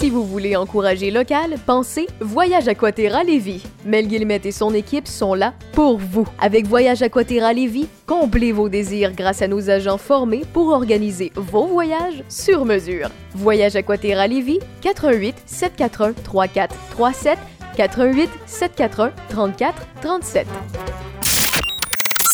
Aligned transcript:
Si 0.00 0.08
vous 0.08 0.24
voulez 0.24 0.56
encourager 0.56 1.10
local, 1.10 1.56
pensez 1.66 2.06
Voyage 2.20 2.68
Aquaterra 2.68 3.22
Lévis. 3.22 3.62
Mel 3.84 4.08
Guillemette 4.08 4.46
et 4.46 4.50
son 4.50 4.72
équipe 4.72 5.06
sont 5.06 5.34
là 5.34 5.52
pour 5.74 5.98
vous. 5.98 6.26
Avec 6.38 6.66
Voyage 6.66 7.02
Aquaterra 7.02 7.52
Lévis, 7.52 7.86
comblez 8.06 8.50
vos 8.50 8.70
désirs 8.70 9.12
grâce 9.12 9.42
à 9.42 9.46
nos 9.46 9.68
agents 9.68 9.98
formés 9.98 10.44
pour 10.54 10.68
organiser 10.68 11.32
vos 11.36 11.66
voyages 11.66 12.24
sur 12.30 12.64
mesure. 12.64 13.10
Voyage 13.34 13.76
Aquaterra 13.76 14.26
Lévis, 14.26 14.60
88 14.80 15.36
741 15.44 16.14
3437 16.24 17.38
88 17.76 18.30
741 18.46 19.12
34 19.28 19.86
37. 20.00 20.46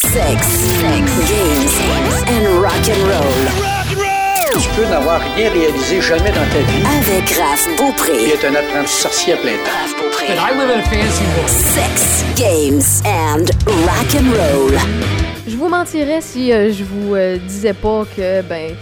Sex, 0.05 0.47
sex, 0.47 1.19
games 1.29 2.23
and 2.29 2.63
rock 2.63 2.89
and 2.89 3.09
roll. 3.09 3.76
Tu 4.59 4.69
peux 4.71 4.89
n'avoir 4.89 5.21
rien 5.21 5.51
réalisé 5.51 6.01
jamais 6.01 6.31
dans 6.31 6.47
ta 6.51 6.59
vie 6.61 6.83
Avec 7.03 7.31
Raph 7.31 7.67
Beaupré. 7.77 8.31
être 8.31 8.47
un 8.47 8.55
apprenti 8.55 8.93
sorcier 8.93 9.35
à 9.35 9.37
plein 9.37 9.53
temps. 9.53 9.71
Raph 9.83 9.95
Beaupré. 10.03 10.27
And 10.31 10.41
I 10.41 10.59
live 10.59 10.71
in 10.71 10.81
a 10.81 10.83
fancy 10.83 11.25
world. 11.37 11.49
Sex, 11.51 12.25
games 12.37 13.03
and 13.05 13.45
rock 13.85 14.15
and 14.15 14.31
roll. 14.33 14.73
Je 15.47 15.57
vous 15.57 15.69
mentirais 15.69 16.21
si 16.23 16.53
euh, 16.53 16.73
je 16.73 16.85
vous 16.85 17.15
euh, 17.15 17.37
disais 17.37 17.75
pas 17.75 18.05
que, 18.17 18.41
ben, 18.43 18.73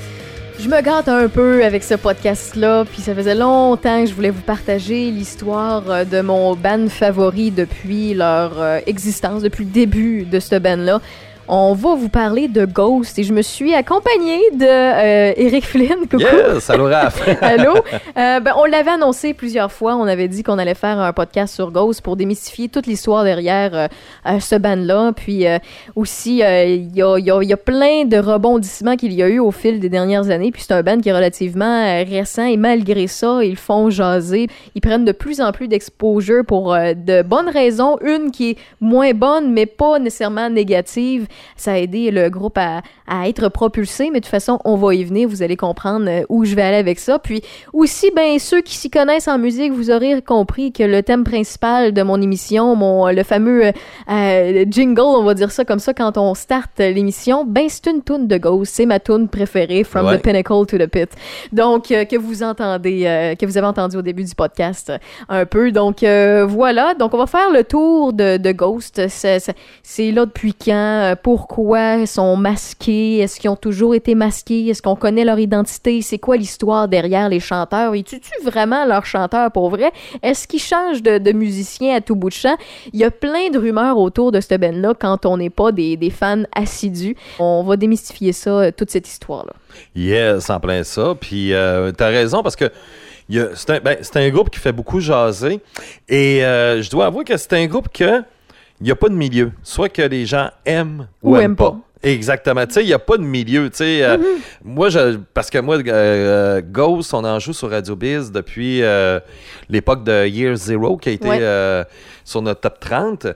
je 0.61 0.69
me 0.69 0.81
gâte 0.81 1.09
un 1.09 1.29
peu 1.29 1.65
avec 1.65 1.83
ce 1.83 1.95
podcast-là, 1.95 2.85
puis 2.85 3.03
ça 3.03 3.13
faisait 3.15 3.35
longtemps 3.35 4.03
que 4.03 4.09
je 4.09 4.15
voulais 4.15 4.31
vous 4.31 4.43
partager 4.43 5.11
l'histoire 5.11 5.83
euh, 5.91 6.05
de 6.05 6.21
mon 6.21 6.55
band 6.55 6.87
favori 6.89 7.51
depuis 7.51 8.15
leur 8.15 8.61
euh, 8.61 8.79
existence, 8.87 9.43
depuis 9.43 9.65
le 9.65 9.71
début 9.71 10.23
de 10.23 10.39
ce 10.39 10.55
band-là. 10.55 11.01
On 11.47 11.75
va 11.75 11.95
vous 11.95 12.09
parler 12.09 12.49
de 12.49 12.65
Ghost 12.65 13.19
et 13.19 13.23
je 13.23 13.35
me 13.35 13.43
suis 13.43 13.75
accompagnée 13.75 14.41
de 14.55 14.65
euh, 14.65 15.33
Eric 15.37 15.67
Flynn. 15.67 16.07
Coucou. 16.11 16.23
Yes, 16.23 16.71
allô 16.71 16.87
Raph. 16.87 17.29
Allô? 17.43 17.75
Euh, 18.17 18.41
ben, 18.41 18.55
on 18.57 18.65
l'avait 18.65 18.93
annoncé 18.93 19.35
plusieurs 19.35 19.71
fois. 19.71 19.95
On 19.97 20.07
avait 20.07 20.29
dit 20.29 20.43
qu'on 20.43 20.59
allait 20.59 20.75
faire 20.75 20.99
un 20.99 21.13
podcast 21.13 21.55
sur 21.55 21.71
Ghost 21.71 22.01
pour 22.01 22.17
démystifier 22.17 22.71
toute 22.71 22.87
l'histoire 22.87 23.25
derrière 23.25 23.75
euh, 23.75 24.41
ce 24.41 24.57
band-là. 24.57 25.13
Puis 25.13 25.45
aussi, 25.97 26.39
il 26.39 26.97
y, 26.97 27.03
a, 27.03 27.19
y 27.19 27.47
y 27.47 27.57
plein 27.57 28.07
de 28.07 28.17
rebondissements 28.17 28.97
qu'il 28.97 29.13
y 29.13 29.23
a 29.23 29.29
eu 29.29 29.39
au 29.39 29.51
fil 29.51 29.81
des 29.81 29.91
dernières 29.91 30.31
années. 30.31 30.51
Puis 30.51 30.63
c'est 30.63 30.73
un 30.73 30.83
band 30.83 30.99
qui 30.99 31.11
est 31.11 31.15
relativement 31.15 31.85
récent 32.05 32.47
et 32.47 32.57
malgré 32.57 33.07
ça, 33.07 33.45
ils 33.45 33.57
font 33.57 33.91
jaser. 33.91 34.47
Ils 34.75 34.81
prennent 34.81 35.05
de 35.05 35.13
plus 35.13 35.43
en 35.43 35.53
plus 35.53 35.69
d'exposure 35.69 36.43
pour 36.47 36.73
de 36.73 37.21
bonnes 37.21 37.51
raisons. 37.51 37.99
Une 38.01 38.31
qui 38.31 38.53
est 38.53 38.59
moins 38.81 39.13
bonne, 39.13 39.53
mais 39.53 39.67
pas 39.67 39.99
nécessairement 39.99 40.49
négative. 40.49 41.27
Ça 41.57 41.73
a 41.73 41.77
aidé 41.79 42.11
le 42.11 42.29
groupe 42.31 42.59
à, 42.59 42.83
à 43.07 43.29
être 43.29 43.49
propulsé, 43.49 44.11
mais 44.13 44.21
de 44.21 44.25
toute 44.25 44.31
façon, 44.31 44.59
on 44.65 44.77
va 44.77 44.95
y 44.95 45.05
venir. 45.05 45.29
Vous 45.29 45.43
allez 45.43 45.57
comprendre 45.57 46.07
euh, 46.09 46.23
où 46.29 46.45
je 46.45 46.55
vais 46.55 46.63
aller 46.63 46.77
avec 46.77 46.99
ça. 46.99 47.19
Puis 47.19 47.43
aussi, 47.73 48.11
ben, 48.15 48.39
ceux 48.39 48.61
qui 48.61 48.75
s'y 48.77 48.91
connaissent 48.91 49.29
en 49.29 49.39
musique, 49.39 49.73
vous 49.73 49.91
aurez 49.91 50.21
compris 50.23 50.73
que 50.73 50.83
le 50.83 51.03
thème 51.03 51.25
principal 51.25 51.93
de 51.93 52.03
mon 52.03 52.21
émission, 52.21 52.75
mon, 52.77 53.09
le 53.09 53.23
fameux 53.23 53.67
euh, 53.67 53.73
euh, 54.11 54.65
jingle, 54.69 55.01
on 55.01 55.25
va 55.25 55.35
dire 55.35 55.51
ça 55.51 55.65
comme 55.65 55.79
ça, 55.79 55.95
quand 55.95 56.17
on 56.19 56.35
start 56.35 56.71
l'émission, 56.79 57.45
ben, 57.45 57.67
c'est 57.69 57.87
une 57.87 58.03
tune 58.03 58.27
de 58.27 58.37
Ghost. 58.37 58.73
C'est 58.75 58.87
ma 58.87 59.01
tune 59.01 59.29
préférée, 59.29 59.85
From 59.85 60.07
Ouais. 60.07 60.19
the 60.19 60.23
Pinnacle 60.23 60.67
to 60.67 60.77
the 60.79 60.87
Pit. 60.87 61.11
Donc, 61.53 61.91
euh, 61.91 62.05
que 62.05 62.17
vous 62.17 62.43
entendez, 62.43 63.05
euh, 63.07 63.35
que 63.35 63.47
vous 63.47 63.57
avez 63.57 63.67
entendu 63.67 63.97
au 63.97 64.03
début 64.03 64.25
du 64.25 64.35
podcast 64.35 64.93
un 65.29 65.47
peu. 65.47 65.71
Donc, 65.73 66.05
voilà. 66.49 66.95
Donc, 66.95 67.15
on 67.15 67.19
va 67.19 67.27
faire 67.27 67.51
le 67.53 67.65
tour 67.65 68.13
de, 68.13 68.37
de 68.37 68.53
Ghost. 68.53 69.01
C'est 69.09 70.11
là 70.11 70.27
depuis 70.27 70.55
quand? 70.55 71.15
Pourquoi 71.25 71.95
ils 71.97 72.07
sont 72.07 72.37
masqués? 72.37 73.21
Est-ce 73.21 73.41
qu'ils 73.41 73.49
ont 73.49 73.57
toujours 73.57 73.95
été 73.95 74.15
masqués? 74.15 74.69
Est-ce 74.69 74.83
qu'on 74.83 74.95
connaît 74.95 75.25
leur 75.25 75.39
identité? 75.39 76.03
C'est 76.03 76.19
quoi 76.19 76.37
l'histoire 76.37 76.87
derrière 76.87 77.31
les 77.31 77.41
chanteurs? 77.41 77.97
Ils 77.97 78.05
tuent 78.05 78.21
vraiment 78.43 78.85
leurs 78.85 79.07
chanteurs 79.07 79.51
pour 79.51 79.71
vrai? 79.71 79.91
Est-ce 80.23 80.47
qu'ils 80.47 80.61
changent 80.61 81.03
de, 81.03 81.17
de 81.17 81.33
musicien 81.33 81.97
à 81.97 82.03
tout 82.03 82.15
bout 82.15 82.29
de 82.29 82.35
champ? 82.35 82.55
Il 82.93 83.01
y 83.01 83.05
a 83.05 83.11
plein 83.11 83.49
de 83.49 83.59
rumeurs 83.59 83.97
autour 83.97 84.33
de 84.33 84.41
ce 84.43 84.55
band-là 84.55 84.93
quand 84.93 85.25
on 85.25 85.39
n'est 85.39 85.49
pas 85.49 85.73
des, 85.73 85.97
fans 86.11 86.43
assidus. 86.55 87.17
On 87.39 87.63
va 87.63 87.79
démystifier 87.79 88.35
ça, 88.35 88.51
euh, 88.51 88.71
toute 88.71 88.91
cette 88.91 89.09
histoire-là. 89.09 89.55
Yes, 89.97 90.51
en 90.51 90.61
plein 90.61 90.83
ça. 90.83 91.15
Puis 91.19 91.55
euh, 91.55 91.91
t'as 91.93 92.09
raison 92.09 92.43
parce 92.43 92.55
que 92.55 92.71
ben, 93.31 93.97
c'est 94.03 94.17
un 94.19 94.29
groupe 94.29 94.51
qui 94.51 94.61
fait 94.61 94.73
beaucoup 94.73 95.01
jaser. 95.01 95.61
Et 96.07 96.45
euh, 96.45 96.83
je 96.83 96.91
dois 96.91 97.07
avouer 97.07 97.25
que 97.25 97.39
c'est 97.39 97.55
un 97.55 97.65
groupe 97.65 97.89
que 97.91 98.23
il 98.85 98.89
n'y 98.89 98.93
a 98.93 98.97
pas 98.97 99.09
de 99.09 99.15
milieu. 99.15 99.51
Soit 99.63 99.89
que 99.89 100.03
les 100.03 100.27
gens 100.27 100.51
aiment 100.67 101.09
ou, 101.23 101.31
Ou 101.33 101.37
aiment 101.37 101.43
aiment 101.45 101.57
pas. 101.57 101.71
pas. 101.71 101.79
Exactement. 102.03 102.67
Tu 102.67 102.75
sais, 102.75 102.83
il 102.83 102.87
n'y 102.89 102.93
a 102.93 102.99
pas 102.99 103.17
de 103.17 103.23
milieu. 103.23 103.71
Tu 103.71 103.79
sais, 103.79 104.03
euh, 104.05 104.19
moi, 104.63 104.91
je, 104.91 105.17
parce 105.33 105.49
que 105.49 105.57
moi, 105.59 105.79
euh, 105.79 106.61
Ghost, 106.63 107.15
on 107.15 107.25
en 107.25 107.39
joue 107.39 107.55
sur 107.55 107.71
Radio 107.71 107.97
Biz 107.97 108.31
depuis 108.31 108.83
euh, 108.83 109.21
l'époque 109.71 110.05
de 110.05 110.27
Year 110.27 110.55
Zero 110.55 110.99
qui 110.99 111.09
a 111.09 111.13
été 111.13 111.27
Ouais. 111.27 111.39
euh, 111.41 111.83
sur 112.23 112.43
notre 112.43 112.61
top 112.61 112.79
30. 112.79 113.27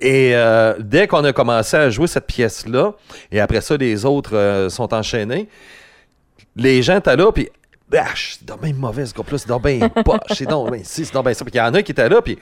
Et 0.00 0.32
euh, 0.34 0.74
dès 0.80 1.06
qu'on 1.06 1.22
a 1.24 1.32
commencé 1.32 1.76
à 1.76 1.88
jouer 1.88 2.08
cette 2.08 2.26
pièce-là, 2.26 2.94
et 3.30 3.38
après 3.38 3.60
ça, 3.60 3.76
les 3.76 4.04
autres 4.04 4.34
euh, 4.36 4.68
sont 4.70 4.92
enchaînés, 4.92 5.48
les 6.56 6.82
gens 6.82 6.96
étaient 6.98 7.16
là, 7.16 7.30
puis 7.30 7.48
ah, 7.96 8.06
c'est 8.16 8.44
donc 8.44 8.60
bien 8.62 8.74
mauvais 8.74 9.06
ce 9.06 9.14
groupe-là, 9.14 9.38
c'est 9.38 9.48
donc 9.48 9.62
bien 9.62 9.88
poche, 9.88 10.18
c'est 10.34 10.46
donc 10.48 10.72
bien 10.72 10.82
ci, 10.82 11.04
c'est 11.04 11.14
donc 11.14 11.24
bien 11.26 11.34
ça. 11.34 11.44
Puis 11.44 11.52
il 11.54 11.58
y 11.58 11.60
en 11.60 11.72
a 11.74 11.80
qui 11.82 11.92
étaient 11.92 12.08
là, 12.08 12.20
puis 12.20 12.36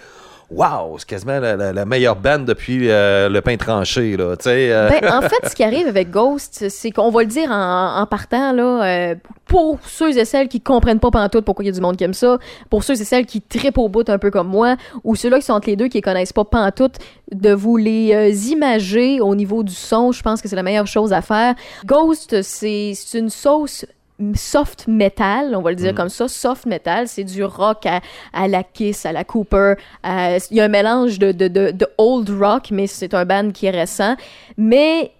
waouh, 0.50 0.99
c'est 0.99 1.09
quasiment 1.09 1.41
la, 1.41 1.84
meilleure 1.84 2.16
band 2.16 2.41
depuis 2.41 2.91
euh, 2.91 3.28
le 3.28 3.41
pain 3.41 3.56
tranché, 3.56 4.16
là, 4.16 4.34
euh, 4.47 4.88
Ben, 4.88 5.12
en 5.12 5.22
fait, 5.22 5.49
ce 5.49 5.55
qui 5.55 5.62
arrive 5.62 5.87
avec 5.87 6.10
Ghost, 6.10 6.69
c'est 6.69 6.91
qu'on 6.91 7.10
va 7.10 7.22
le 7.22 7.28
dire 7.28 7.50
en, 7.50 8.06
partant, 8.06 8.53
là, 8.53 8.84
euh, 8.84 9.15
pour 9.47 9.78
ceux 9.87 10.16
et 10.16 10.25
celles 10.25 10.49
qui 10.49 10.60
comprennent 10.60 11.00
pas 11.00 11.10
pantoute 11.10 11.44
pourquoi 11.44 11.65
il 11.65 11.69
y 11.69 11.71
a 11.71 11.75
du 11.75 11.81
monde 11.81 11.97
qui 11.97 12.05
aime 12.05 12.15
ça, 12.15 12.38
pour 12.71 12.84
ceux 12.84 13.00
et 13.00 13.05
celles 13.05 13.27
qui 13.27 13.41
trippent 13.41 13.78
au 13.78 13.88
bout 13.88 14.09
un 14.09 14.19
peu 14.19 14.31
comme 14.31 14.49
moi, 14.49 14.77
ou 15.03 15.16
ceux-là 15.16 15.38
qui 15.38 15.47
sont 15.47 15.55
entre 15.55 15.69
les 15.69 15.77
deux 15.77 15.88
qui 15.88 15.99
les 15.99 16.03
connaissent 16.03 16.32
pas 16.32 16.44
pantoute, 16.44 16.97
de 17.32 17.53
vous 17.53 17.76
les 17.76 18.50
imager 18.50 19.21
au 19.21 19.34
niveau 19.34 19.62
du 19.62 19.75
son, 19.75 20.12
je 20.12 20.22
pense 20.22 20.41
que 20.43 20.49
c'est 20.49 20.56
la 20.56 20.62
meilleure 20.62 20.87
chose 20.87 21.12
à 21.12 21.22
faire. 21.22 21.55
Ghost, 21.84 22.43
c'est 22.43 22.94
une 23.15 23.31
sauce 23.31 23.87
soft 24.34 24.86
metal, 24.86 25.54
on 25.56 25.60
va 25.60 25.70
le 25.70 25.76
dire 25.76 25.94
comme 25.94 26.08
ça, 26.08 26.28
soft 26.28 26.66
metal, 26.66 27.08
c'est 27.08 27.25
du 27.25 27.42
rock 27.44 27.84
à, 27.86 28.00
à 28.32 28.47
la 28.48 28.62
Kiss, 28.62 29.04
à 29.06 29.12
la 29.12 29.25
Cooper. 29.25 29.75
euh, 30.06 30.38
Il 30.50 30.56
y 30.56 30.60
a 30.60 30.64
un 30.64 30.69
mélange 30.69 31.19
de, 31.19 31.32
de, 31.32 31.48
de, 31.48 31.70
de 31.72 31.86
old 31.98 32.30
rock, 32.30 32.69
mais 32.70 32.86
c'est 32.86 33.12
un 33.14 33.25
band 33.25 33.50
qui 33.50 33.66
est 33.66 33.70
récent. 33.70 34.14
Mais 34.56 35.10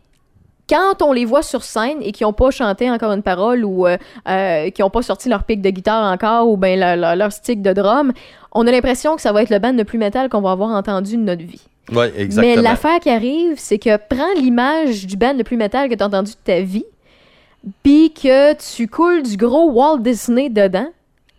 quand 0.69 1.03
on 1.03 1.12
les 1.12 1.25
voit 1.25 1.43
sur 1.43 1.62
scène 1.65 1.99
et 2.00 2.12
qui 2.12 2.22
n'ont 2.22 2.32
pas 2.32 2.50
chanté 2.50 2.91
encore 2.91 3.12
une 3.12 3.22
parole 3.22 3.65
ou 3.65 3.87
euh, 3.87 3.99
euh, 4.28 4.71
qui 4.71 4.81
n'ont 4.81 4.91
pas 4.91 5.03
sorti 5.03 5.28
leur 5.28 5.43
pic 5.44 5.61
de 5.61 5.71
guitare 5.71 6.11
encore 6.12 6.49
ou 6.49 6.56
ben 6.56 6.78
leur, 6.78 6.97
leur- 6.97 7.16
leur 7.16 7.32
stick 7.32 7.61
de 7.62 7.72
drum, 7.72 8.12
on 8.53 8.66
a 8.66 8.71
l'impression 8.71 9.16
que 9.16 9.21
ça 9.22 9.32
va 9.32 9.43
être 9.43 9.50
le 9.50 9.59
band 9.59 9.72
le 9.72 9.84
plus 9.84 9.99
metal 9.99 10.28
qu'on 10.28 10.41
va 10.41 10.53
avoir 10.53 10.71
entendu 10.71 11.16
de 11.16 11.22
notre 11.22 11.43
vie. 11.44 11.61
ouais, 11.93 12.12
exactement. 12.16 12.55
Mais 12.56 12.62
l'affaire 12.62 12.99
qui 13.00 13.11
arrive, 13.11 13.55
c'est 13.56 13.78
que 13.78 13.97
prends 14.09 14.32
l'image 14.37 15.06
du 15.06 15.16
band 15.16 15.34
le 15.34 15.43
plus 15.44 15.56
metal 15.59 15.88
que 15.91 15.94
tu 15.97 16.03
as 16.03 16.06
entendu 16.06 16.31
de 16.31 16.37
ta 16.44 16.61
vie, 16.61 16.87
puis 17.82 18.12
que 18.12 18.54
tu 18.54 18.88
coules 18.88 19.22
du 19.22 19.36
gros 19.36 19.70
Walt 19.70 19.98
Disney 19.98 20.48
dedans, 20.50 20.88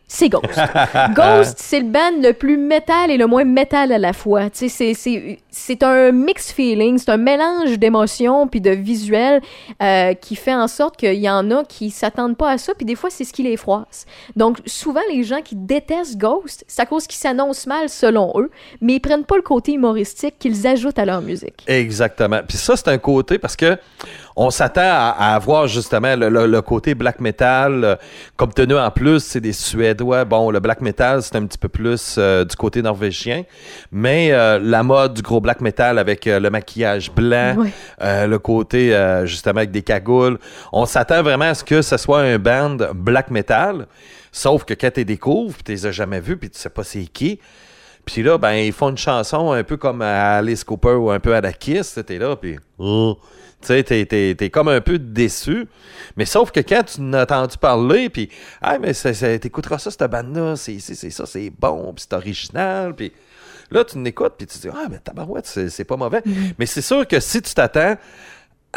c'est 0.07 0.29
Ghost. 0.29 0.43
Ghost, 1.15 1.55
c'est 1.59 1.79
le 1.79 1.87
band 1.87 2.21
le 2.21 2.31
plus 2.33 2.57
métal 2.57 3.09
et 3.11 3.17
le 3.17 3.25
moins 3.27 3.43
métal 3.43 3.91
à 3.91 3.97
la 3.97 4.13
fois. 4.13 4.43
C'est- 4.53 5.83
un 5.83 6.11
mix 6.11 6.51
feeling, 6.51 6.97
c'est 6.97 7.09
un 7.09 7.17
mélange 7.17 7.77
d'émotions 7.79 8.47
puis 8.47 8.61
de 8.61 8.71
visuels 8.71 9.41
euh, 9.81 10.13
qui 10.13 10.35
fait 10.35 10.53
en 10.53 10.67
sorte 10.67 10.97
qu'il 10.97 11.13
y 11.15 11.29
en 11.29 11.49
a 11.51 11.63
qui 11.63 11.89
s'attendent 11.89 12.37
pas 12.37 12.51
à 12.51 12.57
ça, 12.57 12.73
puis 12.75 12.85
des 12.85 12.95
fois, 12.95 13.09
c'est 13.09 13.23
ce 13.23 13.33
qui 13.33 13.43
les 13.43 13.57
froisse. 13.57 14.05
Donc, 14.35 14.57
souvent, 14.65 15.01
les 15.11 15.23
gens 15.23 15.41
qui 15.43 15.55
détestent 15.55 16.17
Ghost, 16.17 16.63
c'est 16.67 16.81
à 16.81 16.85
cause 16.85 17.07
qu'ils 17.07 17.19
s'annoncent 17.19 17.67
mal 17.67 17.89
selon 17.89 18.33
eux, 18.37 18.51
mais 18.81 18.93
ils 18.95 18.99
prennent 18.99 19.25
pas 19.25 19.35
le 19.37 19.41
côté 19.41 19.73
humoristique 19.73 20.35
qu'ils 20.39 20.67
ajoutent 20.67 20.99
à 20.99 21.05
leur 21.05 21.21
musique. 21.21 21.63
Exactement. 21.67 22.39
Puis 22.47 22.57
ça, 22.57 22.75
c'est 22.77 22.87
un 22.89 22.97
côté 22.97 23.37
parce 23.39 23.55
que 23.55 23.77
on 24.37 24.49
s'attend 24.49 24.81
à, 24.81 25.15
à 25.17 25.35
avoir 25.35 25.67
justement 25.67 26.15
le, 26.15 26.27
le- 26.29 26.47
le 26.47 26.61
côté 26.61 26.93
black 26.93 27.21
metal. 27.21 27.83
euh, 27.85 27.95
comme 28.35 28.51
tenu 28.53 28.75
en 28.77 28.91
plus, 28.91 29.21
c'est 29.21 29.39
des 29.39 29.53
Suédois. 29.95 30.25
Bon, 30.25 30.51
le 30.51 30.59
black 30.59 30.81
metal, 30.81 31.21
c'est 31.21 31.35
un 31.35 31.45
petit 31.45 31.57
peu 31.57 31.69
plus 31.69 32.15
euh, 32.17 32.43
du 32.43 32.55
côté 32.55 32.81
norvégien. 32.81 33.43
Mais 33.91 34.31
euh, 34.31 34.59
la 34.61 34.83
mode 34.83 35.13
du 35.13 35.21
gros 35.21 35.39
black 35.39 35.61
metal 35.61 35.97
avec 35.97 36.27
euh, 36.27 36.39
le 36.39 36.49
maquillage 36.49 37.11
blanc, 37.11 37.55
le 37.99 38.37
côté 38.37 38.95
justement 39.23 39.57
avec 39.57 39.71
des 39.71 39.81
cagoules, 39.81 40.37
on 40.71 40.85
s'attend 40.85 41.23
vraiment 41.23 41.45
à 41.45 41.53
ce 41.53 41.63
que 41.63 41.81
ce 41.81 41.97
soit 41.97 42.21
un 42.21 42.37
band 42.37 42.77
black 42.93 43.31
metal. 43.31 43.87
Sauf 44.31 44.65
que 44.65 44.73
quand 44.73 44.91
tu 44.91 44.99
les 44.99 45.05
découvres, 45.05 45.53
puis 45.53 45.63
tu 45.63 45.71
les 45.71 45.85
as 45.85 45.91
jamais 45.91 46.19
vus, 46.19 46.37
puis 46.37 46.49
tu 46.49 46.59
sais 46.59 46.69
pas 46.69 46.83
c'est 46.83 47.05
qui. 47.05 47.39
Puis 48.03 48.21
là, 48.21 48.37
ben, 48.37 48.53
ils 48.53 48.73
font 48.73 48.89
une 48.89 48.97
chanson 48.97 49.51
un 49.51 49.63
peu 49.63 49.77
comme 49.77 50.01
à 50.01 50.37
Alice 50.37 50.63
Cooper 50.63 50.93
ou 50.93 51.09
un 51.09 51.19
peu 51.19 51.33
à 51.33 51.41
la 51.41 51.53
Kiss. 51.53 51.99
T'es 52.05 52.17
là, 52.17 52.35
puis... 52.35 52.57
oh. 52.77 53.17
Tu 53.65 53.73
sais, 53.73 53.83
t'es, 53.83 54.05
t'es- 54.05 54.35
t'es 54.37 54.49
comme 54.51 54.67
un 54.67 54.79
peu 54.81 54.99
déçu. 54.99 55.65
Mais 56.17 56.25
sauf 56.25 56.51
que 56.51 56.59
quand 56.59 56.83
tu 56.83 57.01
en 57.01 57.13
as 57.13 57.23
entendu 57.23 57.57
parler, 57.57 58.09
puis... 58.09 58.29
Ah, 58.61 58.77
mais 58.79 58.93
c'est, 58.93 59.13
c'est- 59.15 59.39
t'écouteras 59.39 59.79
ça, 59.79 59.89
cette 59.89 60.03
bande-là. 60.09 60.55
C'est, 60.55 60.79
ça, 60.79 61.25
c'est 61.25 61.49
bon, 61.49 61.93
puis 61.93 62.05
c'est 62.07 62.15
original, 62.15 62.93
puis... 62.93 63.11
Là, 63.71 63.83
tu 63.83 63.99
l'écoutes, 64.03 64.33
puis 64.37 64.45
tu 64.45 64.59
te 64.59 64.67
dis, 64.67 64.73
ah, 64.73 64.85
mais 64.91 64.99
tabarouette, 64.99 65.47
c'est, 65.47 65.69
c'est 65.69 65.83
pas 65.85 65.97
mauvais. 65.97 66.21
Mais 66.59 66.67
c'est 66.67 66.83
sûr 66.83 67.07
que 67.07 67.19
si 67.19 67.41
tu 67.41 67.51
t'attends 67.55 67.95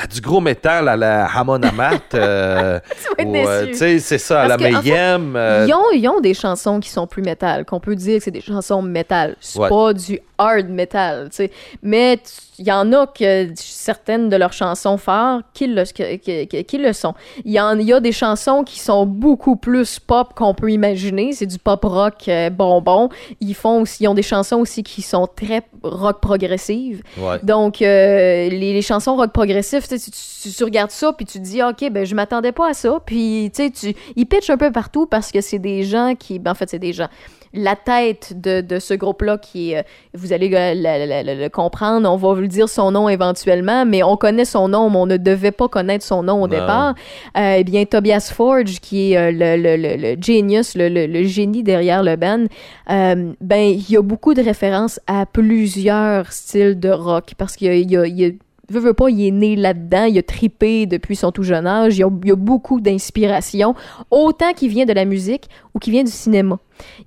à 0.01 0.07
du 0.07 0.21
gros 0.21 0.41
métal 0.41 0.89
à 0.89 0.97
la 0.97 1.27
Hamon 1.27 1.61
Amat. 1.63 2.01
euh, 2.15 2.79
Tu 3.19 3.27
euh, 3.37 3.67
tu 3.67 3.75
sais, 3.75 3.99
c'est 3.99 4.19
ça, 4.19 4.43
à 4.43 4.49
Parce 4.49 4.63
la 4.63 4.71
Mayhem. 4.71 5.35
euh, 5.37 5.67
Ils 5.69 5.75
ont, 5.75 5.91
ils 5.93 6.09
ont 6.09 6.21
des 6.21 6.35
chansons 6.35 6.79
qui 6.79 6.89
sont 6.89 7.09
plus 7.09 7.23
métal, 7.23 7.65
qu'on 7.65 7.81
peut 7.81 7.97
dire 7.97 8.19
que 8.19 8.25
c'est 8.25 8.31
des 8.31 8.41
chansons 8.41 8.81
métal. 8.81 9.35
C'est 9.41 9.59
Ouais. 9.59 9.69
pas 9.69 9.93
du 9.93 10.21
hard 10.39 10.69
metal, 10.69 11.29
tu 11.31 11.37
sais. 11.37 11.51
Mais 11.83 12.21
il 12.61 12.67
y 12.67 12.71
en 12.71 12.93
a 12.93 13.09
que 13.09 13.49
certaines 13.57 14.29
de 14.29 14.37
leurs 14.37 14.53
chansons 14.53 14.97
phares 14.97 15.41
qui 15.53 15.67
le, 15.67 15.83
que- 15.85 16.45
que- 16.45 16.63
qui 16.63 16.79
le 16.79 16.93
sont. 16.93 17.15
Il 17.45 17.51
y, 17.53 17.61
en, 17.61 17.77
y 17.81 17.93
a 17.93 17.99
des 17.99 18.13
chansons 18.13 18.63
qui 18.63 18.79
sont 18.79 19.05
beaucoup 19.05 19.57
plus 19.57 19.99
pop 19.99 20.33
qu'on 20.37 20.55
peut 20.55 20.71
imaginer. 20.71 21.33
C'est 21.33 21.47
du 21.47 21.59
pop 21.59 21.85
rock 21.85 22.29
euh, 22.29 22.51
bonbon. 22.51 23.09
Ils 23.41 23.55
font 23.55 23.83
aussi, 23.83 24.05
ils 24.05 24.09
ont 24.09 24.15
des 24.15 24.23
chansons 24.23 24.59
aussi 24.59 24.85
qui 24.85 25.03
sont 25.03 25.27
très 25.27 25.63
rock 25.83 26.21
progressives. 26.21 27.03
ouais. 27.19 27.39
Donc, 27.43 27.83
euh, 27.83 28.49
les, 28.49 28.73
les 28.73 28.83
chansons 28.83 29.17
rock 29.17 29.33
progressif, 29.33 29.88
tu, 29.97 30.53
tu, 30.53 30.65
regardes 30.65 30.91
ça, 30.91 31.13
puis 31.13 31.25
tu 31.25 31.39
te 31.39 31.45
dis, 31.45 31.63
OK, 31.63 31.91
ben, 31.91 32.05
je 32.05 32.15
m'attendais 32.15 32.53
pas 32.53 32.71
à 32.71 32.75
ça. 32.75 32.99
Puis, 33.05 33.51
tu 33.55 33.63
sais, 33.65 33.71
tu- 33.71 33.95
ils 34.17 34.27
pitchent 34.27 34.51
un 34.51 34.57
peu 34.59 34.71
partout 34.73 35.07
parce 35.07 35.33
que 35.33 35.41
c'est 35.41 35.59
des 35.59 35.83
gens 35.85 36.15
qui. 36.19 36.39
Ben, 36.39 36.51
en 36.53 36.55
fait, 36.55 36.69
c'est 36.69 36.79
des 36.79 36.93
gens. 36.93 37.09
La 37.55 37.77
tête 37.77 38.35
de, 38.39 38.61
de 38.61 38.79
ce 38.79 38.93
groupe-là, 38.93 39.39
qui 39.39 39.73
est. 39.73 39.79
euh, 39.79 39.83
vous 40.13 40.35
allez 40.35 40.51
le, 40.53 41.49
comprendre, 41.49 42.07
on 42.11 42.17
va 42.17 42.35
vous 42.35 42.43
le 42.43 42.47
dire 42.49 42.69
son 42.69 42.91
nom 42.91 43.09
éventuellement, 43.09 43.87
mais 43.87 44.03
on 44.03 44.19
connaît 44.19 44.45
son 44.45 44.69
nom, 44.69 44.91
mais 44.91 44.99
on 44.99 45.07
ne 45.07 45.17
devait 45.17 45.51
pas 45.51 45.67
connaître 45.67 46.05
son 46.05 46.23
nom 46.23 46.35
au 46.43 46.47
Non. 46.47 46.47
départ. 46.49 46.95
Euh, 47.39 47.55
eh 47.59 47.65
bien, 47.65 47.87
Tobias 47.87 48.31
Forge, 48.35 48.81
qui 48.81 49.13
est 49.13 49.17
euh, 49.17 49.31
le, 49.33 49.57
le, 49.63 49.77
le, 49.77 49.97
le 49.97 50.21
genius, 50.21 50.75
le, 50.77 51.25
génie 51.25 51.63
derrière 51.63 52.03
le 52.03 52.17
band, 52.17 52.45
euh, 52.91 53.33
ben, 53.41 53.61
il 53.63 53.91
y 53.91 53.97
a 53.97 54.03
beaucoup 54.03 54.35
de 54.35 54.43
références 54.43 55.01
à 55.07 55.25
plusieurs 55.25 56.31
styles 56.33 56.79
de 56.79 56.91
rock 56.91 57.33
parce 57.39 57.57
qu'il 57.57 57.69
y 57.69 57.71
a, 57.71 57.75
il 57.77 57.91
y 57.91 57.97
a- 57.97 58.07
il 58.07 58.19
y 58.21 58.27
a- 58.27 58.31
veut, 58.69 58.81
veut 58.81 58.95
pas, 58.95 59.09
il 59.11 59.27
est 59.27 59.31
né 59.31 59.57
là-dedans, 59.57 60.05
il 60.05 60.19
a 60.19 60.23
tripé 60.23 60.87
depuis 60.87 61.17
son 61.17 61.33
tout 61.33 61.43
jeune 61.43 61.67
âge, 61.67 61.99
il 61.99 62.05
a, 62.05 62.11
il 62.25 62.33
a 62.33 62.37
beaucoup 62.37 62.81
d'inspiration, 62.81 63.75
autant 64.11 64.53
qui 64.53 64.69
vient 64.69 64.85
de 64.85 64.93
la 64.93 65.05
musique 65.05 65.49
ou 65.75 65.79
qui 65.79 65.91
vient 65.91 66.05
du 66.05 66.11
cinéma. 66.11 66.59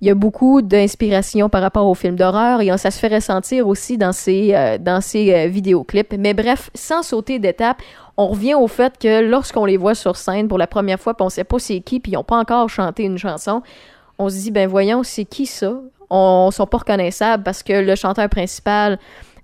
Il 0.02 0.08
y 0.08 0.12
a 0.12 0.16
beaucoup 0.16 0.62
d'inspiration 0.62 1.50
par 1.50 1.62
rapport 1.62 1.88
aux 1.88 1.94
films 1.94 2.16
d'horreur 2.16 2.62
et 2.62 2.78
ça 2.78 2.92
se 2.92 3.00
fait 3.00 3.14
ressentir 3.14 3.68
aussi 3.68 3.98
dans 3.98 4.12
ses, 4.12 4.54
euh, 4.54 4.78
dans 4.78 5.00
euh, 5.16 5.48
vidéoclips. 5.48 6.14
Mais 6.18 6.34
bref, 6.34 6.70
sans 6.74 7.04
sauter 7.04 7.40
d'étape, 7.40 7.82
on 8.18 8.28
revient 8.28 8.56
au 8.56 8.68
fait 8.68 8.98
que 8.98 9.22
lorsqu'on 9.22 9.66
les 9.66 9.78
voit 9.78 9.96
sur 9.96 10.18
scène 10.18 10.48
pour 10.48 10.58
la 10.58 10.68
première 10.68 11.00
fois, 11.00 11.14
puis 11.14 11.26
on 11.26 11.30
sait 11.30 11.44
pas 11.44 11.60
c'est 11.60 11.80
qui, 11.80 12.00
puis 12.00 12.14
ils 12.14 12.18
ont 12.18 12.24
pas 12.24 12.38
encore 12.38 12.70
chanté 12.70 13.04
une 13.04 13.18
chanson, 13.18 13.62
on 14.20 14.30
se 14.30 14.36
dit, 14.36 14.52
ben 14.52 14.68
voyons, 14.68 15.04
c'est 15.04 15.26
qui 15.26 15.46
ça? 15.46 15.80
On 16.10 16.52
sont 16.52 16.68
pas 16.68 16.80
reconnaissables 16.80 17.44
parce 17.44 17.64
que 17.64 17.74
le 17.74 17.96
chanteur 17.96 18.28
principal 18.28 19.00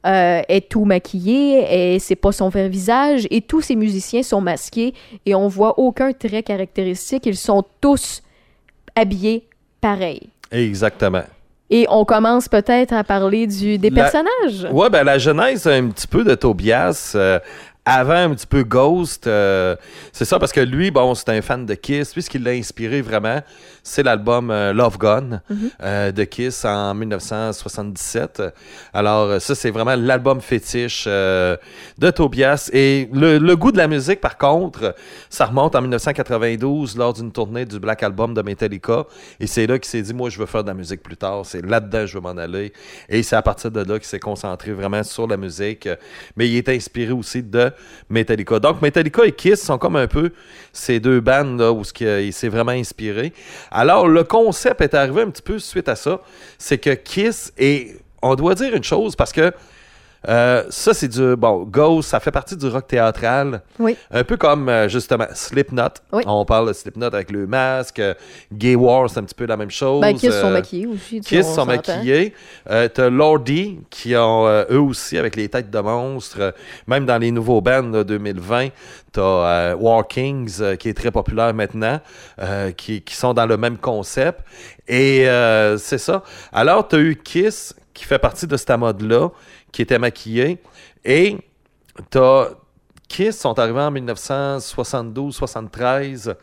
euh, 0.08 0.42
est 0.48 0.70
tout 0.70 0.86
maquillé 0.86 1.94
et 1.96 2.00
c'est 2.00 2.16
pas 2.16 2.32
son 2.32 2.50
vrai 2.50 2.70
visage 2.70 3.28
et 3.30 3.42
tous 3.42 3.62
ces 3.62 3.76
musiciens 3.76 4.24
sont 4.24 4.40
masqués 4.42 4.94
et 5.26 5.36
on 5.36 5.48
voit 5.48 5.78
aucun 5.78 6.14
trait 6.14 6.44
caractéristique. 6.44 7.26
Ils 7.26 7.36
sont 7.38 7.64
tous 7.82 8.22
habillés 8.96 9.48
pareil. 9.82 10.30
Exactement. 10.52 11.24
Et 11.70 11.86
on 11.90 12.06
commence 12.06 12.48
peut-être 12.48 12.94
à 12.94 13.04
parler 13.04 13.46
du, 13.46 13.78
des 13.78 13.90
La- 13.90 14.04
personnages. 14.04 14.72
Ouais, 14.72 14.90
ben 14.90 15.04
la 15.04 15.18
genèse 15.18 15.68
un 15.68 15.90
petit 15.90 16.08
peu 16.08 16.24
de 16.24 16.34
Tobias. 16.36 17.12
euh, 17.16 17.40
avant 17.90 18.14
un 18.16 18.30
petit 18.32 18.48
peu 18.48 18.64
Ghost, 18.64 19.28
euh, 19.28 19.76
c'est 20.12 20.26
ça 20.26 20.40
parce 20.40 20.52
que 20.52 20.60
lui, 20.60 20.92
bon, 20.92 21.16
c'est 21.16 21.30
un 21.30 21.42
fan 21.42 21.66
de 21.66 21.74
Kiss. 21.74 22.16
Lui, 22.16 22.22
ce 22.22 22.30
qui 22.30 22.38
l'a 22.38 22.52
inspiré 22.52 23.02
vraiment, 23.02 23.40
c'est 23.88 24.04
l'album 24.04 24.52
euh, 24.52 24.74
Love 24.74 24.98
Gun 24.98 25.42
euh, 25.82 26.12
de 26.12 26.24
Kiss 26.26 26.66
en 26.66 26.94
1977. 26.94 28.44
Alors 28.94 29.24
euh, 29.24 29.40
ça, 29.40 29.56
c'est 29.56 29.72
vraiment 29.72 29.96
l'album 29.96 30.42
fétiche 30.42 31.06
de 31.06 31.58
Tobias. 32.14 32.70
Et 32.74 33.10
le, 33.14 33.38
le 33.38 33.56
goût 33.56 33.72
de 33.72 33.78
la 33.78 33.88
musique, 33.88 34.20
par 34.20 34.38
contre, 34.38 34.94
ça 35.30 35.46
remonte 35.46 35.76
en 35.76 35.82
1992 35.82 36.98
lors 36.98 37.14
d'une 37.14 37.32
tournée 37.32 37.66
du 37.66 37.80
Black 37.80 38.04
Album 38.04 38.34
de 38.34 38.42
Metallica. 38.42 39.06
Et 39.40 39.48
c'est 39.48 39.66
là 39.66 39.80
qu'il 39.80 39.90
s'est 39.90 40.02
dit, 40.02 40.14
moi, 40.14 40.30
je 40.30 40.38
veux 40.38 40.46
faire 40.46 40.64
de 40.64 40.68
la 40.68 40.74
musique 40.74 41.02
plus 41.02 41.18
tard. 41.18 41.46
C'est 41.46 41.66
là-dedans 41.66 42.00
que 42.00 42.08
je 42.08 42.16
veux 42.16 42.22
m'en 42.22 42.38
aller. 42.38 42.74
Et 43.08 43.24
c'est 43.24 43.38
à 43.38 43.42
partir 43.42 43.72
de 43.72 43.80
là 43.80 43.98
qu'il 43.98 44.08
s'est 44.08 44.20
concentré 44.20 44.74
vraiment 44.74 45.04
sur 45.04 45.28
la 45.28 45.38
musique. 45.38 45.88
Mais 46.36 46.50
il 46.50 46.58
est 46.58 46.70
inspiré 46.70 47.14
aussi 47.14 47.42
de 47.42 47.72
Metallica. 48.10 48.60
Donc, 48.60 48.82
Metallica 48.82 49.26
et 49.26 49.32
Kiss 49.32 49.64
sont 49.64 49.78
comme 49.78 49.96
un 49.96 50.08
peu 50.08 50.32
ces 50.78 51.00
deux 51.00 51.20
bandes 51.20 51.60
là, 51.60 51.72
où 51.72 51.84
il 52.00 52.34
s'est 52.34 52.50
vraiment 52.50 52.72
inspiré. 52.72 53.34
Alors, 53.72 54.08
le 54.08 54.24
concept 54.24 54.82
est 54.82 54.94
arrivé 54.94 55.22
un 55.22 55.30
petit 55.30 55.42
peu 55.42 55.60
suite 55.60 55.90
à 55.90 55.96
ça. 55.96 56.22
C'est 56.58 56.78
que 56.78 56.92
Kiss, 56.92 57.52
et 57.58 57.98
on 58.22 58.36
doit 58.36 58.56
dire 58.56 58.76
une 58.76 58.84
chose 58.84 59.16
parce 59.16 59.32
que 59.32 59.52
euh, 60.28 60.64
ça, 60.70 60.94
c'est 60.94 61.08
du. 61.08 61.36
Bon, 61.36 61.64
Ghost, 61.64 62.10
ça 62.10 62.20
fait 62.20 62.32
partie 62.32 62.56
du 62.56 62.68
rock 62.68 62.88
théâtral. 62.88 63.62
Oui. 63.80 63.96
Un 64.12 64.24
peu 64.24 64.38
comme, 64.38 64.68
euh, 64.70 64.90
justement, 64.90 65.28
Slipknot. 65.34 65.84
Oui. 66.12 66.24
On 66.26 66.44
parle 66.46 66.68
de 66.70 66.74
Slipknot 66.74 67.08
avec 67.08 67.32
le 67.32 67.48
masque. 67.48 68.00
euh, 68.00 68.14
Gay 68.52 68.76
War, 68.76 69.10
c'est 69.10 69.20
un 69.20 69.24
petit 69.24 69.36
peu 69.36 69.46
la 69.46 69.58
même 69.58 69.72
chose. 69.72 70.02
Ben, 70.02 70.16
Kiss 70.16 70.40
sont 70.40 70.52
maquillés 70.52 70.88
aussi. 70.88 71.22
Kiss 71.22 71.46
on 71.52 71.56
sont 71.56 71.66
maquillés. 71.66 72.34
T'as 72.66 73.10
Lordi 73.10 73.80
qui 73.90 74.16
ont 74.16 74.48
eux 74.48 74.80
aussi 74.80 75.18
avec 75.18 75.36
les 75.36 75.50
têtes 75.50 75.70
de 75.70 75.80
monstres. 75.80 76.54
Même 76.88 77.06
dans 77.06 77.18
les 77.18 77.32
nouveaux 77.32 77.62
bands 77.62 77.90
là, 77.92 78.04
2020, 78.04 78.70
t'as 79.12 79.76
War 79.76 80.08
Kings 80.08 80.78
qui 80.78 80.90
est 80.90 80.94
très 80.94 81.12
populaire 81.12 81.54
maintenant, 81.54 82.00
qui, 82.76 83.02
qui 83.02 83.16
sont 83.16 83.34
dans 83.34 83.46
le 83.46 83.58
même 83.58 83.78
concept. 83.78 84.42
Et 84.88 85.26
c'est 85.78 85.98
ça. 85.98 86.24
Alors 86.52 86.88
t'as 86.88 87.00
eu 87.00 87.16
Kiss 87.16 87.76
qui 87.94 88.06
fait 88.06 88.20
partie 88.20 88.46
de 88.46 88.56
cette 88.58 88.70
mode-là, 88.78 89.30
qui 89.78 89.84
était 89.84 90.00
maquillé. 90.00 90.58
Et 91.06 91.38
t'as 92.10 92.48
Kiss 93.08 93.40
sont 93.40 93.60
arrivés 93.60 93.82
en 93.82 93.92
1972-73 93.92 96.36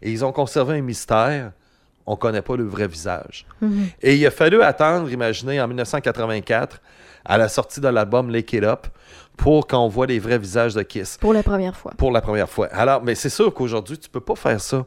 et 0.00 0.10
ils 0.10 0.24
ont 0.24 0.32
conservé 0.32 0.78
un 0.78 0.80
mystère. 0.80 1.52
On 2.06 2.16
connaît 2.16 2.40
pas 2.40 2.56
le 2.56 2.64
vrai 2.64 2.88
visage. 2.88 3.44
Et 4.00 4.16
il 4.16 4.26
a 4.26 4.30
fallu 4.30 4.62
attendre, 4.62 5.12
imaginez, 5.12 5.60
en 5.60 5.68
1984, 5.68 6.80
à 7.26 7.36
la 7.36 7.50
sortie 7.50 7.82
de 7.82 7.88
l'album 7.88 8.30
Lick 8.30 8.54
It 8.54 8.64
Up, 8.64 8.86
pour 9.36 9.66
qu'on 9.66 9.88
voit 9.88 10.06
les 10.06 10.18
vrais 10.18 10.38
visages 10.38 10.72
de 10.72 10.80
Kiss. 10.80 11.18
Pour 11.18 11.34
la 11.34 11.42
première 11.42 11.76
fois. 11.76 11.92
Pour 11.98 12.10
la 12.10 12.22
première 12.22 12.48
fois. 12.48 12.68
Alors, 12.72 13.02
mais 13.02 13.14
c'est 13.14 13.28
sûr 13.28 13.52
qu'aujourd'hui, 13.52 13.98
tu 13.98 14.08
peux 14.08 14.20
pas 14.20 14.34
faire 14.34 14.62
ça. 14.62 14.86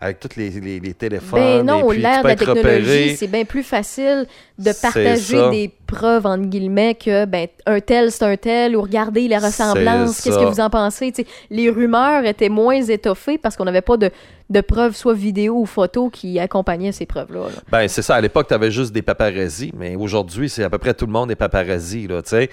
Avec 0.00 0.20
tous 0.20 0.36
les, 0.36 0.50
les- 0.50 0.80
les 0.80 0.92
téléphones. 0.94 1.40
Ben 1.40 1.62
non, 1.64 1.90
l'ère 1.90 2.22
de 2.22 2.28
la 2.28 2.36
technologie, 2.36 3.16
c'est 3.16 3.26
bien 3.26 3.44
plus 3.44 3.62
facile 3.62 4.26
de 4.58 4.70
partager 4.82 5.48
des 5.50 5.70
preuves, 5.86 6.26
entre 6.26 6.44
guillemets, 6.46 6.94
que 6.94 7.24
ben, 7.24 7.46
un 7.64 7.80
tel, 7.80 8.10
c'est 8.10 8.24
un 8.24 8.36
tel, 8.36 8.76
ou 8.76 8.82
regardez 8.82 9.26
les 9.28 9.38
ressemblances, 9.38 10.20
qu'est-ce 10.20 10.38
que 10.38 10.44
vous 10.44 10.60
en 10.60 10.68
pensez? 10.68 11.10
Tu 11.12 11.22
sais, 11.22 11.28
les 11.50 11.70
rumeurs 11.70 12.24
étaient 12.26 12.48
moins 12.50 12.82
étoffées 12.82 13.38
parce 13.38 13.56
qu'on 13.56 13.64
n'avait 13.64 13.80
pas 13.80 13.96
de, 13.96 14.10
de 14.50 14.60
preuves, 14.60 14.94
soit 14.94 15.14
vidéo 15.14 15.54
ou 15.60 15.66
photo, 15.66 16.10
qui 16.10 16.38
accompagnaient 16.38 16.92
ces 16.92 17.06
preuves-là. 17.06 17.40
là. 17.46 17.62
Ben, 17.70 17.88
c'est 17.88 18.02
ça. 18.02 18.16
À 18.16 18.20
l'époque, 18.20 18.48
tu 18.48 18.54
avais 18.54 18.70
juste 18.70 18.92
des 18.92 19.02
paparazzis, 19.02 19.72
mais 19.78 19.96
aujourd'hui, 19.96 20.50
c'est 20.50 20.64
à 20.64 20.70
peu 20.70 20.78
près 20.78 20.92
tout 20.92 21.06
le 21.06 21.12
monde 21.12 21.30
est 21.30 21.36
paparazzi, 21.36 22.06
là, 22.08 22.20
tu 22.20 22.30
sais. 22.30 22.50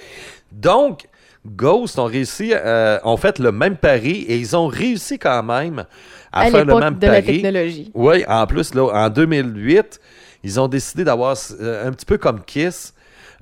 Donc, 0.52 1.06
Ghost 1.46 1.98
ont 1.98 2.06
réussi, 2.06 2.52
euh, 2.54 3.00
ont 3.04 3.18
fait 3.18 3.40
le 3.40 3.52
même 3.52 3.76
pari 3.76 4.26
et 4.28 4.38
ils 4.38 4.56
ont 4.56 4.68
réussi 4.68 5.18
quand 5.18 5.42
même 5.42 5.86
à, 6.32 6.42
À 6.42 6.52
faire 6.52 6.66
le 6.66 6.76
même 6.80 6.98
de 6.98 7.08
la 7.08 7.22
pari. 7.22 7.26
technologie. 7.42 7.92
Oui, 7.94 8.24
en 8.28 8.46
plus, 8.48 8.74
là, 8.74 8.84
en 8.86 9.10
2008, 9.10 10.00
ils 10.44 10.60
ont 10.60 10.68
décidé 10.68 11.04
d'avoir, 11.04 11.36
euh, 11.60 11.88
un 11.88 11.92
petit 11.92 12.06
peu 12.06 12.18
comme 12.18 12.42
Kiss, 12.44 12.94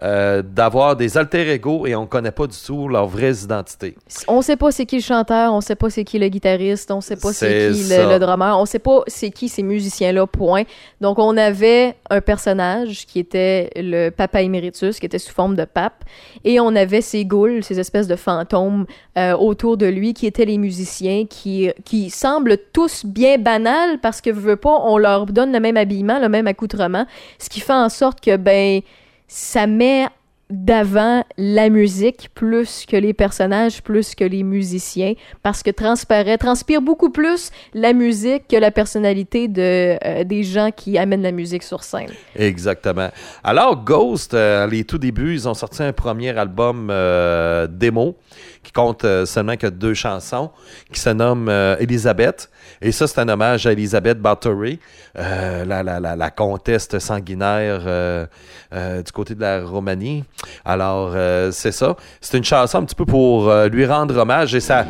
euh, 0.03 0.41
d'avoir 0.41 0.95
des 0.95 1.17
alter 1.17 1.51
ego 1.51 1.85
et 1.85 1.95
on 1.95 2.01
ne 2.01 2.07
connaît 2.07 2.31
pas 2.31 2.47
du 2.47 2.57
tout 2.65 2.87
leurs 2.87 3.07
vraies 3.07 3.43
identités. 3.43 3.95
On 4.27 4.41
sait 4.41 4.55
pas 4.55 4.71
c'est 4.71 4.85
qui 4.85 4.97
le 4.97 5.01
chanteur, 5.01 5.53
on 5.53 5.61
sait 5.61 5.75
pas 5.75 5.89
c'est 5.89 6.03
qui 6.03 6.19
le 6.19 6.27
guitariste, 6.27 6.91
on 6.91 7.01
sait 7.01 7.15
pas 7.15 7.33
c'est 7.33 7.71
qui 7.73 7.83
le, 7.89 8.13
le 8.13 8.19
drummer, 8.19 8.57
on 8.57 8.65
sait 8.65 8.79
pas 8.79 9.01
c'est 9.07 9.31
qui 9.31 9.49
ces 9.49 9.63
musiciens-là, 9.63 10.27
point. 10.27 10.63
Donc 11.01 11.19
on 11.19 11.35
avait 11.37 11.95
un 12.09 12.21
personnage 12.21 13.05
qui 13.05 13.19
était 13.19 13.69
le 13.75 14.09
papa 14.09 14.41
éméritus, 14.41 14.99
qui 14.99 15.05
était 15.05 15.19
sous 15.19 15.33
forme 15.33 15.55
de 15.55 15.65
pape, 15.65 16.03
et 16.43 16.59
on 16.59 16.75
avait 16.75 17.01
ces 17.01 17.25
ghouls, 17.25 17.63
ces 17.63 17.79
espèces 17.79 18.07
de 18.07 18.15
fantômes 18.15 18.85
euh, 19.17 19.35
autour 19.35 19.77
de 19.77 19.85
lui, 19.85 20.13
qui 20.13 20.25
étaient 20.27 20.45
les 20.45 20.57
musiciens, 20.57 21.25
qui, 21.25 21.71
qui 21.85 22.09
semblent 22.09 22.57
tous 22.73 23.05
bien 23.05 23.37
banals, 23.37 23.99
parce 24.01 24.21
que, 24.21 24.29
veux 24.29 24.55
pas, 24.55 24.81
on 24.83 24.97
leur 24.97 25.25
donne 25.25 25.51
le 25.51 25.59
même 25.59 25.77
habillement, 25.77 26.19
le 26.19 26.29
même 26.29 26.47
accoutrement, 26.47 27.05
ce 27.37 27.49
qui 27.49 27.59
fait 27.59 27.73
en 27.73 27.89
sorte 27.89 28.21
que, 28.21 28.37
ben, 28.37 28.81
ça 29.29 29.67
met 29.67 30.07
d'avant 30.49 31.23
la 31.37 31.69
musique 31.69 32.29
plus 32.33 32.85
que 32.87 32.97
les 32.97 33.13
personnages, 33.13 33.83
plus 33.83 34.15
que 34.15 34.23
les 34.23 34.41
musiciens, 34.41 35.13
parce 35.43 35.61
que 35.61 35.69
transparaît, 35.69 36.39
transpire 36.39 36.81
beaucoup 36.81 37.11
plus 37.11 37.51
la 37.75 37.93
musique 37.93 38.47
que 38.47 38.55
la 38.55 38.71
personnalité 38.71 39.47
de, 39.47 39.97
euh, 40.03 40.23
des 40.23 40.41
gens 40.41 40.71
qui 40.75 40.97
amènent 40.97 41.21
la 41.21 41.31
musique 41.31 41.61
sur 41.61 41.83
scène. 41.83 42.09
Exactement. 42.35 43.09
Alors, 43.43 43.83
Ghost, 43.83 44.33
euh, 44.33 44.65
les 44.65 44.83
tout 44.85 44.97
débuts, 44.97 45.33
ils 45.33 45.47
ont 45.47 45.53
sorti 45.53 45.83
un 45.83 45.93
premier 45.93 46.35
album 46.35 46.89
euh, 46.89 47.67
démo 47.67 48.15
qui 48.63 48.71
compte 48.71 49.05
euh, 49.05 49.25
seulement 49.25 49.55
que 49.55 49.67
deux 49.67 49.93
chansons, 49.93 50.51
qui 50.91 50.99
se 50.99 51.09
nomme 51.09 51.47
euh, 51.49 51.75
Elisabeth. 51.79 52.49
Et 52.81 52.91
ça, 52.91 53.07
c'est 53.07 53.19
un 53.19 53.29
hommage 53.29 53.65
à 53.65 53.71
Elisabeth 53.71 54.19
Bathory, 54.19 54.79
euh, 55.17 55.65
la, 55.65 55.81
la, 55.83 55.99
la, 55.99 56.15
la 56.15 56.29
comtesse 56.29 56.87
sanguinaire 56.99 58.27
du 58.71 59.11
côté 59.11 59.35
de 59.35 59.41
la 59.41 59.61
Roumanie. 59.65 60.23
Alors, 60.63 61.11
c'est 61.51 61.71
ça. 61.71 61.95
C'est 62.21 62.37
une 62.37 62.43
chanson 62.43 62.77
un 62.77 62.83
petit 62.83 62.95
peu 62.95 63.05
pour 63.05 63.51
lui 63.65 63.85
rendre 63.85 64.15
hommage. 64.17 64.55
Et 64.55 64.59
ça, 64.59 64.85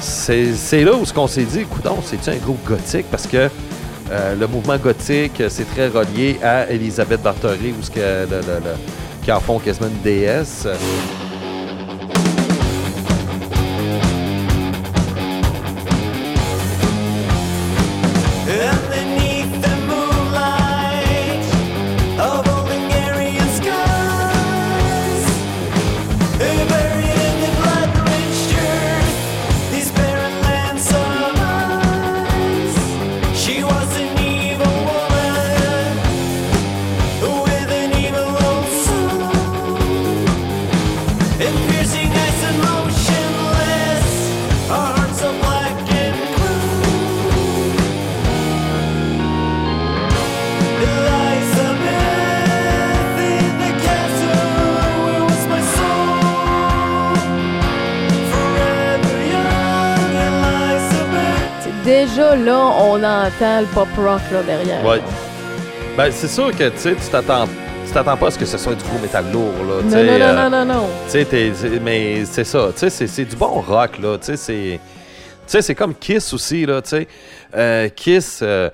c'est 0.00 0.84
là 0.84 0.94
où 0.94 1.04
ce 1.04 1.12
qu'on 1.12 1.26
s'est 1.26 1.44
dit, 1.44 1.64
coudon, 1.64 1.98
c'est 2.02 2.28
un 2.30 2.36
groupe 2.36 2.64
gothique? 2.64 3.06
Parce 3.10 3.26
que 3.26 3.50
le 4.10 4.46
mouvement 4.46 4.78
gothique, 4.78 5.42
c'est 5.48 5.68
très 5.74 5.88
relié 5.88 6.38
à 6.42 6.70
Elisabeth 6.70 7.22
Bathory, 7.22 7.72
où 7.72 7.82
qui 9.22 9.32
en 9.32 9.40
font 9.40 9.58
quasiment 9.58 9.88
une 9.88 10.02
déesse. 10.02 10.66
Le 63.60 63.66
pop 63.68 63.88
rock 63.96 64.20
là, 64.32 64.42
derrière. 64.42 64.84
Ouais. 64.84 65.00
Ben, 65.96 66.10
c'est 66.10 66.28
sûr 66.28 66.50
que 66.56 66.68
tu 66.68 66.94
t'attends. 67.10 67.46
Tu 67.86 67.92
t'attends 67.92 68.16
pas 68.16 68.26
à 68.26 68.30
ce 68.32 68.38
que 68.38 68.44
ce 68.46 68.58
soit 68.58 68.74
du 68.74 68.82
gros 68.84 68.98
métal 68.98 69.24
lourd, 69.32 69.52
là. 69.66 69.74
tu 69.80 69.94
Non, 69.96 70.02
non, 70.02 70.18
non, 70.18 70.24
euh, 70.24 70.48
non, 70.50 70.64
non, 70.64 70.88
mais 71.82 72.24
c'est 72.24 72.42
ça, 72.44 72.68
tu 72.76 72.90
sais, 72.90 73.06
c'est- 73.06 73.24
du 73.24 73.36
bon 73.36 73.60
rock, 73.60 73.98
là, 73.98 74.18
tu 74.18 74.36
sais, 74.36 74.80
c'est... 75.62 75.74
Comme 75.76 75.94
Kiss 75.94 76.32
aussi, 76.34 76.66
là, 76.66 76.82
tu 76.82 76.88
sais. 76.90 77.08
Euh, 77.54 77.88
Kiss, 77.90 78.40
euh, 78.42 78.68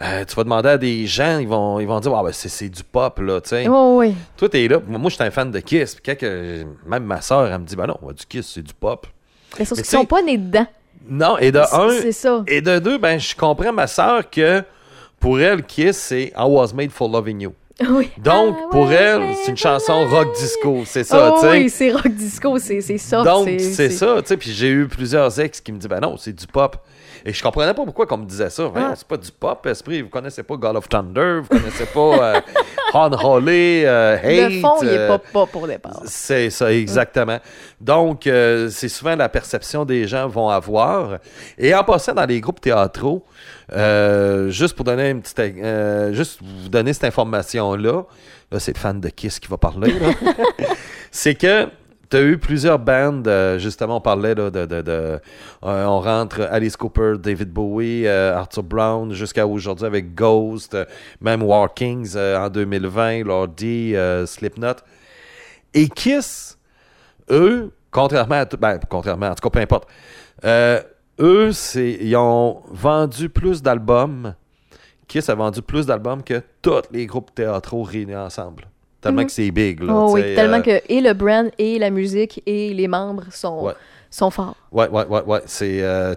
euh, 0.00 0.24
tu 0.24 0.34
vas 0.34 0.42
demander 0.42 0.70
à 0.70 0.76
des 0.78 1.06
gens, 1.06 1.38
ils 1.38 1.46
vont, 1.46 1.78
ils 1.78 1.86
vont 1.86 2.00
dire, 2.00 2.12
ah, 2.16 2.22
ben, 2.24 2.32
c'est 2.32 2.68
du 2.68 2.82
pop, 2.82 3.20
là, 3.20 3.40
tu 3.40 3.50
sais. 3.50 3.68
Oui, 3.68 4.08
oui. 4.08 4.14
Toi, 4.36 4.48
t'es 4.48 4.66
là, 4.66 4.78
moi, 4.88 5.08
je 5.08 5.14
suis 5.14 5.22
un 5.24 5.30
fan 5.30 5.50
de 5.52 5.60
Kiss, 5.60 5.94
puis 5.94 6.02
quand 6.04 6.18
que- 6.18 6.64
même 6.84 7.04
ma 7.04 7.20
soeur, 7.20 7.46
elle 7.46 7.58
me 7.60 7.64
dit, 7.64 7.76
ben 7.76 7.86
non, 7.86 7.96
du 8.10 8.26
Kiss, 8.26 8.50
c'est 8.54 8.62
du 8.62 8.74
pop. 8.74 9.06
Mais 9.58 9.64
sauf 9.64 9.78
qu'ils 9.78 9.86
sont 9.86 10.04
pas 10.04 10.20
nés 10.20 10.36
dedans. 10.36 10.66
Non, 11.08 11.38
et 11.38 11.50
de 11.52 11.58
un, 11.60 11.90
c'est 12.02 12.12
ça. 12.12 12.44
et 12.46 12.60
de 12.60 12.78
deux, 12.78 12.98
ben, 12.98 13.18
je 13.18 13.34
comprends 13.34 13.72
ma 13.72 13.86
soeur 13.86 14.28
que, 14.30 14.62
pour 15.18 15.40
elle, 15.40 15.62
Kiss, 15.64 15.96
c'est 15.96 16.24
I 16.36 16.42
was 16.44 16.68
made 16.74 16.90
for 16.90 17.08
loving 17.08 17.40
you. 17.40 17.52
Oui. 17.90 18.10
Donc, 18.18 18.56
Ah, 18.58 18.66
pour 18.70 18.86
ouais, 18.88 18.94
elle, 18.94 19.20
ouais, 19.20 19.34
c'est 19.44 19.52
une 19.52 19.56
chanson 19.56 20.00
ouais. 20.04 20.06
rock 20.18 20.34
disco, 20.36 20.82
c'est 20.84 21.04
ça, 21.04 21.30
Oh, 21.32 21.38
tu 21.40 21.46
sais. 21.46 21.50
oui, 21.52 21.70
c'est 21.70 21.92
rock 21.92 22.08
disco, 22.08 22.58
c'est 22.58 22.80
c'est 22.80 22.98
soft. 22.98 23.24
Donc, 23.24 23.48
c'est 23.60 23.90
ça, 23.90 24.16
tu 24.20 24.26
sais. 24.28 24.36
Puis 24.36 24.52
j'ai 24.52 24.68
eu 24.68 24.88
plusieurs 24.88 25.38
ex 25.40 25.60
qui 25.60 25.70
me 25.72 25.78
disent, 25.78 25.88
ben 25.88 26.00
non, 26.00 26.16
c'est 26.16 26.32
du 26.32 26.46
pop. 26.46 26.76
Et 27.28 27.32
je 27.34 27.42
comprenais 27.42 27.74
pas 27.74 27.84
pourquoi 27.84 28.06
on 28.10 28.16
me 28.16 28.24
disait 28.24 28.48
ça. 28.48 28.72
Ah. 28.74 28.94
C'est 28.96 29.06
pas 29.06 29.18
du 29.18 29.30
pop, 29.30 29.66
esprit. 29.66 30.00
Vous 30.00 30.08
connaissez 30.08 30.42
pas 30.42 30.56
God 30.56 30.76
of 30.76 30.88
Thunder, 30.88 31.40
vous 31.42 31.48
connaissez 31.48 31.84
pas 31.84 32.36
euh, 32.36 32.40
Unholy, 32.94 33.84
euh, 33.84 34.16
Hate. 34.16 34.50
Le 34.50 34.60
fond, 34.60 34.76
il 34.80 34.88
est 34.88 34.96
euh, 34.96 35.08
pas 35.08 35.18
pas 35.18 35.44
pour 35.44 35.66
départ. 35.66 36.00
c'est 36.06 36.48
ça, 36.48 36.72
exactement. 36.72 37.38
Donc, 37.82 38.26
euh, 38.26 38.70
c'est 38.70 38.88
souvent 38.88 39.14
la 39.14 39.28
perception 39.28 39.84
des 39.84 40.08
gens 40.08 40.26
vont 40.26 40.48
avoir. 40.48 41.18
Et 41.58 41.74
en 41.74 41.84
passant 41.84 42.14
dans 42.14 42.24
les 42.24 42.40
groupes 42.40 42.62
théâtraux, 42.62 43.22
euh, 43.74 44.48
juste 44.48 44.74
pour 44.74 44.86
donner 44.86 45.10
une 45.10 45.20
petite, 45.20 45.38
juste 46.14 46.40
vous 46.42 46.70
donner 46.70 46.94
cette 46.94 47.04
information-là, 47.04 48.04
là, 48.50 48.58
c'est 48.58 48.74
le 48.74 48.80
fan 48.80 49.02
de 49.02 49.10
Kiss 49.10 49.38
qui 49.38 49.48
va 49.48 49.58
parler, 49.58 49.92
là. 49.92 50.14
c'est 51.10 51.34
que 51.34 51.68
tu 52.10 52.16
as 52.16 52.22
eu 52.22 52.38
plusieurs 52.38 52.78
bandes, 52.78 53.28
euh, 53.28 53.58
justement, 53.58 53.96
on 53.96 54.00
parlait 54.00 54.34
là, 54.34 54.50
de. 54.50 54.66
de, 54.66 54.82
de- 54.82 54.90
euh, 54.90 55.20
on 55.62 56.00
rentre 56.00 56.40
Alice 56.50 56.76
Cooper, 56.76 57.14
David 57.18 57.50
Bowie, 57.52 58.06
euh, 58.06 58.36
Arthur 58.36 58.62
Brown, 58.62 59.12
jusqu'à 59.12 59.46
aujourd'hui 59.46 59.86
avec 59.86 60.14
Ghost, 60.14 60.76
même 61.20 61.42
War 61.42 61.72
Kings 61.74 62.16
en 62.16 62.48
2020, 62.48 63.24
Lordi, 63.24 63.94
Slipknot. 64.26 64.76
Et 65.74 65.88
Kiss, 65.88 66.58
eux, 67.30 67.72
contrairement 67.90 68.36
à 68.36 68.44
ben, 68.44 68.78
contrairement, 68.88 69.26
en 69.28 69.34
tout 69.34 69.48
cas, 69.48 69.50
peu 69.50 69.60
importe, 69.60 69.88
eux, 71.20 71.52
c'est, 71.52 71.98
ils 72.00 72.16
ont 72.16 72.62
vendu 72.70 73.28
plus 73.28 73.62
d'albums. 73.62 74.34
Kiss 75.08 75.28
a 75.28 75.34
vendu 75.34 75.62
plus 75.62 75.86
d'albums 75.86 76.22
que 76.22 76.42
tous 76.62 76.82
les 76.90 77.06
groupes 77.06 77.34
théâtraux 77.34 77.82
réunis 77.82 78.16
ensemble. 78.16 78.64
Tellement 79.00 79.20
Mhm. 79.20 79.26
que 79.26 79.32
c'est 79.32 79.50
big, 79.52 79.80
là. 79.82 79.92
Oh, 79.94 80.10
oui, 80.14 80.34
tellement 80.34 80.56
euh, 80.58 80.60
que 80.62 80.80
et 80.88 81.00
le 81.00 81.12
brand 81.14 81.48
et 81.58 81.78
la 81.78 81.90
musique 81.90 82.42
et 82.46 82.74
les 82.74 82.88
membres 82.88 83.24
sont, 83.30 83.62
Ouais. 83.62 83.72
sont 84.10 84.30
forts. 84.30 84.56
Ouais, 84.72 84.88
ouais, 84.88 85.06
ouais, 85.06 85.22
ouais. 85.24 85.40
C'est, 85.46 85.82
euh, 85.82 86.14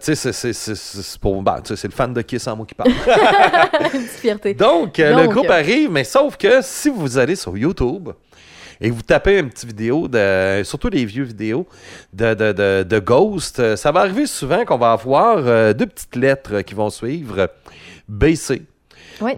pour, 1.22 1.44
ben, 1.44 1.62
c'est 1.64 1.84
le 1.84 1.92
fan 1.94 2.12
de 2.14 2.22
Kiss 2.24 2.48
en 2.48 2.56
moi 2.56 2.66
qui 2.66 2.74
parle. 2.74 2.90
Une 3.94 4.02
fierté. 4.02 4.56
Donc, 4.56 5.00
euh, 5.00 5.16
le 5.16 5.24
Donc, 5.26 5.34
groupe 5.34 5.50
euh, 5.50 5.54
arrive, 5.60 5.92
mais 5.92 6.04
sauf 6.04 6.38
que 6.38 6.62
si 6.64 6.90
vous 6.90 7.18
allez 7.20 7.36
sur 7.36 7.56
YouTube 7.56 8.10
et 8.80 8.90
vous 8.90 9.04
tapez 9.04 9.38
une 9.38 9.50
petite 9.50 9.68
vidéo, 9.68 10.08
de, 10.08 10.62
surtout 10.64 10.90
les 10.90 11.06
vieux 11.06 11.24
vidéos 11.26 11.68
de, 12.14 12.34
de, 12.34 12.52
de, 12.52 12.84
de 12.84 13.00
Ghost, 13.00 13.76
ça 13.76 13.92
va 13.92 14.00
arriver 14.00 14.26
souvent 14.26 14.66
qu'on 14.66 14.80
va 14.80 14.94
avoir 14.94 15.38
deux 15.76 15.86
petites 15.86 16.16
lettres 16.16 16.62
qui 16.62 16.74
vont 16.74 16.90
suivre 16.90 17.48
BC. 18.08 18.64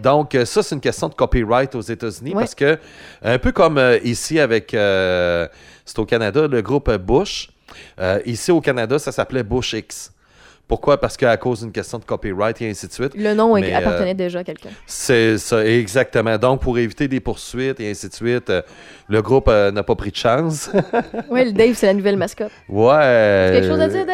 Donc, 0.02 0.34
euh, 0.34 0.44
ça, 0.44 0.62
c'est 0.62 0.74
une 0.74 0.80
question 0.80 1.08
de 1.08 1.14
copyright 1.14 1.74
aux 1.74 1.80
États-Unis 1.80 2.32
parce 2.32 2.54
que, 2.54 2.78
un 3.22 3.38
peu 3.38 3.52
comme 3.52 3.78
euh, 3.78 3.98
ici 4.04 4.40
avec, 4.40 4.74
euh, 4.74 5.46
c'est 5.84 5.98
au 5.98 6.06
Canada, 6.06 6.46
le 6.46 6.62
groupe 6.62 6.90
Bush, 6.96 7.50
euh, 8.00 8.20
ici 8.24 8.50
au 8.50 8.60
Canada, 8.60 8.98
ça 8.98 9.12
s'appelait 9.12 9.42
Bush 9.42 9.72
X. 9.72 10.10
Pourquoi? 10.66 10.98
Parce 10.98 11.18
qu'à 11.18 11.36
cause 11.36 11.60
d'une 11.60 11.72
question 11.72 11.98
de 11.98 12.04
copyright 12.04 12.60
et 12.62 12.70
ainsi 12.70 12.88
de 12.88 12.92
suite. 12.92 13.12
Le 13.14 13.34
nom 13.34 13.54
Mais, 13.54 13.72
appartenait 13.74 14.14
déjà 14.14 14.38
à 14.38 14.44
quelqu'un. 14.44 14.70
C'est 14.86 15.36
ça, 15.36 15.64
exactement. 15.64 16.38
Donc, 16.38 16.62
pour 16.62 16.78
éviter 16.78 17.06
des 17.06 17.20
poursuites 17.20 17.80
et 17.80 17.90
ainsi 17.90 18.08
de 18.08 18.14
suite, 18.14 18.48
euh, 18.48 18.62
le 19.08 19.20
groupe 19.20 19.48
euh, 19.48 19.70
n'a 19.70 19.82
pas 19.82 19.94
pris 19.94 20.10
de 20.10 20.16
chance. 20.16 20.70
Oui, 21.28 21.44
le 21.44 21.52
Dave, 21.52 21.74
c'est 21.74 21.86
la 21.86 21.94
nouvelle 21.94 22.16
mascotte. 22.16 22.50
ouais. 22.70 23.50
Quelque 23.52 23.68
chose 23.68 23.80
à 23.80 23.88
dire, 23.88 24.06
Dave? 24.06 24.13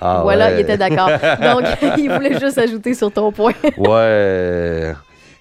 Ah, 0.00 0.20
voilà, 0.22 0.46
ouais. 0.48 0.54
il 0.54 0.60
était 0.60 0.76
d'accord. 0.76 1.08
Donc, 1.42 1.64
il 1.98 2.10
voulait 2.10 2.38
juste 2.38 2.58
ajouter 2.58 2.94
sur 2.94 3.10
ton 3.12 3.32
point. 3.32 3.52
Ouais. 3.76 4.94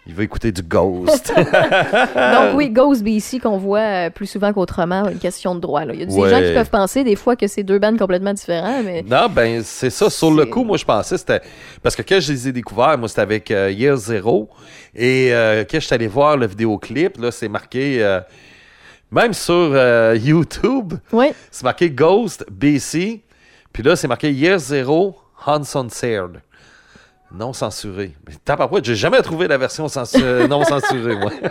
Il 0.09 0.13
veut 0.13 0.23
écouter 0.23 0.53
du 0.53 0.61
Ghost. 0.61 1.33
Donc, 2.15 2.55
oui, 2.55 2.69
Ghost 2.69 3.03
BC 3.03 3.39
qu'on 3.41 3.57
voit 3.57 3.79
euh, 3.79 4.09
plus 4.09 4.25
souvent 4.25 4.53
qu'autrement, 4.53 5.09
une 5.09 5.17
question 5.19 5.53
de 5.53 5.59
droit. 5.59 5.83
là. 5.83 5.93
Il 5.93 5.99
y 5.99 6.03
a 6.03 6.05
des 6.05 6.15
Ouais. 6.15 6.29
gens 6.29 6.37
qui 6.41 6.53
peuvent 6.53 6.69
penser 6.69 7.03
des 7.03 7.17
fois 7.17 7.35
que 7.35 7.45
c'est 7.47 7.63
deux 7.63 7.77
bandes 7.77 7.99
complètement 7.99 8.31
différentes, 8.33 8.85
mais 8.85 9.03
non, 9.03 9.27
ben, 9.29 9.61
c'est 9.65 9.89
ça. 9.89 10.09
Sur 10.09 10.31
le 10.31 10.45
coup, 10.45 10.63
moi, 10.63 10.77
je 10.77 10.85
pensais 10.85 11.17
c'était. 11.17 11.41
Parce 11.83 11.93
que 11.95 12.03
quand 12.03 12.21
je 12.21 12.31
les 12.31 12.47
ai 12.47 12.51
découverts, 12.53 12.97
moi, 12.97 13.09
c'était 13.09 13.21
avec 13.21 13.51
euh, 13.51 13.69
Year 13.69 13.97
Zero. 13.97 14.47
Et 14.95 15.33
euh, 15.33 15.65
quand 15.69 15.79
je 15.81 15.85
suis 15.85 15.93
allé 15.93 16.07
voir 16.07 16.37
le 16.37 16.47
vidéoclip, 16.47 17.17
là, 17.19 17.29
c'est 17.29 17.49
marqué. 17.49 18.01
euh, 18.01 18.21
même 19.11 19.33
sur 19.33 19.73
YouTube, 20.15 20.93
oui, 21.13 21.27
c'est 21.51 21.63
marqué 21.63 21.89
Ghost 21.89 22.45
BC. 22.51 23.21
Puis 23.73 23.83
là, 23.83 23.95
c'est 23.95 24.07
marqué 24.07 24.31
Year 24.31 24.57
Zero 24.59 25.15
Hanson 25.45 25.87
Seared. 25.89 26.41
Non 27.33 27.51
censuré. 27.51 28.13
Mais 28.25 28.35
tabarouette, 28.45 28.85
j'ai 28.85 28.95
jamais 28.95 29.21
trouvé 29.21 29.49
la 29.49 29.57
version 29.57 29.87
censu- 29.87 30.21
euh, 30.23 30.47
non 30.47 30.63
censurée, 30.63 31.15
moi. 31.17 31.31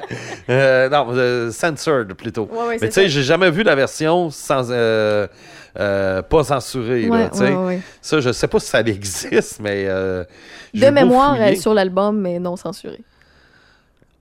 Euh, 0.48 0.88
non, 0.88 1.08
euh, 1.10 1.50
censored 1.50 2.14
plutôt. 2.14 2.48
Ouais, 2.50 2.66
ouais, 2.68 2.78
Mais 2.80 2.86
tu 2.88 2.94
sais, 2.94 3.08
j'ai 3.08 3.24
jamais 3.24 3.50
vu 3.50 3.64
la 3.64 3.74
version 3.74 4.30
sans 4.30 4.68
euh, 4.70 5.26
euh, 5.78 6.22
pas 6.22 6.44
censurée. 6.44 7.02
là, 7.02 7.30
Ouais, 7.34 7.54
ouais. 7.66 7.80
Ça, 8.00 8.20
je 8.20 8.30
sais 8.32 8.46
pas 8.46 8.60
si 8.60 8.68
ça 8.68 8.80
existe, 8.80 9.58
mais. 9.60 9.84
euh, 9.88 10.22
de 10.72 10.80
mémoire 10.92 11.34
sur 11.56 11.74
l'album, 11.74 12.20
mais 12.20 12.38
non 12.38 12.54
censuré. 12.56 13.00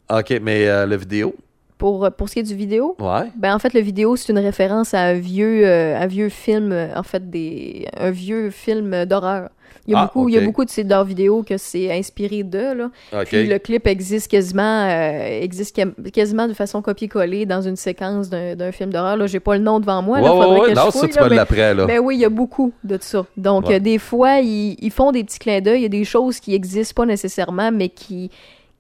Ok, 0.10 0.34
mais 0.42 0.68
euh, 0.68 0.86
la 0.88 0.98
vidéo? 0.98 1.36
Pour, 1.78 2.10
pour 2.18 2.30
ce 2.30 2.36
qui 2.36 2.40
est 2.40 2.44
du 2.44 2.56
vidéo, 2.56 2.96
Ouais. 3.02 3.26
ben 3.36 3.54
en 3.54 3.60
fait, 3.60 3.74
le 3.74 3.82
vidéo, 3.82 4.16
c'est 4.16 4.32
une 4.32 4.40
référence 4.40 4.94
à 4.94 5.02
un 5.02 5.14
vieux, 5.16 5.68
euh, 5.68 5.98
un 6.00 6.08
vieux 6.08 6.30
film, 6.30 6.72
euh, 6.72 6.88
en 6.96 7.04
fait, 7.04 7.30
des, 7.30 7.86
un 8.00 8.12
vieux 8.12 8.50
film 8.50 9.04
d'horreur. 9.06 9.50
Il 9.88 9.92
y 9.92 9.94
a 9.96 10.00
Ah, 10.00 10.06
beaucoup, 10.06 10.30
il 10.30 10.34
y 10.36 10.38
a 10.38 10.42
beaucoup 10.42 10.66
de 10.66 10.70
ces 10.70 10.84
leurs 10.84 11.04
vidéos 11.04 11.44
que 11.44 11.58
c'est 11.58 11.92
inspiré 11.96 12.42
de, 12.44 12.74
là. 12.74 12.90
OK. 13.14 13.26
Puis 13.28 13.46
le 13.46 13.60
clip 13.60 13.86
existe 13.86 14.32
quasiment, 14.32 14.88
euh, 14.88 15.42
existe 15.42 15.80
quasiment 16.12 16.48
de 16.48 16.54
façon 16.54 16.82
copier-coller 16.82 17.46
dans 17.46 17.62
une 17.62 17.76
séquence 17.76 18.30
d'un 18.30 18.72
film 18.72 18.92
d'horreur. 18.92 19.18
Là, 19.18 19.28
j'ai 19.28 19.40
pas 19.42 19.56
le 19.58 19.62
nom 19.64 19.80
devant 19.80 20.02
moi. 20.02 20.18
ouais, 20.20 20.24
là, 20.24 20.30
faudrait 20.32 20.60
ouais. 20.62 20.70
que 20.72 20.76
Non, 20.76 20.86
je 20.88 20.92
ça, 20.92 21.00
fouille, 21.00 21.10
tu 21.10 21.20
là, 21.20 21.28
mais- 21.30 21.74
là. 21.76 21.86
ben 21.86 22.00
oui, 22.00 22.16
il 22.16 22.22
y 22.22 22.26
a 22.26 22.30
beaucoup 22.30 22.72
de 22.84 22.98
ça. 23.02 23.26
Donc, 23.38 23.70
euh, 23.70 23.78
des 23.80 24.00
fois, 24.00 24.40
ils, 24.40 24.76
ils 24.82 24.92
font 24.92 25.12
des 25.12 25.24
petits 25.24 25.40
clins 25.40 25.62
d'œil. 25.62 25.80
Il 25.82 25.84
y 25.84 25.86
a 25.86 25.90
des 25.90 26.06
choses 26.06 26.40
qui 26.40 26.56
existent 26.56 26.94
pas 27.04 27.06
nécessairement, 27.06 27.72
mais 27.72 27.90
qui, 27.90 28.32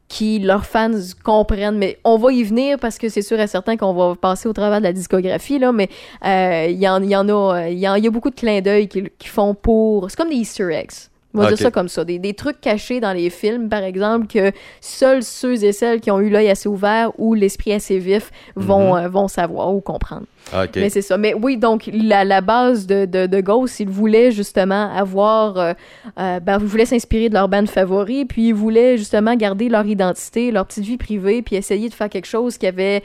qui 0.07 0.39
leurs 0.39 0.65
fans 0.65 0.91
comprennent. 1.23 1.77
Mais 1.77 1.97
on 2.03 2.17
va 2.17 2.31
y 2.31 2.43
venir 2.43 2.77
parce 2.79 2.97
que 2.97 3.09
c'est 3.09 3.21
sûr 3.21 3.39
et 3.39 3.47
certain 3.47 3.77
qu'on 3.77 3.93
va 3.93 4.15
passer 4.15 4.47
au 4.47 4.53
travers 4.53 4.79
de 4.79 4.83
la 4.83 4.93
discographie, 4.93 5.59
là. 5.59 5.71
Mais 5.71 5.89
euh, 6.25 6.67
il 6.69 6.81
y, 6.81 6.87
en, 6.87 7.01
y 7.01 7.15
en 7.15 7.27
a, 7.29 7.63
euh, 7.63 7.69
il 7.69 7.79
y, 7.79 7.87
a 7.87 8.09
beaucoup 8.09 8.29
de 8.29 8.35
clins 8.35 8.61
d'œil 8.61 8.87
qui 8.87 9.27
font 9.27 9.53
pour. 9.53 10.09
C'est 10.09 10.17
comme 10.17 10.29
des 10.29 10.35
Easter 10.35 10.71
eggs. 10.71 11.09
On 11.35 11.39
va 11.39 11.43
Ok. 11.43 11.49
dire 11.49 11.57
ça 11.59 11.71
comme 11.71 11.89
ça. 11.89 12.03
Des, 12.05 12.17
des 12.17 12.33
trucs 12.33 12.59
cachés 12.61 12.99
dans 12.99 13.13
les 13.13 13.29
films, 13.29 13.69
par 13.69 13.83
exemple, 13.83 14.27
que 14.27 14.51
seuls 14.81 15.21
ceux 15.21 15.63
et 15.63 15.71
celles 15.73 15.99
qui 15.99 16.09
ont 16.09 16.19
eu 16.19 16.29
l'œil 16.29 16.49
assez 16.49 16.69
ouvert 16.69 17.11
ou 17.17 17.33
l'esprit 17.33 17.73
assez 17.73 17.99
vif 17.99 18.31
vont, 18.55 18.95
euh, 18.95 19.07
vont 19.09 19.27
savoir 19.27 19.73
ou 19.73 19.81
comprendre. 19.81 20.23
OK. 20.53 20.69
Mais 20.77 20.89
c'est 20.89 21.01
ça. 21.01 21.17
Mais 21.17 21.33
oui, 21.33 21.57
donc 21.57 21.89
la, 21.91 22.23
la 22.23 22.41
base 22.41 22.87
de, 22.87 23.05
de, 23.05 23.25
de 23.27 23.41
Ghost, 23.41 23.79
ils 23.79 23.89
voulaient 23.89 24.31
justement 24.31 24.91
avoir, 24.95 25.57
euh, 25.57 25.73
euh, 26.19 26.39
ben, 26.39 26.57
ils 26.61 26.65
voulaient 26.65 26.85
s'inspirer 26.85 27.29
de 27.29 27.33
leur 27.33 27.49
band 27.49 27.65
favori, 27.65 28.25
puis 28.25 28.49
ils 28.49 28.53
voulaient 28.53 28.97
justement 28.97 29.35
garder 29.35 29.69
leur 29.69 29.85
identité, 29.85 30.51
leur 30.51 30.65
petite 30.65 30.85
vie 30.85 30.97
privée, 30.97 31.41
puis 31.41 31.55
essayer 31.55 31.89
de 31.89 31.93
faire 31.93 32.09
quelque 32.09 32.27
chose 32.27 32.57
qui 32.57 32.67
avait 32.67 33.03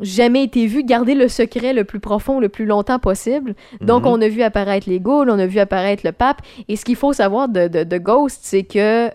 jamais 0.00 0.44
été 0.44 0.66
vu, 0.66 0.84
garder 0.84 1.14
le 1.14 1.28
secret 1.28 1.72
le 1.72 1.84
plus 1.84 2.00
profond, 2.00 2.38
le 2.40 2.48
plus 2.48 2.66
longtemps 2.66 2.98
possible. 2.98 3.54
Donc, 3.80 4.02
Mhm. 4.04 4.08
on 4.12 4.20
a 4.22 4.28
vu 4.28 4.42
apparaître 4.42 4.88
les 4.88 5.00
ghouls, 5.00 5.28
on 5.28 5.38
a 5.38 5.46
vu 5.46 5.58
apparaître 5.58 6.02
le 6.04 6.12
pape. 6.12 6.40
Et 6.68 6.76
ce 6.76 6.84
qu'il 6.84 6.96
faut 6.96 7.12
savoir 7.12 7.48
de, 7.48 7.68
de, 7.68 7.84
de 7.84 7.98
Ghost, 7.98 8.40
c'est 8.42 8.62
que 8.62 9.08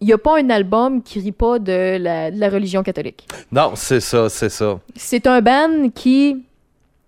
il 0.00 0.06
n'y 0.06 0.12
a 0.12 0.18
pas 0.18 0.38
un 0.40 0.50
album 0.50 1.00
qui 1.00 1.20
rit 1.20 1.30
pas 1.30 1.60
de 1.60 1.96
la, 1.96 2.30
de 2.32 2.40
la 2.40 2.48
religion 2.48 2.82
catholique. 2.82 3.28
Non, 3.52 3.72
c'est 3.76 4.00
ça, 4.00 4.28
c'est 4.28 4.48
ça. 4.48 4.80
C'est 4.96 5.28
un 5.28 5.40
band 5.40 5.90
qui 5.94 6.42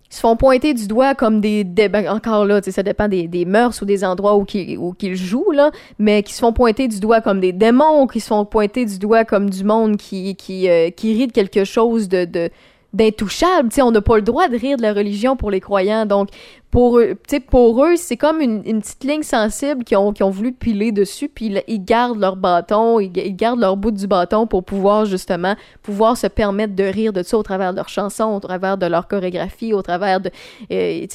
se 0.09 0.21
font 0.21 0.37
pointer 0.37 0.73
du 0.73 0.87
doigt 0.87 1.13
comme 1.13 1.41
des... 1.41 1.65
des- 1.65 1.89
ben, 1.89 2.07
encore 2.07 2.45
là, 2.45 2.61
ça 2.61 2.83
dépend 2.83 3.09
des, 3.09 3.27
des 3.27 3.43
mœurs 3.43 3.81
ou 3.81 3.85
des 3.85 4.05
endroits 4.05 4.37
où 4.37 4.45
qu'ils 4.45 5.15
jouent, 5.15 5.51
là, 5.51 5.71
mais 5.99 6.23
qui 6.23 6.31
se 6.33 6.39
font 6.39 6.53
pointer 6.53 6.87
du 6.87 7.01
doigt 7.01 7.19
comme 7.19 7.41
des 7.41 7.51
démons, 7.51 8.07
qui 8.07 8.21
se 8.21 8.27
font 8.27 8.45
pointer 8.45 8.85
du 8.85 8.97
doigt 8.97 9.25
comme 9.25 9.49
du 9.49 9.65
monde 9.65 9.97
qui, 9.97 10.37
qui, 10.37 10.69
euh, 10.69 10.89
qui 10.89 11.13
rit 11.15 11.27
de 11.27 11.33
quelque 11.33 11.65
chose 11.65 12.07
de... 12.07 12.23
de 12.23 12.49
d'intouchable, 12.95 13.69
tu 13.69 13.75
sais, 13.75 13.81
on 13.81 13.91
n'a 13.91 14.01
pas 14.01 14.15
le 14.15 14.21
droit 14.21 14.47
de 14.47 14.57
rire 14.57 14.77
de 14.77 14.81
la 14.81 14.93
religion 14.93 15.35
pour 15.35 15.51
les 15.51 15.59
croyants, 15.59 16.05
donc 16.05 16.29
pour 16.71 16.99
eux, 16.99 17.17
pour 17.49 17.85
eux, 17.85 17.95
c'est 17.95 18.17
comme 18.17 18.41
une, 18.41 18.61
petite 18.63 19.03
ligne 19.03 19.23
sensible 19.23 19.83
qu'ils 19.83 19.97
ont, 19.97 20.13
ont 20.19 20.29
voulu 20.29 20.51
piler 20.51 20.91
dessus, 20.91 21.29
puis 21.29 21.53
ils, 21.67 21.83
gardent 21.83 22.19
leur 22.19 22.35
bâton, 22.35 22.99
ils, 22.99 23.11
gardent 23.35 23.59
leur 23.59 23.77
bout 23.77 23.91
du 23.91 24.07
bâton 24.07 24.47
pour 24.47 24.63
pouvoir 24.63 25.05
justement 25.05 25.55
pouvoir 25.83 26.17
se 26.17 26.27
permettre 26.27 26.75
de 26.75 26.83
rire 26.83 27.13
de 27.13 27.23
ça 27.23 27.37
au 27.37 27.43
travers 27.43 27.71
de 27.71 27.77
leurs 27.77 27.89
chansons, 27.89 28.33
au 28.33 28.39
travers 28.39 28.77
de 28.77 28.85
leur 28.85 29.07
chorégraphie, 29.07 29.73
au 29.73 29.81
travers 29.81 30.19
de, 30.19 30.31
euh, 30.71 31.05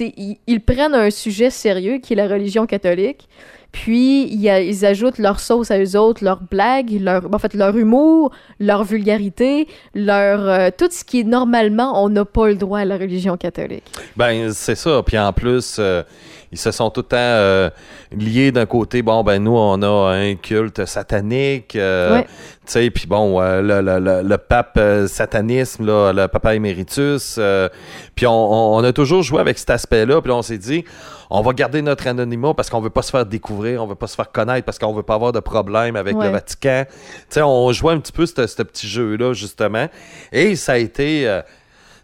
ils 0.47 0.61
prennent 0.61 0.95
un 0.95 1.11
sujet 1.11 1.51
sérieux 1.51 1.99
qui 1.99 2.13
est 2.13 2.17
la 2.17 2.29
religion 2.29 2.67
catholique, 2.67 3.29
puis 3.73 4.25
ils 4.33 4.85
ajoutent 4.85 5.19
leur 5.19 5.39
sauce 5.41 5.71
à 5.71 5.79
eux 5.79 5.97
autres, 5.97 6.25
leurs 6.25 6.41
blagues, 6.43 6.91
leur, 7.01 7.23
en 7.33 7.39
fait 7.39 7.55
leur 7.55 7.77
humour, 7.77 8.33
leur 8.59 8.83
vulgarité, 8.85 9.69
leur 9.95 10.41
euh, 10.49 10.71
tout 10.77 10.89
ce 10.91 11.05
qui 11.05 11.21
est 11.21 11.25
normalement 11.25 12.03
on 12.03 12.09
n'a 12.09 12.25
pas 12.25 12.49
le 12.49 12.57
droit 12.57 12.81
à 12.81 12.85
la 12.85 12.97
religion 12.99 13.37
catholique. 13.37 13.85
Ben, 14.17 14.53
c'est 14.53 14.75
ça. 14.75 15.03
Puis 15.07 15.19
en 15.19 15.33
plus, 15.33 15.77
euh, 15.79 16.03
ils 16.53 16.59
se 16.59 16.73
sont 16.73 16.91
tout 16.91 17.03
le 17.03 17.07
temps 17.07 17.17
euh, 17.17 17.71
liés 18.11 18.51
d'un 18.51 18.67
côté. 18.67 19.03
Bon, 19.03 19.23
ben, 19.23 19.41
nous, 19.43 19.57
on 19.57 19.81
a 19.83 20.15
un 20.17 20.35
culte 20.35 20.85
satanique. 20.85 21.73
Ouais. 21.77 22.25
Tu 22.67 22.73
sais, 22.73 22.91
puis 22.91 23.07
bon, 23.07 23.41
le, 23.41 23.81
le- 23.81 23.99
le- 24.01 24.23
le 24.29 24.39
pape 24.39 24.81
satanisme, 25.07 25.87
là, 25.87 26.13
le 26.13 26.27
papa 26.29 26.55
éméritus. 26.55 27.39
puis 28.15 28.27
on, 28.27 28.31
on- 28.53 28.79
on 28.79 28.85
a 28.85 28.93
toujours 28.93 29.23
joué 29.23 29.41
avec 29.41 29.59
cet 29.59 29.71
aspect-là. 29.71 30.21
Puis 30.21 30.33
on 30.33 30.43
s'est 30.43 30.59
dit, 30.59 30.85
on 31.31 31.43
va 31.43 31.53
garder 31.53 31.81
notre 31.83 32.07
anonymat 32.09 32.55
parce 32.55 32.69
qu'on 32.71 32.81
veut 32.81 32.91
pas 32.91 33.03
se 33.03 33.11
faire 33.11 33.25
découvrir, 33.25 33.83
on 33.83 33.87
veut 33.87 33.95
pas 33.95 34.09
se 34.09 34.17
faire 34.17 34.31
connaître 34.33 34.65
parce 34.65 34.79
qu'on 34.79 34.93
veut 34.93 35.03
pas 35.05 35.15
avoir 35.15 35.33
de 35.33 35.41
problème 35.41 35.95
avec 35.97 36.17
Ouais. 36.17 36.27
le 36.27 36.33
Vatican. 36.33 36.85
Tu 36.89 36.95
sais, 37.31 37.43
on 37.43 37.71
jouait 37.73 37.93
un 37.95 38.01
petit 38.01 38.13
peu 38.13 38.27
ce 38.27 38.47
ce 38.47 38.63
petit 38.63 38.89
jeu-là, 38.89 39.33
justement. 39.33 39.89
Et 40.33 40.57
ça 40.57 40.73
a 40.73 40.77
été... 40.79 41.29
euh, 41.29 41.43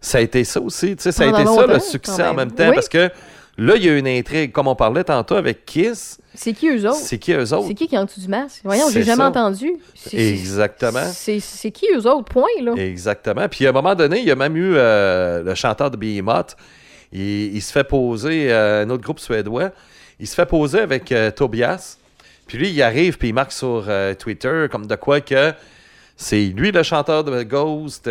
ça 0.00 0.18
a 0.18 0.20
été 0.20 0.44
ça 0.44 0.60
aussi, 0.60 0.94
tu 0.94 1.02
sais, 1.02 1.10
ça 1.12 1.24
a 1.24 1.26
été 1.26 1.44
ça 1.44 1.66
le 1.66 1.80
succès 1.80 2.22
en 2.22 2.34
même. 2.34 2.52
temps 2.52 2.68
Oui. 2.68 2.74
parce 2.76 2.88
que 2.88 3.10
là, 3.58 3.74
il 3.76 3.84
y 3.84 3.88
a 3.88 3.96
une 3.96 4.06
intrigue, 4.06 4.52
comme 4.52 4.68
on 4.68 4.76
parlait 4.76 5.02
tantôt 5.02 5.34
avec 5.34 5.64
Kiss. 5.66 6.18
C'est 6.34 6.52
qui 6.52 6.68
eux 6.68 6.86
autres? 6.86 6.98
C'est 6.98 7.18
qui 7.18 7.32
eux 7.32 7.52
autres? 7.54 7.66
C'est 7.66 7.74
qui 7.74 7.88
qui 7.88 7.94
est 7.94 7.98
en 7.98 8.04
dessous 8.04 8.20
du 8.20 8.28
masque? 8.28 8.60
Voyons, 8.62 8.88
j'ai 8.92 9.02
jamais 9.02 9.22
ça. 9.22 9.28
entendu. 9.30 9.72
Exactement. 10.12 11.00
C'est 11.12 11.40
c'est 11.40 11.70
qui 11.70 11.86
eux 11.96 12.06
autres? 12.06 12.24
Point 12.24 12.44
là. 12.62 12.74
Exactement. 12.76 13.48
Puis 13.48 13.66
à 13.66 13.70
un 13.70 13.72
moment 13.72 13.94
donné, 13.94 14.18
il 14.20 14.26
y 14.26 14.30
a 14.30 14.36
même 14.36 14.56
eu 14.56 14.74
euh, 14.76 15.42
le 15.42 15.54
chanteur 15.54 15.90
de 15.90 15.96
Behemoth. 15.96 16.56
Il, 17.16 17.56
il 17.56 17.62
se 17.62 17.72
fait 17.72 17.84
poser, 17.84 18.52
euh, 18.52 18.84
un 18.84 18.90
autre 18.90 19.02
groupe 19.02 19.20
suédois, 19.20 19.70
il 20.20 20.26
se 20.26 20.34
fait 20.34 20.46
poser 20.46 20.80
avec 20.80 21.10
euh, 21.12 21.30
Tobias. 21.30 21.96
Puis 22.46 22.58
lui, 22.58 22.70
il 22.70 22.82
arrive, 22.82 23.16
puis 23.16 23.28
il 23.28 23.34
marque 23.34 23.52
sur 23.52 23.86
euh, 23.88 24.14
Twitter 24.14 24.66
comme 24.70 24.86
de 24.86 24.94
quoi 24.96 25.20
que 25.20 25.52
c'est 26.16 26.44
lui 26.44 26.70
le 26.70 26.82
chanteur 26.82 27.24
de 27.24 27.42
Ghost, 27.42 28.08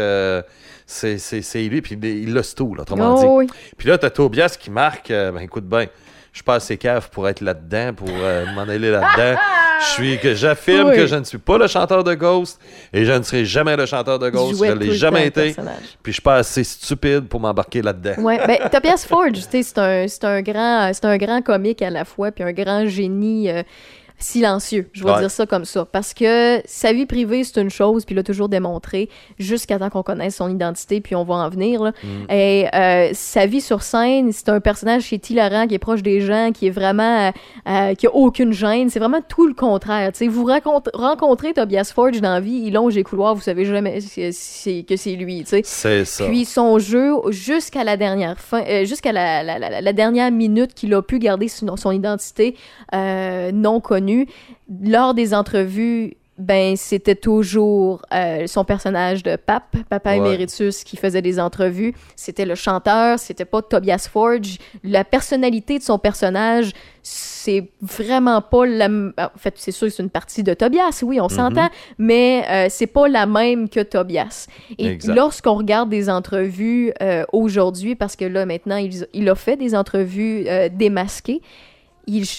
c'est 0.86 1.68
lui, 1.68 1.82
puis 1.82 1.96
il, 1.96 2.06
il 2.06 2.34
laisse 2.34 2.54
tout, 2.54 2.76
là, 2.76 2.82
autrement 2.82 3.20
dit. 3.20 3.26
Oh, 3.28 3.38
oui. 3.38 3.48
Puis 3.78 3.88
là, 3.88 3.98
t'as 3.98 4.10
Tobias 4.10 4.58
qui 4.60 4.70
marque, 4.70 5.10
ben 5.10 5.40
écoute 5.40 5.66
bien, 5.66 5.88
je 6.32 6.38
suis 6.38 6.44
pas 6.44 6.56
assez 6.56 6.78
cave 6.78 7.10
pour 7.10 7.28
être 7.28 7.42
là-dedans, 7.42 7.94
pour 7.94 8.10
m'en 8.10 8.62
aller 8.62 8.92
là-dedans. 8.92 9.40
Je 9.82 9.86
suis 9.94 10.20
que 10.20 10.34
j'affirme 10.36 10.90
Oui. 10.90 10.96
que 10.96 11.06
je 11.08 11.16
ne 11.16 11.24
suis 11.24 11.38
pas 11.38 11.58
le 11.58 11.68
chanteur 11.68 12.04
de 12.04 12.14
Ghost 12.14 12.60
et 12.94 13.06
je 13.06 13.12
ne 13.12 13.22
serai 13.24 13.46
jamais 13.46 13.76
le 13.76 13.86
chanteur 13.86 14.20
de 14.20 14.30
Ghost. 14.30 14.58
jouait 14.58 14.70
Je 14.70 14.74
l'ai 14.76 14.94
jamais 14.94 15.28
été. 15.28 15.54
Puis 16.04 16.12
je 16.12 16.12
suis 16.14 16.22
pas 16.22 16.36
assez 16.36 16.64
stupide 16.64 17.28
pour 17.28 17.40
m'embarquer 17.40 17.82
là-dedans. 17.82 18.22
Ouais, 18.24 18.40
ben 18.46 18.58
Tobias 18.70 19.06
Forge, 19.08 19.34
tu 19.50 19.64
sais, 19.64 20.08
c'est 20.08 20.24
un 20.24 20.36
un 20.36 20.42
grand 20.42 20.92
c'est 20.94 21.06
un 21.06 21.18
grand 21.18 21.42
comique 21.42 21.82
à 21.82 21.90
la 21.90 22.06
fois 22.06 22.32
puis 22.32 22.44
un 22.44 22.52
grand 22.54 22.86
génie 22.88 23.50
euh, 23.50 23.64
silencieux, 24.18 24.90
je 24.94 25.04
vais 25.04 25.12
Ouais. 25.12 25.20
dire 25.20 25.32
ça 25.32 25.46
comme 25.46 25.66
ça 25.66 25.86
parce 25.86 26.14
que 26.14 26.62
sa 26.66 26.94
vie 26.94 27.06
privée 27.06 27.44
c'est 27.44 27.62
une 27.62 27.70
chose 27.70 28.06
puis 28.06 28.14
il 28.14 28.18
l'a 28.18 28.24
toujours 28.24 28.50
démontré 28.50 29.10
jusqu'à 29.40 29.78
temps 29.78 29.90
qu'on 29.90 30.04
connaisse 30.04 30.36
son 30.38 30.50
identité 30.50 31.02
puis 31.02 31.16
on 31.16 31.24
va 31.24 31.36
en 31.36 31.50
venir 31.50 31.84
là. 31.84 31.92
Mm. 32.04 32.32
Et 32.32 32.68
euh, 32.74 33.10
sa 33.14 33.46
vie 33.46 33.62
sur 33.62 33.82
scène, 33.84 34.32
c'est 34.32 34.50
un 34.50 34.60
personnage 34.62 35.08
qui 35.08 35.16
est 35.16 35.30
hilarant, 35.30 35.68
qui 35.68 35.76
est 35.76 35.80
proche 35.80 36.02
des 36.02 36.22
gens, 36.22 36.52
qui 36.54 36.68
est 36.68 36.72
vraiment 36.72 37.28
euh, 37.28 37.32
euh, 37.68 37.94
qui 37.96 38.08
a 38.08 38.16
aucune 38.16 38.54
gêne, 38.54 38.90
c'est 38.90 39.00
vraiment 39.00 39.22
tout 39.28 39.48
le 39.48 39.54
contraire, 39.54 40.12
tu 40.12 40.20
sais, 40.20 40.28
vous 40.28 40.48
rencontrez 40.94 41.54
Tobias 41.54 41.92
Forge 41.94 42.22
dans 42.22 42.34
la 42.34 42.40
vie, 42.40 42.62
il 42.66 42.74
longe 42.74 42.96
les 42.96 43.04
couloirs, 43.04 43.36
vous 43.36 43.42
savez 43.42 43.66
jamais 43.66 44.00
que 44.00 44.96
c'est 44.96 45.16
lui. 45.16 45.44
C'est 45.46 46.06
ça. 46.06 46.26
Puis 46.26 46.46
son 46.46 46.80
jeu, 46.80 47.14
jusqu'à 47.30 47.84
la 47.84 47.98
dernière 47.98 48.40
fin, 48.40 48.62
euh, 48.64 48.86
jusqu'à 48.86 49.12
la, 49.12 49.44
la- 49.44 49.60
la- 49.60 49.82
la 49.82 49.94
dernière 49.94 50.32
minute 50.32 50.74
qu'il 50.74 50.94
a 50.94 51.02
pu 51.02 51.20
garder 51.20 51.48
son, 51.48 51.76
son 51.76 51.92
identité 51.92 52.56
non 52.94 53.80
connue, 53.82 54.05
lors 54.84 55.14
des 55.14 55.34
entrevues, 55.34 56.16
ben 56.38 56.76
c'était 56.76 57.16
toujours 57.16 58.02
euh, 58.14 58.46
son 58.46 58.66
personnage 58.66 59.24
de 59.24 59.38
pape, 59.38 59.78
papa 59.90 60.10
Ouais. 60.12 60.18
éméritus, 60.18 60.84
qui 60.84 60.98
faisait 60.98 61.22
des 61.22 61.40
entrevues. 61.40 61.94
C'était 62.18 62.44
le 62.46 62.56
chanteur, 62.56 63.18
c'était 63.20 63.46
pas 63.46 63.62
Tobias 63.62 64.10
Forge. 64.12 64.58
La 64.84 65.06
personnalité 65.06 65.78
de 65.80 65.84
son 65.84 65.98
personnage, 65.98 66.72
c'est 67.04 67.70
vraiment 67.82 68.42
pas 68.42 68.66
la. 68.66 68.86
m- 68.88 69.14
En 69.18 69.38
fait, 69.38 69.54
c'est 69.56 69.72
sûr 69.72 69.88
que 69.88 69.94
c'est 69.94 70.04
une 70.04 70.10
partie 70.10 70.44
de 70.44 70.54
Tobias, 70.54 71.00
oui, 71.04 71.22
on 71.22 71.30
s'entend, 71.30 71.70
mais 71.98 72.44
euh, 72.50 72.68
c'est 72.70 72.88
pas 72.88 73.08
la 73.08 73.26
même 73.28 73.70
que 73.70 73.80
Tobias. 73.80 74.48
Et 74.78 74.98
lorsqu'on 75.08 75.54
regarde 75.54 75.90
des 75.90 76.10
entrevues 76.10 76.92
euh, 77.02 77.24
aujourd'hui, 77.32 77.96
parce 77.96 78.18
que 78.18 78.26
là 78.26 78.46
maintenant 78.46 78.76
il, 78.76 79.08
il 79.14 79.30
a 79.30 79.36
fait 79.36 79.56
des 79.56 79.74
entrevues 79.74 80.46
démasquées, 80.74 81.42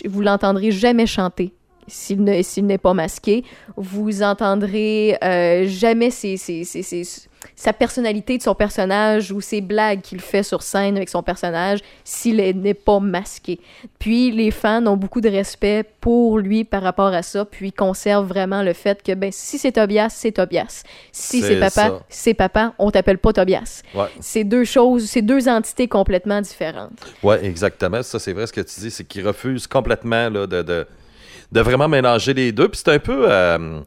vous 0.08 0.20
l'entendrez 0.22 0.70
jamais 0.70 1.06
chanter. 1.06 1.52
S'il 1.88 2.24
ne- 2.24 2.42
s'il 2.42 2.66
n'est 2.66 2.78
pas 2.78 2.94
masqué, 2.94 3.44
vous 3.76 4.22
entendrez 4.22 5.16
euh, 5.22 5.66
jamais 5.68 6.10
ses- 6.10 6.36
ses- 6.36 6.64
sa 7.54 7.72
personnalité 7.72 8.38
de 8.38 8.42
son 8.42 8.54
personnage 8.54 9.30
ou 9.32 9.40
ses 9.40 9.60
blagues 9.60 10.00
qu'il 10.00 10.20
fait 10.20 10.42
sur 10.42 10.62
scène 10.62 10.96
avec 10.96 11.08
son 11.08 11.22
personnage 11.22 11.80
s'il 12.04 12.40
est- 12.40 12.52
n'est 12.52 12.74
pas 12.74 12.98
masqué. 13.00 13.60
Puis 13.98 14.30
les 14.32 14.50
fans 14.50 14.84
ont 14.86 14.96
beaucoup 14.96 15.20
de 15.20 15.28
respect 15.28 15.84
pour 16.00 16.38
lui 16.38 16.64
par 16.64 16.82
rapport 16.82 17.12
à 17.14 17.22
ça, 17.22 17.44
puis 17.44 17.72
conservent 17.72 18.26
vraiment 18.26 18.62
le 18.62 18.72
fait 18.72 19.02
que 19.02 19.12
ben 19.14 19.30
si 19.32 19.58
c'est 19.58 19.72
Tobias, 19.72 20.10
c'est 20.10 20.32
Tobias. 20.32 20.82
Si 21.12 21.40
C'est 21.42 21.60
papa, 21.60 22.00
c'est 22.08 22.34
papa, 22.34 22.72
on 22.78 22.90
t'appelle 22.90 23.18
pas 23.18 23.32
Tobias. 23.32 23.82
Ouais. 23.94 24.06
C'est 24.20 24.44
deux 24.44 24.64
choses, 24.64 25.06
c'est 25.06 25.22
deux 25.22 25.48
entités 25.48 25.88
complètement 25.88 26.40
différentes. 26.40 26.92
Ouais, 27.22 27.44
exactement. 27.44 28.02
Ça, 28.02 28.18
c'est 28.18 28.32
vrai 28.32 28.46
ce 28.46 28.52
que 28.52 28.60
tu 28.60 28.80
dis, 28.80 28.90
c'est 28.90 29.04
qu'il 29.04 29.26
refuse 29.26 29.66
complètement 29.66 30.28
là, 30.30 30.46
de, 30.46 30.62
de, 30.62 30.86
de 31.52 31.60
vraiment 31.60 31.88
mélanger 31.88 32.34
les 32.34 32.52
deux. 32.52 32.68
Puis 32.68 32.80
c'est 32.84 32.92
un 32.92 32.98
peu. 32.98 33.26
euh, 33.30 33.80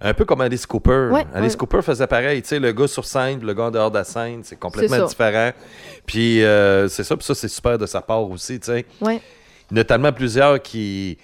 un 0.00 0.12
peu 0.12 0.24
comme 0.26 0.42
Alice 0.42 0.66
Cooper. 0.66 1.08
Ouais, 1.12 1.24
Alice 1.32 1.52
ouais. 1.52 1.58
Cooper 1.58 1.80
faisait 1.80 2.06
pareil. 2.06 2.42
Tu 2.42 2.48
sais, 2.48 2.58
le 2.58 2.72
gars 2.72 2.86
sur 2.86 3.06
scène, 3.06 3.40
le 3.42 3.54
gars 3.54 3.64
en 3.64 3.70
dehors 3.70 3.90
de 3.90 3.96
la 3.96 4.04
scène, 4.04 4.40
c'est 4.42 4.58
complètement 4.58 5.06
différent. 5.06 5.50
Puis 6.04 6.44
euh, 6.44 6.88
c'est 6.88 7.04
ça, 7.04 7.16
puis 7.16 7.24
ça, 7.24 7.34
c'est 7.34 7.48
super 7.48 7.78
de 7.78 7.86
sa 7.86 8.02
part 8.02 8.28
aussi. 8.28 8.60
Tu 8.60 8.66
sais. 8.66 8.84
Ouais. 9.00 9.20
Il 9.70 9.76
y 9.76 9.80
en 9.80 9.82
a 9.82 9.84
tellement 9.84 10.12
plusieurs 10.12 10.60
qui, 10.60 11.16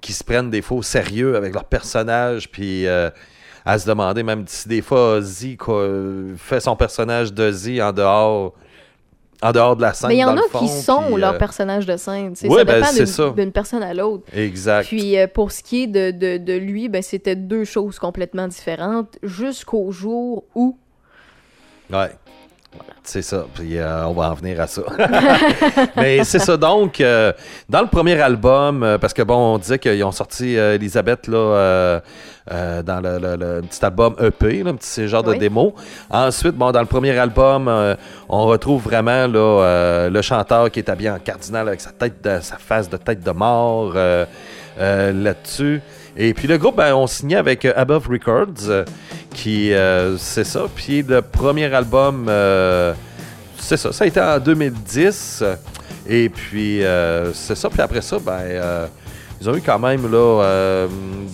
qui 0.00 0.12
se 0.12 0.24
prennent 0.24 0.50
des 0.50 0.60
fois 0.60 0.78
au 0.78 0.82
sérieux 0.82 1.36
avec 1.36 1.54
leur 1.54 1.64
personnage, 1.64 2.50
puis 2.50 2.84
euh, 2.86 3.10
à 3.64 3.78
se 3.78 3.86
demander 3.86 4.24
même 4.24 4.44
si 4.48 4.68
des 4.68 4.82
fois 4.82 5.18
Ozzy 5.18 5.56
fait 6.36 6.60
son 6.60 6.74
personnage 6.74 7.32
d'Ozzy 7.32 7.80
en 7.80 7.92
dehors, 7.92 8.54
en 9.42 9.52
dehors 9.52 9.76
de 9.76 9.82
la 9.82 9.92
scène. 9.94 10.08
Mais 10.08 10.16
il 10.16 10.20
y 10.20 10.24
en 10.24 10.36
a 10.36 10.42
fond, 10.50 10.58
qui 10.60 10.68
sont 10.68 11.02
puis, 11.12 11.20
leur 11.20 11.34
euh, 11.34 11.38
personnage 11.38 11.84
de 11.86 11.96
scène. 11.96 12.30
ouais, 12.30 12.58
ça 12.58 12.64
ben, 12.64 12.74
dépend 12.76 12.86
c'est 12.92 13.06
ça. 13.06 13.24
d'une- 13.26 13.34
d'une 13.34 13.52
personne 13.52 13.82
à 13.82 13.92
l'autre. 13.94 14.24
Exact. 14.34 14.86
Puis 14.86 15.16
euh, 15.18 15.26
pour 15.26 15.52
ce 15.52 15.62
qui 15.62 15.82
est 15.82 15.86
de, 15.86 16.10
de, 16.10 16.36
de 16.42 16.52
lui, 16.54 16.88
ben, 16.88 17.02
c'était 17.02 17.36
deux 17.36 17.64
choses 17.64 17.98
complètement 17.98 18.48
différentes 18.48 19.18
jusqu'au 19.22 19.90
jour 19.92 20.44
où. 20.54 20.76
Ouais. 21.90 22.10
C'est 23.04 23.22
ça. 23.22 23.46
Puis 23.54 23.78
euh, 23.78 24.06
on 24.06 24.12
va 24.14 24.30
en 24.30 24.34
venir 24.34 24.60
à 24.60 24.66
ça. 24.66 24.82
Mais 25.96 26.24
c'est 26.24 26.40
ça. 26.40 26.56
Donc, 26.56 27.00
euh, 27.00 27.32
dans 27.68 27.80
le 27.80 27.86
premier 27.86 28.20
album, 28.20 28.82
euh, 28.82 28.98
parce 28.98 29.12
que 29.14 29.22
bon, 29.22 29.54
on 29.54 29.58
disait 29.58 29.78
qu'ils 29.78 30.02
ont 30.02 30.10
sorti 30.12 30.54
Elisabeth 30.54 31.28
là, 31.28 32.00
dans 32.50 33.00
le, 33.00 33.18
le- 33.18 33.36
le 33.36 33.60
petit 33.62 33.84
album 33.84 34.16
EP, 34.20 34.62
là, 34.64 34.70
un 34.70 34.74
petit 34.74 35.06
genre 35.08 35.22
de 35.22 35.34
démo. 35.34 35.74
Ensuite, 36.10 36.56
bon, 36.56 36.72
dans 36.72 36.80
le 36.80 36.86
premier 36.86 37.16
album, 37.16 37.70
on 38.28 38.46
retrouve 38.46 38.82
vraiment 38.82 39.26
là, 39.28 40.08
le 40.10 40.22
chanteur 40.22 40.70
qui 40.70 40.80
est 40.80 40.88
habillé 40.88 41.10
en 41.10 41.18
cardinal 41.18 41.68
avec 41.68 41.80
sa 41.80 41.90
tête, 41.90 42.22
de, 42.24 42.40
sa 42.40 42.56
face 42.56 42.88
de 42.90 42.96
tête 42.96 43.22
de 43.22 43.30
mort 43.30 43.94
là-dessus. 44.78 45.80
Et 46.16 46.32
puis 46.34 46.48
le 46.48 46.58
groupe, 46.58 46.76
ben, 46.76 46.94
on 46.94 47.06
signait 47.06 47.36
avec 47.36 47.64
euh, 47.64 47.72
Above 47.76 48.08
Records, 48.08 48.68
euh, 48.68 48.84
qui, 49.34 49.72
euh, 49.72 50.16
c'est 50.16 50.44
ça. 50.44 50.64
Puis 50.74 51.02
le 51.02 51.20
premier 51.22 51.72
album, 51.74 52.26
c'est 53.58 53.76
ça, 53.76 53.92
ça 53.92 54.04
a 54.04 54.06
été 54.06 54.20
en 54.20 54.38
2010. 54.38 55.44
Et 56.08 56.28
puis, 56.28 56.82
c'est 57.34 57.56
ça. 57.56 57.68
Puis 57.68 57.80
après 57.80 58.00
ça, 58.00 58.18
ben, 58.18 58.88
ils 59.40 59.50
ont 59.50 59.54
eu 59.54 59.60
quand 59.60 59.78
même, 59.78 60.10
là, 60.10 60.42
euh, 60.42 60.88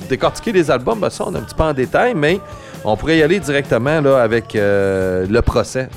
décortiquer 0.08 0.52
les 0.52 0.70
albums. 0.70 0.98
Ben, 0.98 1.10
ça, 1.10 1.24
on 1.26 1.34
est 1.34 1.38
un 1.38 1.42
petit 1.42 1.54
peu 1.54 1.62
en 1.62 1.72
détail, 1.72 2.14
mais 2.14 2.40
on 2.84 2.96
pourrait 2.96 3.18
y 3.18 3.22
aller 3.22 3.38
directement, 3.38 4.00
là, 4.00 4.20
avec 4.22 4.56
euh, 4.56 5.26
le 5.28 5.42
procès, 5.42 5.88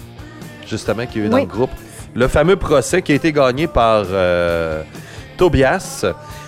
justement, 0.67 1.05
qu'il 1.05 1.21
y 1.21 1.23
a 1.23 1.27
eu 1.27 1.29
dans 1.29 1.37
le 1.37 1.45
groupe. 1.45 1.71
Le 2.13 2.27
fameux 2.27 2.55
procès 2.55 3.01
qui 3.01 3.11
a 3.11 3.15
été 3.15 3.31
gagné 3.31 3.67
par 3.67 4.05
euh, 4.09 4.83
Tobias. 5.37 6.05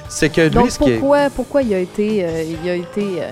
C'est 0.09 0.29
que 0.29 0.41
lui, 0.41 0.49
Donc 0.49 0.71
ce 0.71 0.79
qui 0.79 0.89
est... 0.91 0.97
pourquoi, 0.97 1.29
pourquoi 1.29 1.61
il 1.63 1.73
a 1.73 1.79
été, 1.79 2.23
euh, 2.25 2.43
il 2.63 2.69
a 2.69 2.75
été 2.75 3.21
euh, 3.21 3.31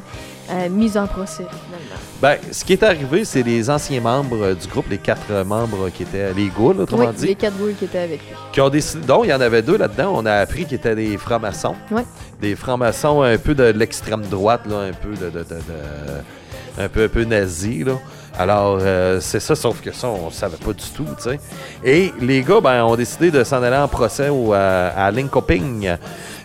euh, 0.52 0.70
mis 0.70 0.98
en 0.98 1.08
procès 1.08 1.44
finalement? 1.44 1.96
Ben, 2.22 2.38
ce 2.52 2.64
qui 2.66 2.74
est 2.74 2.84
arrivé, 2.84 3.24
c'est 3.26 3.44
les 3.44 3.70
anciens 3.70 4.02
membres 4.02 4.54
du 4.54 4.68
groupe, 4.68 4.86
les 4.90 4.98
quatre 4.98 5.32
membres 5.46 5.90
qui 5.90 6.04
étaient 6.04 6.34
les 6.34 6.48
ghouls, 6.48 6.80
autrement 6.80 7.06
Oui, 7.10 7.16
dit, 7.16 7.28
les 7.28 7.36
quatre 7.36 7.56
boules 7.56 7.76
qui 7.78 7.86
étaient 7.86 8.00
avec 8.00 8.20
lui. 8.22 8.36
qui 8.52 8.62
ont 8.62 8.70
décidé. 8.70 9.06
Donc, 9.06 9.22
il 9.26 9.30
y 9.30 9.34
en 9.34 9.42
avait 9.42 9.62
deux 9.62 9.78
là-dedans. 9.78 10.14
On 10.16 10.26
a 10.26 10.34
appris 10.34 10.66
qu'ils 10.66 10.76
étaient 10.76 10.96
des 10.96 11.18
francs-maçons. 11.18 11.76
Ouais. 11.92 12.04
Des 12.42 12.56
francs-maçons 12.56 13.22
un 13.22 13.38
peu 13.38 13.54
de 13.56 13.64
l'extrême 13.66 14.22
droite, 14.22 14.62
là, 14.70 14.80
un 14.80 14.94
peu 14.94 15.10
de. 15.10 15.30
de- 15.30 15.44
de- 15.44 15.56
de- 15.56 16.82
un 16.84 16.90
peu, 16.90 17.06
un 17.06 17.08
peu 17.10 17.24
nazi, 17.24 17.84
là. 17.86 17.94
Alors, 18.38 18.80
euh, 18.82 19.20
c'est 19.22 19.40
ça, 19.40 19.56
sauf 19.56 19.82
que 19.82 19.92
ça, 19.92 20.08
on 20.08 20.30
savait 20.30 20.58
pas 20.58 20.74
du 20.74 20.84
tout, 20.96 21.06
tu 21.18 21.24
sais. 21.24 21.40
Et 21.84 22.14
les 22.20 22.42
gars, 22.42 22.60
ben, 22.62 22.84
ont 22.84 22.96
décidé 22.96 23.32
de 23.32 23.44
s'en 23.44 23.64
aller 23.64 23.78
en 23.78 23.88
procès 23.88 24.30
au, 24.30 24.54
à, 24.54 25.10
Linkoping. 25.12 25.96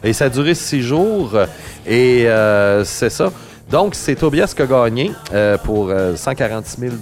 Et 0.04 0.12
ça 0.12 0.26
a 0.26 0.28
duré 0.28 0.54
six 0.54 0.82
jours. 0.82 1.32
Et 1.86 2.28
euh, 2.28 2.84
c'est 2.84 3.10
ça. 3.10 3.30
Donc, 3.70 3.94
c'est 3.94 4.16
Tobias 4.16 4.52
qui 4.54 4.62
a 4.62 4.66
gagné 4.66 5.12
euh, 5.32 5.56
pour 5.56 5.90
euh, 5.90 6.16
146 6.16 6.80
000 6.80 6.92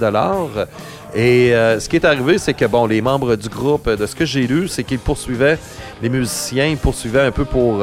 Et 1.14 1.54
euh, 1.54 1.80
ce 1.80 1.88
qui 1.88 1.96
est 1.96 2.04
arrivé, 2.04 2.36
c'est 2.36 2.52
que, 2.52 2.66
bon, 2.66 2.84
les 2.84 3.00
membres 3.00 3.36
du 3.36 3.48
groupe, 3.48 3.88
de 3.88 4.04
ce 4.04 4.14
que 4.14 4.26
j'ai 4.26 4.46
lu, 4.46 4.68
c'est 4.68 4.84
qu'ils 4.84 4.98
poursuivaient, 4.98 5.58
les 6.02 6.10
musiciens, 6.10 6.66
ils 6.66 6.76
poursuivaient 6.76 7.22
un 7.22 7.30
peu 7.30 7.46
pour 7.46 7.82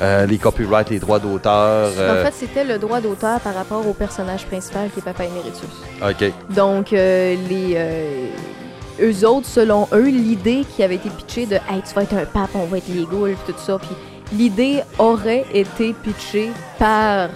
euh, 0.00 0.22
euh, 0.22 0.26
les 0.26 0.38
copyrights, 0.38 0.90
les 0.90 0.98
droits 0.98 1.18
d'auteur. 1.18 1.90
euh, 1.98 2.20
En 2.22 2.24
fait, 2.24 2.32
c'était 2.34 2.64
le 2.64 2.78
droit 2.78 3.00
d'auteur 3.00 3.38
par 3.40 3.54
rapport 3.54 3.86
au 3.86 3.92
personnage 3.92 4.46
principal 4.46 4.88
qui 4.92 5.00
est 5.00 5.02
Papa 5.02 5.24
Emeritus. 5.24 5.68
OK. 6.02 6.32
Donc, 6.54 6.92
euh, 6.92 7.36
les, 7.48 7.74
euh, 7.76 8.26
eux 9.02 9.26
autres, 9.26 9.46
selon 9.46 9.88
eux, 9.92 10.08
l'idée 10.08 10.64
qui 10.74 10.82
avait 10.82 10.96
été 10.96 11.10
pitchée 11.10 11.46
de 11.46 11.54
Hey, 11.54 11.82
tu 11.86 11.94
vas 11.94 12.02
être 12.02 12.14
un 12.14 12.24
pape, 12.24 12.50
on 12.54 12.64
va 12.66 12.78
être 12.78 12.88
les 12.88 13.04
ghouls, 13.04 13.34
tout 13.46 13.54
ça. 13.56 13.78
Puis 13.78 13.96
l'idée 14.36 14.80
aurait 14.98 15.44
été 15.52 15.92
pitchée 15.92 16.50
par 16.78 17.28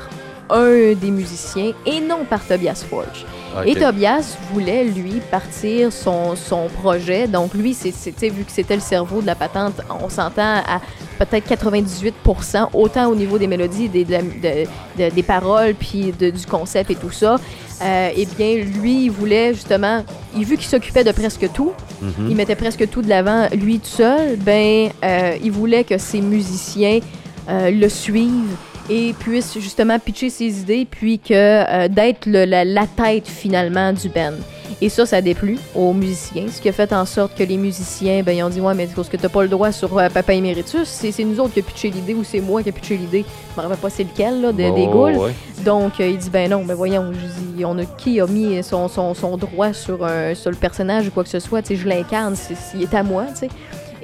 un 0.50 0.92
des 0.94 1.10
musiciens 1.10 1.72
et 1.86 2.00
non 2.00 2.24
par 2.28 2.44
Tobias 2.46 2.84
Forge. 2.88 3.24
Et 3.66 3.74
Tobias 3.76 4.36
voulait, 4.52 4.84
lui, 4.84 5.20
partir 5.30 5.92
son, 5.92 6.34
son 6.36 6.66
projet. 6.82 7.26
Donc, 7.28 7.54
lui, 7.54 7.74
c'est, 7.74 7.90
vu 8.28 8.44
que 8.44 8.50
c'était 8.52 8.74
le 8.74 8.80
cerveau 8.80 9.20
de 9.20 9.26
la 9.26 9.34
patente, 9.34 9.74
on 10.02 10.08
s'entend 10.08 10.56
à 10.66 10.80
peut-être 11.18 11.46
98% 11.48 12.68
autant 12.72 13.06
au 13.08 13.14
niveau 13.14 13.38
des 13.38 13.46
mélodies, 13.46 13.88
des, 13.88 14.04
de 14.04 14.12
la- 14.12 14.22
de- 14.22 14.66
de- 14.98 15.14
des 15.14 15.22
paroles, 15.22 15.74
puis 15.74 16.12
de- 16.18 16.30
du 16.30 16.46
concept 16.46 16.90
et 16.90 16.94
tout 16.96 17.10
ça. 17.10 17.36
Euh, 17.82 18.10
eh 18.16 18.26
bien, 18.26 18.56
lui, 18.56 19.04
il 19.06 19.10
voulait 19.10 19.52
justement, 19.54 20.04
il, 20.36 20.44
vu 20.44 20.56
qu'il 20.56 20.66
s'occupait 20.68 21.04
de 21.04 21.12
presque 21.12 21.50
tout, 21.52 21.72
Mhm. 22.00 22.28
il 22.30 22.36
mettait 22.36 22.54
presque 22.54 22.88
tout 22.88 23.02
de 23.02 23.08
l'avant 23.08 23.48
lui 23.52 23.78
tout 23.80 23.86
seul, 23.88 24.36
ben, 24.36 24.90
euh, 25.04 25.36
il 25.42 25.50
voulait 25.50 25.84
que 25.84 25.98
ses 25.98 26.20
musiciens 26.20 27.00
euh, 27.48 27.70
le 27.70 27.88
suivent 27.88 28.56
et 28.90 29.14
puissent 29.18 29.54
justement 29.58 29.98
pitcher 29.98 30.30
ses 30.30 30.60
idées, 30.60 30.86
puis 30.90 31.18
que 31.18 31.32
euh, 31.32 31.88
d'être 31.88 32.26
la, 32.26 32.64
la 32.64 32.86
tête 32.86 33.26
finalement 33.28 33.92
du 33.92 34.08
band. 34.08 34.32
Et 34.80 34.88
ça, 34.88 35.06
ça 35.06 35.16
a 35.18 35.20
déplu 35.20 35.56
aux 35.74 35.92
musiciens, 35.92 36.46
ce 36.52 36.60
qui 36.60 36.68
a 36.68 36.72
fait 36.72 36.92
en 36.92 37.06
sorte 37.06 37.36
que 37.38 37.44
les 37.44 37.56
musiciens, 37.56 38.22
ben, 38.22 38.36
ils 38.36 38.42
ont 38.42 38.48
dit 38.48 38.60
Ouais, 38.60 38.74
mais 38.74 38.88
parce 38.94 39.08
que 39.08 39.16
t'as 39.16 39.28
pas 39.28 39.42
le 39.42 39.48
droit 39.48 39.70
sur 39.72 39.96
euh, 39.96 40.08
Papa 40.08 40.34
Emeritus, 40.34 40.88
c'est 40.88 41.12
c'est 41.12 41.24
nous 41.24 41.38
autres 41.40 41.54
qui 41.54 41.60
a 41.60 41.62
pitché 41.62 41.90
l'idée 41.90 42.12
ou 42.12 42.24
c'est 42.24 42.40
moi 42.40 42.62
qui 42.62 42.70
a 42.70 42.72
pitché 42.72 42.96
l'idée. 42.96 43.24
Je 43.54 43.60
me 43.60 43.62
rappelle 43.66 43.78
pas 43.80 43.88
c'est 43.90 44.02
lequel, 44.04 44.40
là, 44.42 44.52
de- 44.52 44.56
des 44.56 44.86
ouais. 44.86 45.16
Donc, 45.64 46.00
euh, 46.00 46.08
il 46.08 46.18
dit, 46.18 46.28
ben 46.28 46.50
non, 46.50 46.64
ben 46.64 46.74
voyons, 46.74 47.12
je 47.12 47.56
dis, 47.56 47.64
on 47.64 47.78
a 47.78 47.84
qui 47.84 48.20
a 48.20 48.26
mis 48.26 48.62
son, 48.64 48.88
son, 48.88 49.14
son 49.14 49.36
droit 49.36 49.72
sur, 49.72 50.04
un, 50.04 50.34
sur 50.34 50.50
le 50.50 50.56
personnage 50.56 51.06
ou 51.06 51.10
quoi 51.12 51.22
que 51.24 51.30
ce 51.30 51.38
soit, 51.40 51.62
tu 51.62 51.68
sais, 51.68 51.76
je 51.76 51.88
l'incarne, 51.88 52.34
c'est- 52.34 52.54
il 52.74 52.82
est 52.82 52.94
à 52.94 53.02
moi, 53.04 53.26
tu 53.32 53.40
sais. 53.40 53.48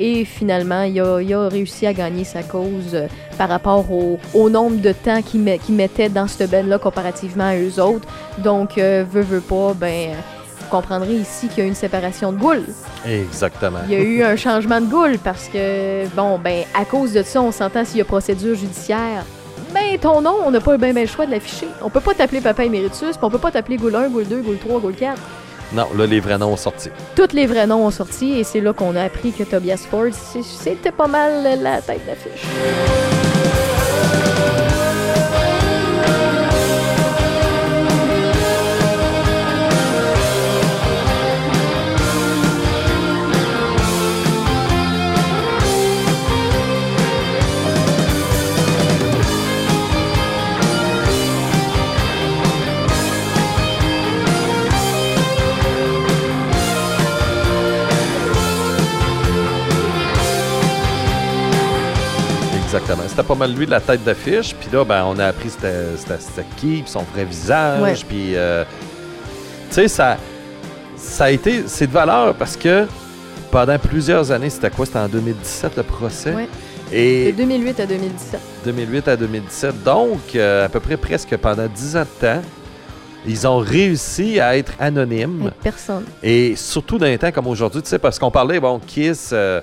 Et 0.03 0.25
finalement, 0.25 0.83
il 0.85 0.99
a, 1.01 1.21
il 1.21 1.33
a 1.35 1.47
réussi 1.49 1.87
à 1.87 1.93
gagner 1.93 2.25
sa 2.25 2.43
cause 2.43 2.95
euh, 2.95 3.07
par 3.37 3.51
rapport 3.51 3.93
au, 3.93 4.19
au 4.33 4.49
nombre 4.49 4.81
de 4.81 4.93
temps 4.93 5.21
qu'il 5.21 5.41
met- 5.43 5.59
qu'il 5.59 5.75
mettait 5.75 6.09
dans 6.09 6.27
cette 6.27 6.51
band-là 6.51 6.79
comparativement 6.79 7.45
à 7.51 7.57
eux 7.57 7.79
autres. 7.83 8.09
Donc, 8.39 8.79
euh, 8.79 9.05
veut, 9.09 9.21
veut 9.21 9.43
pas, 9.43 9.75
ben, 9.75 10.13
vous 10.59 10.67
comprendrez 10.71 11.13
ici 11.17 11.49
qu'il 11.49 11.59
y 11.59 11.61
a 11.61 11.65
eu 11.67 11.69
une 11.69 11.75
séparation 11.75 12.33
de 12.33 12.39
goules. 12.39 12.65
Exactement. 13.07 13.81
Il 13.89 13.93
y 13.93 13.97
a 13.97 14.01
eu 14.01 14.23
un 14.23 14.37
changement 14.37 14.81
de 14.81 14.87
goule 14.87 15.19
parce 15.23 15.49
que, 15.49 16.07
bon, 16.17 16.39
ben, 16.39 16.63
à 16.75 16.87
cause 16.87 17.13
de 17.13 17.23
ça, 17.23 17.43
on 17.43 17.53
s'entend 17.53 17.85
s'il 17.85 17.99
y 17.99 18.01
a 18.01 18.05
procédure 18.07 18.55
judiciaire. 18.55 19.25
Ben, 19.75 19.99
ton 20.01 20.23
nom, 20.23 20.35
on 20.47 20.51
n'a 20.51 20.61
pas 20.61 20.79
ben, 20.79 20.95
ben 20.95 21.03
le 21.03 21.07
choix 21.09 21.27
de 21.27 21.31
l'afficher. 21.33 21.69
On 21.83 21.91
peut 21.91 22.01
pas 22.01 22.15
t'appeler 22.15 22.41
Papa 22.41 22.65
Emeritus, 22.65 23.11
puis 23.17 23.19
on 23.21 23.31
peut 23.31 23.39
pas 23.39 23.51
t'appeler 23.51 23.77
Goule 23.77 23.95
1, 23.95 24.09
Goule 24.09 24.27
2, 24.27 24.41
Goule 24.41 24.59
3, 24.59 24.81
Goule 24.81 24.95
4. 24.95 25.21
Non, 25.73 25.87
là, 25.97 26.07
les 26.07 26.21
vrais 26.21 26.39
noms 26.39 26.53
ont 26.53 26.57
sorti. 26.57 26.91
Tous 27.15 27.33
les 27.33 27.47
vrais 27.47 27.67
noms 27.67 27.87
ont 27.87 27.91
sorti 27.91 28.33
et 28.33 28.45
c'est 28.45 28.61
là 28.61 28.73
qu'on 28.73 28.97
a 28.97 29.05
appris 29.05 29.33
que 29.33 29.45
Tobias 29.45 29.87
Ford, 29.89 30.13
c'était 30.13 30.93
pas 30.93 31.07
mal 31.07 31.61
la 31.63 31.81
tête 31.81 32.05
d'affiche. 32.07 33.10
Exactement. 62.81 63.09
C'était 63.09 63.23
pas 63.23 63.35
mal 63.35 63.55
lui 63.55 63.67
la 63.67 63.81
tête 63.81 64.03
d'affiche. 64.05 64.55
Puis 64.55 64.69
là, 64.73 64.85
ben, 64.85 65.05
on 65.07 65.19
a 65.19 65.27
appris 65.27 65.51
c'était 65.51 66.45
qui, 66.57 66.83
puis 66.83 66.85
son 66.87 67.03
vrai 67.15 67.25
visage. 67.25 68.05
Puis, 68.07 68.37
euh, 68.37 68.65
tu 69.69 69.75
sais, 69.75 69.89
ça, 69.89 70.17
ça 70.97 71.25
a 71.25 71.31
été. 71.31 71.65
C'est 71.67 71.87
de 71.87 71.93
valeur 71.93 72.35
parce 72.35 72.57
que 72.57 72.87
pendant 73.51 73.79
plusieurs 73.79 74.31
années, 74.31 74.51
c'était 74.51 74.71
quoi? 74.71 74.87
C'était 74.87 74.99
en 74.99 75.09
2017 75.09 75.77
le 75.77 75.83
procès? 75.83 76.35
Ouais. 76.35 76.49
De 76.91 76.97
Et 76.97 77.33
2008 77.33 77.81
à 77.81 77.87
2017. 77.87 78.41
2008 78.65 79.09
à 79.09 79.17
2017. 79.17 79.83
Donc, 79.85 80.19
euh, 80.35 80.67
à 80.67 80.69
peu 80.69 80.81
près 80.81 80.97
presque 80.97 81.37
pendant 81.37 81.67
10 81.67 81.97
ans 81.97 82.01
de 82.01 82.27
temps, 82.27 82.43
ils 83.27 83.47
ont 83.47 83.59
réussi 83.59 84.41
à 84.41 84.57
être 84.57 84.73
anonymes. 84.81 85.43
Avec 85.43 85.55
personne. 85.61 86.05
Et 86.23 86.57
surtout 86.57 86.99
dans 86.99 87.07
un 87.07 87.17
temps 87.17 87.31
comme 87.31 87.47
aujourd'hui, 87.47 87.83
tu 87.83 87.89
sais, 87.89 87.99
parce 87.99 88.19
qu'on 88.19 88.31
parlait, 88.31 88.59
bon, 88.59 88.81
Kiss, 88.85 89.31
euh, 89.33 89.61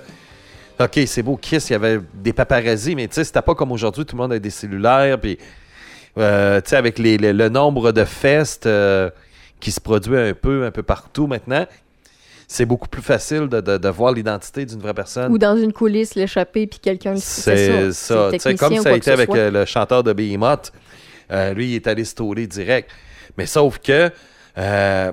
OK, 0.80 1.00
c'est 1.08 1.24
beau, 1.24 1.38
Kiss, 1.38 1.70
il 1.70 1.74
y 1.74 1.76
avait 1.76 2.00
des 2.14 2.34
paparazzis, 2.34 2.96
mais 2.96 3.08
tu 3.08 3.16
sais, 3.16 3.24
c'était 3.24 3.42
pas 3.42 3.56
comme 3.56 3.72
aujourd'hui, 3.72 4.06
tout 4.06 4.16
le 4.16 4.22
monde 4.22 4.34
a 4.34 4.40
des 4.40 4.50
cellulaires, 4.50 5.20
puis, 5.20 5.38
euh, 6.18 6.62
tu 6.62 6.70
sais, 6.70 6.76
avec 6.76 7.00
les, 7.00 7.18
le, 7.18 7.32
le 7.32 7.50
nombre 7.50 7.92
de 7.92 8.06
festes 8.06 8.66
euh, 8.68 9.10
qui 9.60 9.72
se 9.72 9.80
produit 9.82 10.16
un 10.18 10.34
peu, 10.34 10.66
un 10.66 10.72
peu 10.72 10.84
partout 10.84 11.26
maintenant, 11.28 11.66
c'est 12.48 12.66
beaucoup 12.66 12.88
plus 12.88 13.02
facile 13.02 13.48
de, 13.50 13.60
de- 13.60 13.78
de 13.78 13.90
voir 13.90 14.14
l'identité 14.14 14.66
d'une 14.66 14.80
vraie 14.80 14.94
personne. 14.94 15.32
Ou 15.34 15.38
dans 15.38 15.58
une 15.58 15.74
coulisse, 15.74 16.16
l'échapper, 16.16 16.66
puis 16.68 16.80
quelqu'un 16.80 17.16
qui 17.16 17.22
C'est 17.22 17.92
ça. 17.92 18.30
Tu 18.32 18.40
sais, 18.40 18.56
comme 18.56 18.76
ça 18.78 18.90
a 18.90 18.96
été 18.96 19.12
avec 19.12 19.26
soit. 19.30 19.38
euh, 19.38 19.52
le 19.52 19.66
chanteur 19.66 20.04
de 20.04 20.14
Behemoth, 20.14 20.72
euh, 21.32 21.54
lui, 21.54 21.72
il 21.72 21.76
est 21.76 21.88
allé 21.88 22.06
story 22.06 22.48
direct. 22.48 22.90
Mais 23.38 23.46
sauf 23.48 23.80
que, 23.80 24.10
euh, 24.58 25.12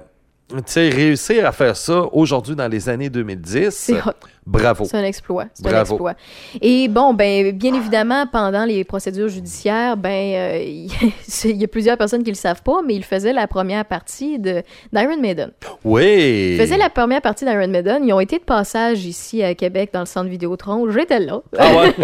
tu 0.48 0.56
sais, 0.66 0.88
réussir 0.90 1.44
à 1.46 1.50
faire 1.52 1.76
ça 1.76 2.02
aujourd'hui 2.12 2.54
dans 2.54 2.68
les 2.68 2.88
années 2.88 3.10
2010, 3.10 3.70
C'est 3.74 3.94
hot. 4.00 4.12
Bravo. 4.46 4.84
C'est 4.84 4.96
un 4.96 5.04
exploit. 5.04 5.46
C'est 5.54 5.66
un 5.66 5.80
exploit. 5.80 6.14
Et 6.60 6.88
bon, 6.88 7.14
ben, 7.14 7.52
bien 7.52 7.74
évidemment, 7.74 8.26
pendant 8.26 8.64
les 8.64 8.84
procédures 8.84 9.28
judiciaires, 9.28 9.96
ben, 9.96 10.10
euh, 10.34 10.58
il 11.44 11.56
y 11.56 11.64
a 11.64 11.68
plusieurs 11.68 11.96
personnes 11.96 12.22
qui 12.22 12.30
le 12.30 12.36
savent 12.36 12.62
pas, 12.62 12.82
mais 12.86 12.94
il 12.94 13.04
faisait 13.04 13.32
la 13.32 13.46
première 13.46 13.84
partie 13.84 14.38
de 14.38 14.62
d'Iron 14.92 15.18
Maiden. 15.20 15.50
Oui. 15.84 16.52
Il 16.52 16.60
faisait 16.60 16.76
la 16.76 16.90
première 16.90 17.22
partie 17.22 17.44
d'Iron 17.44 17.68
Maiden. 17.68 18.04
Ils 18.04 18.12
ont 18.12 18.20
été 18.20 18.38
de 18.38 18.44
passage 18.44 19.04
ici 19.04 19.42
à 19.42 19.54
Québec 19.54 19.90
dans 19.92 20.00
le 20.00 20.06
centre 20.06 20.28
Vidéotron. 20.28 20.90
J'étais 20.90 21.20
là. 21.20 21.40
Ah 21.58 21.70
ouais? 21.76 21.94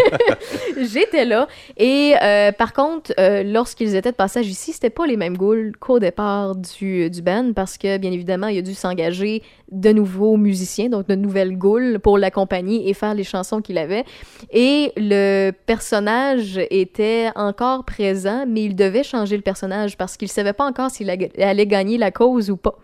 J'étais 0.83 1.25
là. 1.25 1.47
Et 1.77 2.15
euh, 2.21 2.51
par 2.51 2.73
contre, 2.73 3.11
euh, 3.19 3.43
lorsqu'ils 3.43 3.95
étaient 3.95 4.11
de 4.11 4.15
passage 4.15 4.47
ici, 4.47 4.73
c'était 4.73 4.89
pas 4.89 5.05
les 5.05 5.17
mêmes 5.17 5.37
ghouls 5.37 5.73
qu'au 5.79 5.99
départ 5.99 6.55
du, 6.55 7.09
du 7.09 7.21
band 7.21 7.53
parce 7.53 7.77
que, 7.77 7.97
bien 7.97 8.11
évidemment, 8.11 8.47
il 8.47 8.57
a 8.57 8.61
dû 8.61 8.73
s'engager 8.73 9.43
de 9.71 9.91
nouveaux 9.91 10.35
musiciens, 10.35 10.89
donc 10.89 11.07
de 11.07 11.15
nouvelles 11.15 11.57
ghouls 11.57 11.99
pour 11.99 12.17
l'accompagner 12.31 12.89
et 12.89 12.93
faire 12.93 13.13
les 13.13 13.23
chansons 13.23 13.61
qu'il 13.61 13.77
avait. 13.77 14.05
Et 14.51 14.93
le 14.95 15.51
personnage 15.51 16.59
était 16.69 17.29
encore 17.35 17.83
présent, 17.83 18.45
mais 18.47 18.63
il 18.63 18.75
devait 18.75 19.03
changer 19.03 19.35
le 19.35 19.43
personnage 19.43 19.97
parce 19.97 20.17
qu'il 20.17 20.29
savait 20.29 20.53
pas 20.53 20.65
encore 20.65 20.89
s'il 20.89 21.09
allait 21.09 21.67
gagner 21.67 21.97
la 21.97 22.11
cause 22.11 22.49
ou 22.49 22.57
pas. 22.57 22.75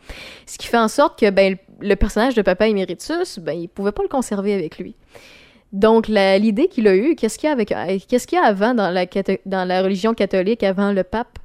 Ce 0.46 0.58
qui 0.58 0.68
fait 0.68 0.78
en 0.78 0.90
sorte 0.90 1.20
que 1.20 1.30
ben, 1.30 1.56
le 1.80 1.96
personnage 1.96 2.36
de 2.36 2.42
Papa 2.42 2.68
Emeritus, 2.68 3.40
ben, 3.40 3.54
il 3.54 3.70
pouvait 3.70 3.92
pas 3.92 4.04
le 4.04 4.10
conserver 4.10 4.54
avec 4.54 4.78
lui. 4.78 4.96
Donc, 5.74 6.08
l'idée 6.08 6.68
qu'il 6.68 6.88
a 6.88 6.96
eue, 6.96 7.16
qu'est-ce 7.16 7.38
qu'il 7.38 7.48
y 7.48 7.50
a, 7.50 7.54
avec, 7.54 7.72
euh, 7.72 7.98
y 8.32 8.36
a 8.36 8.44
avant 8.44 8.74
dans 8.74 8.90
la, 8.90 9.06
dans 9.46 9.68
la 9.68 9.82
religion 9.82 10.14
catholique, 10.14 10.64
avant 10.64 10.92
le 10.92 11.04
pape? 11.04 11.40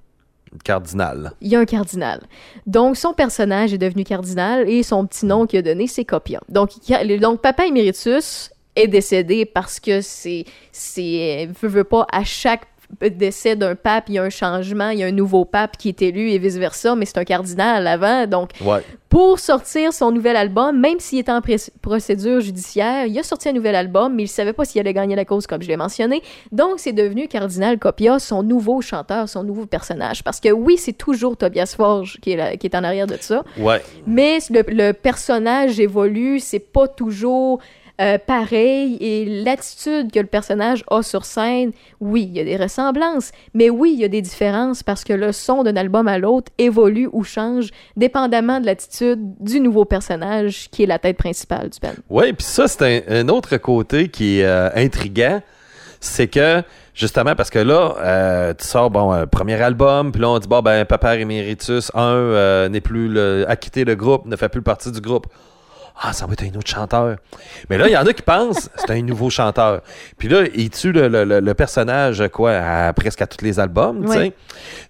Cardinal. 0.64 1.32
Il 1.40 1.48
y 1.48 1.56
a 1.56 1.60
un 1.60 1.64
cardinal. 1.64 2.20
Donc, 2.66 2.96
son 2.96 3.12
personnage 3.12 3.72
est 3.72 3.78
devenu 3.78 4.04
cardinal 4.04 4.68
et 4.68 4.82
son 4.82 5.06
petit 5.06 5.26
nom 5.26 5.46
qu'il 5.46 5.58
a 5.58 5.62
donné, 5.62 5.86
c'est 5.86 6.04
Copia. 6.04 6.40
Donc, 6.48 6.70
il 6.88 7.20
donc 7.20 7.40
Papa 7.40 7.66
Emeritus 7.66 8.50
est 8.76 8.88
décédé 8.88 9.44
parce 9.44 9.80
que 9.80 10.00
c'est, 10.00 10.44
c'est, 10.70 11.48
veut, 11.60 11.68
veut 11.68 11.84
pas, 11.84 12.06
à 12.10 12.24
chaque 12.24 12.66
décès 13.00 13.56
d'un 13.56 13.74
pape, 13.74 14.04
il 14.08 14.14
y 14.14 14.18
a 14.18 14.22
un 14.22 14.30
changement, 14.30 14.90
il 14.90 14.98
y 14.98 15.02
a 15.02 15.06
un 15.06 15.12
nouveau 15.12 15.44
pape 15.44 15.76
qui 15.76 15.88
est 15.88 16.02
élu 16.02 16.30
et 16.30 16.38
vice-versa, 16.38 16.94
mais 16.94 17.04
c'est 17.06 17.18
un 17.18 17.24
cardinal 17.24 17.86
avant. 17.86 18.26
Donc, 18.26 18.50
Ouais. 18.64 18.80
pour 19.08 19.38
sortir 19.38 19.92
son 19.92 20.10
nouvel 20.12 20.36
album, 20.36 20.78
même 20.78 21.00
s'il 21.00 21.18
était 21.18 21.32
en 21.32 21.40
procédure 21.80 22.40
judiciaire, 22.40 23.06
il 23.06 23.18
a 23.18 23.22
sorti 23.22 23.48
un 23.48 23.52
nouvel 23.52 23.74
album, 23.74 24.14
mais 24.14 24.24
il 24.24 24.28
savait 24.28 24.52
pas 24.52 24.64
s'il 24.64 24.80
allait 24.80 24.92
gagner 24.94 25.16
la 25.16 25.24
cause, 25.24 25.46
comme 25.46 25.62
je 25.62 25.68
l'ai 25.68 25.76
mentionné. 25.76 26.22
Donc, 26.52 26.74
c'est 26.78 26.92
devenu 26.92 27.28
Cardinal 27.28 27.78
Copia, 27.78 28.18
son 28.18 28.42
nouveau 28.42 28.80
chanteur, 28.80 29.28
son 29.28 29.42
nouveau 29.42 29.66
personnage. 29.66 30.22
Parce 30.22 30.40
que 30.40 30.50
oui, 30.50 30.76
c'est 30.78 30.92
toujours 30.92 31.36
Tobias 31.36 31.74
Forge 31.76 32.18
qui 32.20 32.32
est, 32.32 32.36
là- 32.36 32.56
qui 32.56 32.66
est 32.66 32.74
en 32.76 32.84
arrière 32.84 33.06
de 33.06 33.16
ça, 33.20 33.42
Ouais. 33.58 33.82
mais 34.06 34.38
le, 34.50 34.62
le 34.68 34.92
personnage 34.92 35.80
évolue, 35.80 36.40
c'est 36.40 36.58
pas 36.72 36.88
toujours 36.88 37.60
euh, 38.02 38.18
pareil, 38.18 38.96
et 39.00 39.24
l'attitude 39.44 40.10
que 40.10 40.18
le 40.18 40.26
personnage 40.26 40.84
a 40.90 41.02
sur 41.02 41.24
scène, 41.24 41.72
oui, 42.00 42.28
il 42.28 42.36
y 42.36 42.40
a 42.40 42.44
des 42.44 42.56
ressemblances, 42.56 43.30
mais 43.54 43.70
oui, 43.70 43.92
il 43.94 44.00
y 44.00 44.04
a 44.04 44.08
des 44.08 44.22
différences 44.22 44.82
parce 44.82 45.04
que 45.04 45.12
le 45.12 45.30
son 45.30 45.62
d'un 45.62 45.76
album 45.76 46.08
à 46.08 46.18
l'autre 46.18 46.50
évolue 46.58 47.08
ou 47.12 47.22
change 47.22 47.70
dépendamment 47.96 48.60
de 48.60 48.66
l'attitude 48.66 49.20
du 49.40 49.60
nouveau 49.60 49.84
personnage 49.84 50.68
qui 50.70 50.82
est 50.82 50.86
la 50.86 50.98
tête 50.98 51.16
principale 51.16 51.70
du 51.70 51.78
band. 51.80 51.94
Oui, 52.10 52.32
puis 52.32 52.44
ça, 52.44 52.66
c'est 52.66 53.04
un, 53.08 53.28
autre 53.28 53.56
côté 53.56 54.08
qui 54.08 54.40
est 54.40 54.44
euh, 54.44 54.68
intriguant. 54.74 55.40
C'est 56.00 56.26
que, 56.26 56.62
justement, 56.94 57.36
parce 57.36 57.50
que 57.50 57.60
là, 57.60 57.94
euh, 58.00 58.54
tu 58.58 58.66
sors, 58.66 58.90
bon, 58.90 59.26
premier 59.30 59.60
album, 59.62 60.10
puis 60.10 60.20
là, 60.20 60.30
on 60.30 60.38
dit, 60.40 60.48
bon, 60.48 60.60
ben, 60.60 60.84
Papa 60.84 61.16
Emeritus 61.16 61.92
1 61.94 62.00
euh, 62.00 62.68
n'est 62.68 62.80
plus 62.80 63.06
le, 63.08 63.44
a 63.48 63.54
quitté 63.54 63.84
le 63.84 63.94
groupe, 63.94 64.26
ne 64.26 64.34
fait 64.34 64.48
plus 64.48 64.62
partie 64.62 64.90
du 64.90 65.00
groupe. 65.00 65.28
Ah, 66.04 66.12
ça 66.12 66.26
va 66.26 66.32
être 66.32 66.42
un 66.42 66.58
autre 66.58 66.68
chanteur. 66.68 67.16
Mais 67.70 67.78
là, 67.78 67.86
il 67.86 67.92
y 67.92 67.96
en 67.96 68.04
a 68.04 68.12
qui 68.12 68.22
pensent 68.22 68.68
c'est 68.76 68.90
un 68.90 69.02
nouveau 69.02 69.30
chanteur. 69.30 69.82
Puis 70.18 70.28
là, 70.28 70.42
il 70.54 70.68
tue 70.70 70.90
le, 70.90 71.06
le- 71.06 71.40
le- 71.40 71.54
personnage, 71.54 72.24
quoi, 72.32 72.52
à, 72.56 72.92
presque 72.92 73.22
à 73.22 73.26
tous 73.28 73.44
les 73.44 73.60
albums, 73.60 74.04
tu 74.06 74.12
sais. 74.12 74.32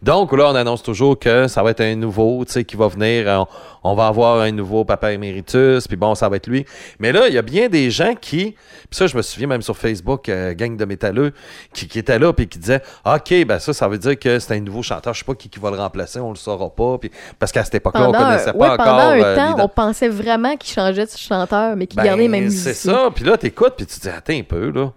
Donc 0.01 0.33
là, 0.33 0.49
on 0.51 0.55
annonce 0.55 0.83
toujours 0.83 1.19
que 1.19 1.49
ça 1.49 1.63
va 1.63 1.71
être 1.73 1.83
un 1.83 1.95
nouveau, 1.97 2.45
tu 2.47 2.53
sais, 2.53 2.65
qui 2.65 2.77
va 2.77 2.89
venir. 2.89 3.27
On, 3.29 3.91
on 3.91 3.95
va 3.95 4.07
avoir 4.07 4.41
un 4.41 4.53
nouveau 4.53 4.85
papa 4.85 5.13
éméritus, 5.13 5.87
puis 5.89 5.97
bon, 5.97 6.15
ça 6.15 6.29
va 6.29 6.37
être 6.37 6.47
lui. 6.47 6.65
Mais 6.99 7.11
là, 7.13 7.27
il 7.29 7.35
y 7.35 7.39
a 7.39 7.43
bien 7.43 7.69
des 7.69 7.91
gens 7.91 8.15
qui, 8.15 8.53
puis 8.53 8.57
ça, 8.93 9.07
je 9.09 9.17
me 9.17 9.23
souviens 9.23 9.49
même 9.49 9.63
sur 9.63 9.77
Facebook, 9.77 10.29
euh, 10.29 10.55
gang 10.55 10.77
de 10.77 10.85
métalleux, 10.85 11.33
qui, 11.75 11.89
qui 11.89 11.99
étaient 11.99 12.19
là, 12.21 12.33
puis 12.33 12.47
qui 12.49 12.59
disaient, 12.59 12.81
OK, 13.05 13.45
ben 13.45 13.59
ça, 13.59 13.73
ça 13.73 13.89
veut 13.89 13.99
dire 13.99 14.19
que 14.19 14.39
c'est 14.39 14.55
un 14.55 14.61
nouveau 14.61 14.83
chanteur. 14.83 15.13
Je 15.15 15.19
sais 15.19 15.25
pas 15.25 15.35
qui, 15.35 15.49
qui 15.49 15.59
va 15.59 15.71
le 15.71 15.77
remplacer, 15.79 16.21
on 16.21 16.31
le 16.31 16.37
saura 16.37 16.71
pas. 16.71 16.97
Puis, 16.99 17.11
parce 17.39 17.51
qu'à 17.53 17.65
cette 17.65 17.75
époque-là, 17.75 18.09
on 18.09 18.13
connaissait 18.13 18.53
pas 18.53 18.75
encore. 18.75 18.77
pendant 18.87 18.99
un 19.11 19.21
euh, 19.21 19.37
temps, 19.37 19.57
on 19.59 19.69
pensait 19.69 20.09
vraiment 20.09 20.57
qu'il 20.57 20.73
changeait 20.73 21.02
chanteur, 21.17 21.77
mais 21.77 21.87
qu'il 21.87 21.97
Ben, 21.97 22.05
gardait 22.05 22.23
les 22.23 22.29
mêmes 22.29 22.51
C'est 22.51 22.75
ça. 22.75 23.11
Puis 23.15 23.25
là, 23.25 23.37
t'écoutes, 23.37 23.75
puis 23.77 23.87
tu 23.87 23.97
te 23.97 24.03
dis, 24.03 24.09
attends 24.09 24.33
un 24.35 24.43
peu, 24.43 24.71
là. 24.71 24.93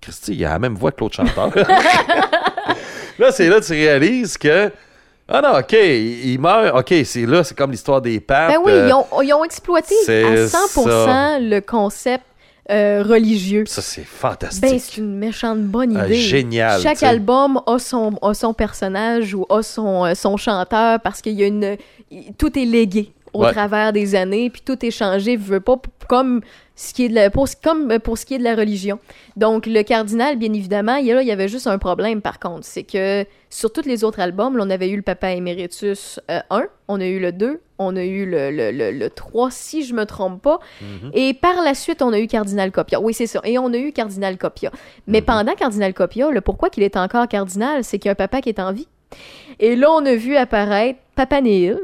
Christy, 0.00 0.34
il 0.34 0.44
a 0.44 0.50
la 0.50 0.58
même 0.58 0.74
voix 0.74 0.92
que 0.92 1.00
l'autre 1.00 1.16
chanteur. 1.16 1.50
là, 3.18 3.32
c'est 3.32 3.48
là 3.48 3.60
que 3.60 3.64
tu 3.66 3.72
réalises 3.72 4.36
que. 4.38 4.70
Ah 5.28 5.40
non, 5.42 5.58
OK, 5.58 5.72
il, 5.72 6.38
meurt. 6.38 6.76
OK, 6.76 6.94
c'est 7.04 7.26
là, 7.26 7.42
c'est 7.42 7.56
comme 7.56 7.72
l'histoire 7.72 8.00
des 8.00 8.20
papes. 8.20 8.52
Ben 8.52 8.58
oui, 8.64 8.70
euh, 8.72 8.86
ils 8.88 8.92
ont, 8.92 9.22
ils 9.22 9.32
ont 9.32 9.44
exploité 9.44 9.94
à 10.06 10.34
100% 10.46 10.84
ça. 10.84 11.38
le 11.40 11.60
concept 11.60 12.24
euh, 12.70 13.02
religieux. 13.04 13.64
Ça, 13.66 13.82
c'est 13.82 14.04
fantastique. 14.04 14.62
Ben, 14.62 14.78
c'est 14.78 14.98
une 14.98 15.18
méchante 15.18 15.62
bonne 15.62 15.96
Ah, 15.96 16.06
idée. 16.06 16.14
génial, 16.14 16.80
Chaque 16.80 17.02
album 17.02 17.60
a 17.66 17.78
son, 17.80 18.16
a 18.22 18.34
son 18.34 18.54
personnage 18.54 19.34
ou 19.34 19.46
a 19.50 19.62
son, 19.62 20.04
euh, 20.04 20.14
son 20.14 20.36
chanteur 20.36 21.00
parce 21.00 21.20
qu'il 21.22 21.34
y 21.34 21.42
a 21.42 21.46
une. 21.46 21.76
Tout 22.38 22.56
est 22.56 22.64
légué 22.64 23.12
au 23.32 23.44
Ouais. 23.44 23.52
travers 23.52 23.92
des 23.92 24.14
années, 24.14 24.50
puis 24.50 24.62
tout 24.64 24.84
est 24.84 24.90
changé, 24.90 25.36
veut 25.36 25.60
pas, 25.60 25.76
comme 26.08 26.40
ce 26.74 26.92
qui 26.92 27.06
est 27.06 27.08
de 27.08 27.14
la, 27.14 27.30
pour, 27.30 27.46
comme 27.62 27.90
euh, 27.90 27.98
pour 27.98 28.18
ce 28.18 28.26
qui 28.26 28.34
est 28.34 28.38
de 28.38 28.44
la 28.44 28.54
religion. 28.54 28.98
Donc, 29.36 29.66
le 29.66 29.82
cardinal, 29.82 30.36
bien 30.36 30.52
évidemment, 30.52 30.96
il 30.96 31.06
y, 31.06 31.12
a- 31.12 31.16
là, 31.16 31.22
il 31.22 31.28
y 31.28 31.32
avait 31.32 31.48
juste 31.48 31.66
un 31.66 31.78
problème, 31.78 32.20
par 32.20 32.38
contre. 32.38 32.64
C'est 32.64 32.82
que 32.82 33.24
sur 33.50 33.72
tous 33.72 33.86
les 33.86 34.04
autres 34.04 34.20
albums, 34.20 34.56
là, 34.56 34.64
on 34.66 34.70
avait 34.70 34.88
eu 34.90 34.96
le 34.96 35.02
Papa 35.02 35.30
Emeritus 35.32 36.20
euh, 36.30 36.40
1, 36.50 36.64
on 36.88 37.00
a 37.00 37.06
eu 37.06 37.18
le 37.18 37.32
2, 37.32 37.60
on 37.78 37.96
a 37.96 38.04
eu 38.04 38.26
le, 38.26 38.50
le, 38.50 38.70
le, 38.72 38.90
le 38.92 39.10
3, 39.10 39.50
si 39.50 39.84
je 39.84 39.94
me 39.94 40.04
trompe 40.04 40.42
pas. 40.42 40.60
Mhm. 40.82 41.10
Et 41.14 41.34
par 41.34 41.62
la 41.62 41.74
suite, 41.74 42.02
on 42.02 42.12
a 42.12 42.18
eu 42.20 42.26
Cardinal 42.26 42.70
Copia. 42.72 43.00
Oui, 43.00 43.14
c'est 43.14 43.26
ça. 43.26 43.40
Et 43.44 43.58
on 43.58 43.72
a 43.72 43.76
eu 43.78 43.92
Cardinal 43.92 44.36
Copia. 44.38 44.70
Mais 45.06 45.20
Mhm. 45.20 45.24
pendant 45.26 45.54
Cardinal 45.54 45.92
Copia, 45.94 46.30
le 46.30 46.40
pourquoi 46.42 46.68
qu'il 46.70 46.82
est 46.82 46.96
encore 46.96 47.26
cardinal, 47.28 47.84
c'est 47.84 47.98
qu'il 47.98 48.06
y 48.06 48.10
a 48.10 48.12
un 48.12 48.14
papa 48.16 48.40
qui 48.40 48.48
est 48.50 48.60
en 48.60 48.72
vie. 48.72 48.88
Et 49.60 49.76
là, 49.76 49.90
on 49.92 50.04
a 50.04 50.14
vu 50.14 50.36
apparaître 50.36 50.98
Papa 51.14 51.40
Neil, 51.40 51.76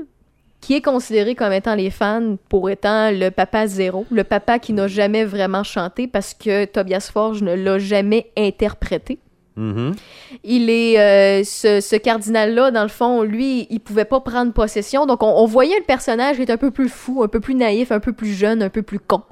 qui 0.62 0.74
est 0.74 0.80
considéré 0.80 1.34
comme 1.34 1.52
étant 1.52 1.74
les 1.74 1.90
fans 1.90 2.36
pour 2.48 2.70
étant 2.70 3.10
le 3.10 3.30
papa 3.30 3.66
zéro, 3.66 4.06
le 4.10 4.24
papa 4.24 4.58
qui 4.60 4.72
n'a 4.72 4.86
jamais 4.86 5.24
vraiment 5.24 5.64
chanté 5.64 6.06
parce 6.06 6.32
que 6.32 6.64
Tobias 6.64 7.10
Forge 7.12 7.42
ne 7.42 7.54
l'a 7.54 7.78
jamais 7.78 8.30
interprété. 8.38 9.18
Il 9.56 10.70
est 10.70 10.98
euh, 10.98 11.44
ce, 11.44 11.96
cardinal-là, 11.96 12.70
dans 12.70 12.82
le 12.82 12.88
fond, 12.88 13.22
lui, 13.22 13.66
il 13.70 13.80
pouvait 13.80 14.04
pas 14.04 14.20
prendre 14.20 14.52
possession. 14.52 15.06
Donc, 15.06 15.22
on, 15.22 15.44
voyait 15.46 15.78
le 15.78 15.84
personnage 15.84 16.40
être 16.40 16.50
un 16.50 16.56
peu 16.56 16.70
plus 16.70 16.88
fou, 16.88 17.22
un 17.22 17.28
peu 17.28 17.40
plus 17.40 17.54
naïf, 17.54 17.92
un 17.92 18.00
peu 18.00 18.12
plus 18.12 18.32
jeune, 18.32 18.62
un 18.62 18.70
peu 18.70 18.82
plus 18.82 18.98
con, 18.98 19.22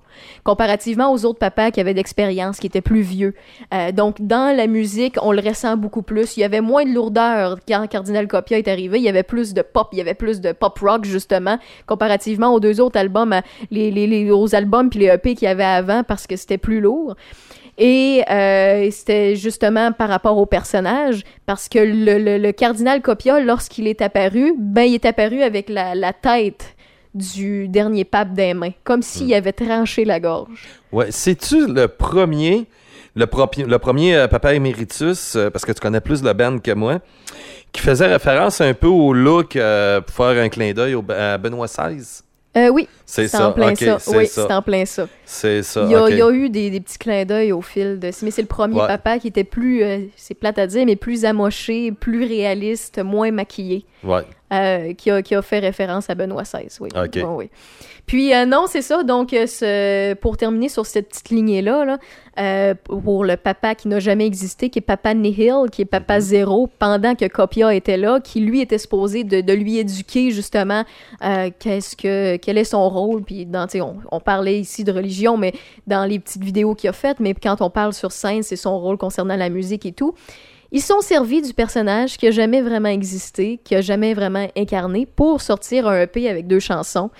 comparativement 0.45 1.13
aux 1.13 1.25
autres 1.25 1.39
papas 1.39 1.71
qui 1.71 1.81
avaient 1.81 1.95
d'expérience, 1.95 2.59
qui 2.59 2.67
étaient 2.67 2.83
plus 2.83 3.01
vieux. 3.01 3.35
Euh, 3.73 3.93
donc, 3.93 4.21
dans 4.21 4.55
la 4.55 4.67
musique, 4.67 5.17
on 5.23 5.33
le 5.33 5.41
ressent 5.41 5.77
beaucoup 5.77 6.03
plus. 6.03 6.37
Il 6.37 6.41
y 6.41 6.45
avait 6.45 6.61
moins 6.61 6.85
de 6.85 6.93
lourdeur 6.93 7.59
quand 7.67 7.87
Cardinal 7.89 8.29
Copia 8.29 8.59
est 8.59 8.69
arrivé. 8.69 8.99
Il 8.99 9.05
y 9.05 9.09
avait 9.09 9.23
plus 9.23 9.55
de 9.55 9.63
pop, 9.63 9.89
il 9.93 9.99
y 9.99 10.01
avait 10.03 10.15
plus 10.15 10.41
de 10.41 10.53
pop 10.53 10.79
rock 10.81 11.05
justement, 11.05 11.59
comparativement 11.87 12.53
aux 12.53 12.61
deux 12.61 12.81
autres 12.81 12.99
albums, 12.99 13.41
les- 13.71 14.31
aux 14.31 14.55
albums 14.55 14.91
puis 14.91 15.01
les 15.01 15.07
EP 15.07 15.35
qu'il 15.35 15.47
y 15.47 15.51
avait 15.51 15.65
avant, 15.65 16.03
parce 16.05 16.27
que 16.27 16.37
c'était 16.37 16.59
plus 16.59 16.81
lourd. 16.81 17.15
Et 17.83 18.23
euh, 18.31 18.89
c'était 18.91 19.37
justement 19.37 19.91
par 19.93 20.11
rapport 20.11 20.37
au 20.37 20.45
personnage, 20.45 21.23
parce 21.47 21.67
que 21.67 21.79
le, 21.79 22.19
le- 22.19 22.37
le 22.37 22.53
cardinal 22.53 23.01
Copia, 23.01 23.41
lorsqu'il 23.41 23.89
est 23.89 24.03
apparu, 24.03 24.53
ben 24.59 24.83
il 24.83 24.95
est 24.97 25.07
apparu 25.07 25.43
avec 25.43 25.71
la, 25.71 25.95
la 25.95 26.13
tête 26.13 26.77
du 27.15 27.69
dernier 27.69 28.05
pape 28.05 28.35
des 28.35 28.53
mains, 28.55 28.73
comme 28.85 29.01
s'il 29.03 29.33
avait 29.35 29.53
tranché 29.53 30.05
la 30.05 30.21
gorge. 30.21 30.69
Ouais, 30.93 31.07
c'est-tu 31.11 31.67
le 31.67 31.89
premier, 31.89 32.67
le, 33.17 33.27
premier 33.27 34.15
euh, 34.15 34.29
papa 34.29 34.53
éméritus, 34.55 35.35
euh, 35.37 35.49
parce 35.49 35.65
que 35.65 35.73
tu 35.73 35.81
connais 35.81 36.03
plus 36.03 36.23
le 36.23 36.33
band 36.35 36.59
que 36.59 36.73
moi, 36.73 36.99
qui 37.73 37.81
faisait 37.81 38.07
référence 38.09 38.61
un 38.61 38.75
peu 38.75 38.89
au 38.89 39.13
look 39.15 39.57
euh, 39.57 40.01
pour 40.03 40.15
faire 40.15 40.41
un 40.41 40.49
clin 40.51 40.73
d'œil 40.73 40.95
à 41.09 41.39
Benoît 41.39 41.67
XVI? 41.67 42.21
Euh, 42.57 42.69
oui, 42.69 42.89
C'est 43.07 43.29
ça, 43.29 43.51
en 43.51 43.53
ça. 43.55 44.11
Oui, 44.17 44.27
c'est 44.27 44.53
en 44.53 44.63
plein 44.63 44.85
ça. 44.85 45.07
C'est 45.25 45.63
ça. 45.63 45.85
Il 45.85 45.93
y 45.93 45.95
a, 45.95 46.03
ok. 46.03 46.11
il 46.11 46.17
y 46.19 46.23
a 46.23 46.31
eu 46.33 46.51
des, 46.51 46.71
des 46.71 46.81
petits 46.81 46.99
clins 46.99 47.25
d'œil 47.25 47.53
au 47.53 47.63
fil 47.63 48.01
de... 48.01 48.11
Mais 48.23 48.31
c'est 48.33 48.43
le 48.43 48.49
premier 48.49 48.75
Ouais. 48.81 48.89
papa 48.89 49.19
qui 49.21 49.29
était 49.29 49.45
plus, 49.45 49.85
euh, 49.85 50.01
c'est 50.17 50.35
plate 50.35 50.59
à 50.59 50.67
dire, 50.67 50.85
mais 50.85 50.97
plus 50.97 51.25
amoché, 51.25 51.93
plus 51.93 52.25
réaliste, 52.25 52.99
moins 53.05 53.31
maquillé. 53.31 53.85
Ouais. 54.03 54.23
euh, 54.53 54.95
qui, 54.95 55.11
a, 55.11 55.23
qui 55.23 55.35
a 55.35 55.43
fait 55.43 55.59
référence 55.59 56.09
à 56.11 56.15
Benoît 56.15 56.43
XVI. 56.43 56.69
Oui. 56.81 56.89
Oui. 57.25 57.51
Puis 58.07 58.35
euh, 58.35 58.45
non, 58.47 58.65
c'est 58.67 58.83
ça. 58.83 59.03
Donc, 59.05 59.33
euh, 59.33 59.47
ce- 59.47 60.15
pour 60.15 60.37
terminer 60.37 60.69
sur 60.69 60.85
cette 60.87 61.09
petite 61.11 61.29
lignée-là, 61.31 61.85
là, 61.85 61.99
euh, 62.39 62.75
pour 62.75 63.25
le 63.25 63.37
papa 63.37 63.75
qui 63.75 63.87
n'a 63.89 64.01
jamais 64.01 64.27
existé, 64.27 64.71
qui 64.71 64.79
est 64.79 64.83
Papa 64.83 65.15
Nihil, 65.15 65.67
qui 65.71 65.83
est 65.83 65.85
Papa 65.85 66.15
Mhm. 66.17 66.21
Zéro, 66.21 66.69
pendant 66.79 67.15
que 67.15 67.27
Copia 67.27 67.75
était 67.75 67.97
là, 67.99 68.19
qui 68.21 68.41
lui 68.41 68.61
était 68.61 68.79
supposé 68.79 69.23
de, 69.23 69.41
de 69.43 69.53
lui 69.53 69.79
éduquer 69.79 70.31
justement 70.31 70.85
qu'est-ce 71.59 71.95
que 71.97 72.37
quel 72.37 72.59
est 72.59 72.65
son 72.65 72.89
rôle. 72.89 73.23
Puis 73.23 73.47
dans, 73.47 73.67
on, 73.77 73.97
on 74.11 74.21
parlait 74.21 74.59
ici 74.59 74.83
de 74.83 74.93
religion, 74.93 75.37
mais 75.37 75.53
dans 75.87 76.05
les 76.05 76.19
petites 76.19 76.43
vidéos 76.43 76.75
qu'il 76.75 76.89
a 76.91 76.93
faites, 76.93 77.21
mais 77.21 77.35
quand 77.35 77.61
on 77.61 77.71
parle 77.71 77.93
sur 77.93 78.11
scène, 78.13 78.43
c'est 78.43 78.57
son 78.57 78.79
rôle 78.81 78.97
concernant 78.97 79.37
la 79.37 79.51
musique 79.51 79.87
et 79.87 79.93
tout. 79.93 80.15
Ils 80.73 80.83
sont 80.83 81.01
servis 81.01 81.43
du 81.43 81.53
personnage 81.53 82.17
qui 82.17 82.27
a 82.29 82.31
jamais 82.31 82.63
vraiment 82.63 82.89
existé, 82.89 83.59
qui 83.65 83.75
a 83.75 83.81
jamais 83.81 84.15
vraiment 84.15 84.47
incarné, 84.57 85.07
pour 85.07 85.41
sortir 85.41 85.89
un 85.89 86.03
EP 86.03 86.29
avec 86.29 86.47
deux 86.47 86.61
chansons 86.61 87.11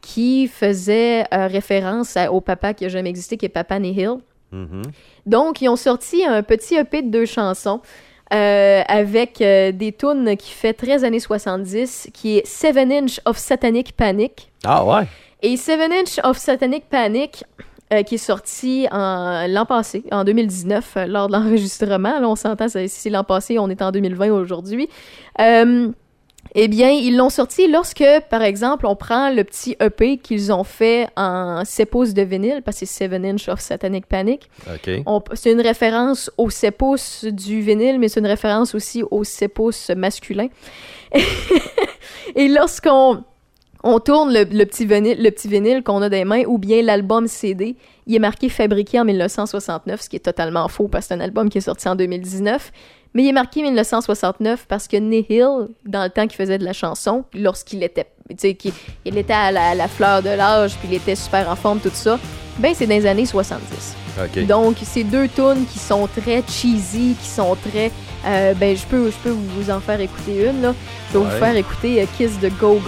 qui 0.00 0.48
faisaient 0.48 1.24
euh, 1.32 1.46
référence 1.46 2.16
à- 2.16 2.32
au 2.32 2.40
papa 2.40 2.74
qui 2.74 2.84
a 2.84 2.88
jamais 2.88 3.10
existé, 3.10 3.36
qui 3.36 3.46
est 3.46 3.50
Papa 3.50 3.78
Nihil. 3.78 4.16
Mhm. 4.52 4.82
Donc, 5.26 5.60
ils 5.62 5.68
ont 5.68 5.76
sorti 5.76 6.24
un 6.24 6.42
petit 6.42 6.76
EP 6.76 7.02
de 7.02 7.08
deux 7.10 7.26
chansons 7.26 7.80
euh, 8.32 8.82
avec 8.86 9.40
euh, 9.40 9.72
des 9.72 9.92
tunes 9.92 10.36
qui 10.36 10.52
fait 10.52 10.72
13 10.72 11.04
années 11.04 11.20
70, 11.20 12.08
qui 12.14 12.38
est 12.38 12.46
Seven 12.46 12.90
Inch 12.92 13.20
of 13.26 13.36
Satanic 13.38 13.92
Panic. 13.96 14.50
Ah 14.64 14.84
ouais. 14.84 15.04
Et 15.42 15.56
Seven 15.56 15.92
Inch 15.92 16.18
of 16.24 16.38
Satanic 16.38 16.84
Panic, 16.88 17.44
euh, 17.98 18.02
qui 18.02 18.16
est 18.16 18.18
sorti 18.18 18.86
l'an 18.92 19.64
passé, 19.66 20.04
en 20.12 20.24
2019, 20.24 20.94
euh, 20.96 21.06
lors 21.06 21.28
de 21.28 21.32
l'enregistrement. 21.32 22.18
Là, 22.20 22.28
on 22.28 22.36
s'entend, 22.36 22.68
c'est- 22.68 23.10
l'an 23.10 23.24
passé, 23.24 23.58
on 23.58 23.68
est 23.70 23.82
en 23.82 23.90
2020 23.90 24.30
aujourd'hui. 24.32 24.88
Euh, 25.40 25.88
eh 26.54 26.68
bien, 26.68 26.90
ils 26.90 27.16
l'ont 27.16 27.30
sorti 27.30 27.66
lorsque, 27.68 28.04
par 28.30 28.42
exemple, 28.42 28.86
on 28.86 28.94
prend 28.94 29.30
le 29.30 29.42
petit 29.44 29.76
EP 29.80 30.18
qu'ils 30.18 30.52
ont 30.52 30.62
fait 30.62 31.08
en 31.16 31.64
7 31.64 31.90
pouces 31.90 32.12
de 32.12 32.20
vinyle, 32.22 32.60
parce 32.62 32.78
que 32.78 32.86
c'est 32.86 33.04
Seven 33.04 33.24
Inch 33.24 33.48
of 33.48 33.60
Satanic 33.60 34.06
Panic. 34.06 34.50
OK. 34.68 34.90
On- 35.06 35.22
C'est 35.32 35.52
une 35.52 35.62
référence 35.62 36.30
au 36.36 36.50
7 36.50 36.76
pouces 36.76 37.24
du 37.24 37.60
vinyle, 37.62 37.98
mais 37.98 38.08
c'est 38.08 38.20
une 38.20 38.26
référence 38.26 38.74
aussi 38.74 39.02
au 39.10 39.24
7 39.24 39.52
pouces 39.54 39.90
masculin. 39.96 40.48
Et 42.36 42.48
lorsqu'on 42.48 43.24
on 43.84 44.00
tourne 44.00 44.32
le, 44.32 44.44
le 44.44 44.64
petit 44.64 44.84
vinyle, 44.86 45.22
le 45.22 45.30
petit 45.30 45.46
vinyle 45.46 45.82
qu'on 45.82 46.02
a 46.02 46.08
des 46.08 46.24
mains, 46.24 46.42
ou 46.46 46.58
bien 46.58 46.82
l'album 46.82 47.28
CD, 47.28 47.76
il 48.06 48.16
est 48.16 48.18
marqué 48.18 48.48
fabriqué 48.48 48.98
en 48.98 49.04
1969, 49.04 50.00
ce 50.00 50.08
qui 50.08 50.16
est 50.16 50.20
totalement 50.20 50.66
faux 50.68 50.88
parce 50.88 51.04
que 51.04 51.08
c'est 51.08 51.14
un 51.14 51.20
album 51.20 51.48
qui 51.50 51.58
est 51.58 51.62
sorti 51.62 51.88
en 51.88 51.94
2019. 51.94 52.72
Mais 53.16 53.22
il 53.22 53.28
est 53.28 53.32
marqué 53.32 53.62
1969 53.62 54.66
parce 54.68 54.88
que 54.88 54.96
Nihil, 54.96 55.68
dans 55.86 56.02
le 56.02 56.10
temps 56.10 56.26
qu'il 56.26 56.36
faisait 56.36 56.58
de 56.58 56.64
la 56.64 56.72
chanson, 56.72 57.24
lorsqu'il 57.32 57.82
était, 57.84 58.06
tu 58.30 58.34
sais, 58.38 58.54
qu'il 58.54 58.72
il 59.04 59.16
était 59.16 59.32
à 59.32 59.52
la, 59.52 59.68
à 59.70 59.74
la 59.76 59.86
fleur 59.86 60.20
de 60.22 60.30
l'âge, 60.30 60.74
puis 60.78 60.88
il 60.90 60.94
était 60.94 61.14
super 61.14 61.48
en 61.48 61.54
forme, 61.54 61.78
tout 61.78 61.90
ça, 61.92 62.18
ben 62.58 62.72
c'est 62.74 62.86
dans 62.86 62.94
les 62.96 63.06
années 63.06 63.26
70. 63.26 63.94
OK. 64.20 64.46
Donc, 64.46 64.76
c'est 64.82 65.04
deux 65.04 65.28
tunes 65.28 65.64
qui 65.72 65.78
sont 65.78 66.08
très 66.08 66.42
cheesy, 66.48 67.14
qui 67.20 67.28
sont 67.28 67.56
très. 67.70 67.90
euh, 68.26 68.54
ben, 68.54 68.76
je 68.76 68.84
peux, 68.86 69.10
je 69.10 69.16
peux 69.22 69.30
vous 69.30 69.70
en 69.70 69.78
faire 69.80 70.00
écouter 70.00 70.48
une, 70.48 70.62
là. 70.62 70.74
Je 71.12 71.18
vais 71.18 71.24
Ouais. 71.24 71.30
vous 71.30 71.38
faire 71.38 71.56
écouter 71.56 72.02
euh, 72.02 72.06
Kiss 72.16 72.32
the 72.40 72.50
Go 72.58 72.80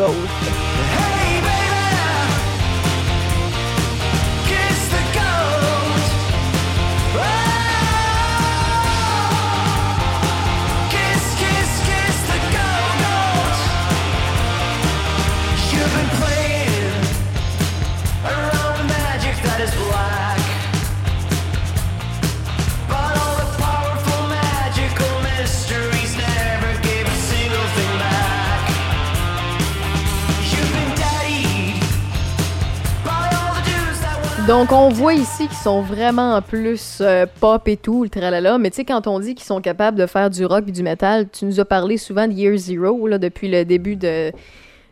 Donc, 34.47 34.71
on 34.71 34.91
voit 34.91 35.15
ici 35.15 35.49
qu'ils 35.49 35.57
sont 35.57 35.81
vraiment 35.83 36.41
plus 36.41 36.99
euh, 37.01 37.27
pop 37.41 37.67
et 37.67 37.77
tout, 37.77 38.05
le 38.05 38.09
tralala. 38.11 38.59
Mais 38.59 38.71
tu 38.71 38.77
sais, 38.77 38.85
quand 38.85 39.09
on 39.09 39.19
dit 39.19 39.35
qu'ils 39.35 39.45
sont 39.47 39.61
capables 39.61 39.99
de 39.99 40.07
faire 40.07 40.31
du 40.31 40.47
rock 40.47 40.65
et 40.69 40.73
du 40.73 40.85
metal, 40.85 41.27
tu 41.29 41.47
nous 41.47 41.59
as 41.59 41.65
parlé 41.65 41.97
souvent 41.97 42.29
de 42.29 42.33
Year 42.33 42.57
Zero, 42.57 43.09
là, 43.09 43.19
depuis 43.19 43.49
le 43.51 43.65
début 43.65 43.97
de, 43.97 44.31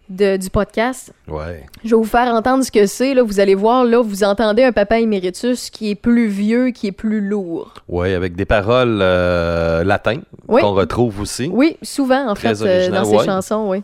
de- 0.09 0.37
du 0.39 0.51
podcast. 0.51 1.13
Ouais. 1.29 1.65
Je 1.85 1.91
vais 1.91 1.97
vous 1.97 2.03
faire 2.05 2.35
entendre 2.35 2.65
ce 2.65 2.73
que 2.73 2.87
c'est. 2.87 3.15
Là, 3.15 3.23
vous 3.23 3.39
allez 3.39 3.55
voir, 3.55 3.85
là, 3.85 4.03
vous 4.03 4.25
entendez 4.25 4.65
un 4.65 4.73
papa 4.73 4.99
éméritus 4.99 5.71
qui 5.71 5.91
est 5.91 5.95
plus 5.95 6.27
vieux, 6.27 6.71
qui 6.71 6.89
est 6.89 6.93
plus 6.93 7.21
lourd. 7.21 7.75
Ouais, 7.89 8.13
avec 8.15 8.35
des 8.35 8.47
paroles 8.47 8.99
euh, 9.03 9.85
latines 9.85 10.23
Oui. 10.49 10.63
qu'on 10.63 10.73
retrouve 10.75 11.21
aussi. 11.21 11.49
Oui, 11.53 11.77
souvent, 11.81 12.27
en 12.29 12.35
Très 12.35 12.57
fait, 12.57 12.65
euh, 12.67 12.91
dans 12.91 13.05
ses 13.05 13.17
ouais. 13.19 13.25
chansons, 13.25 13.69
oui. 13.71 13.83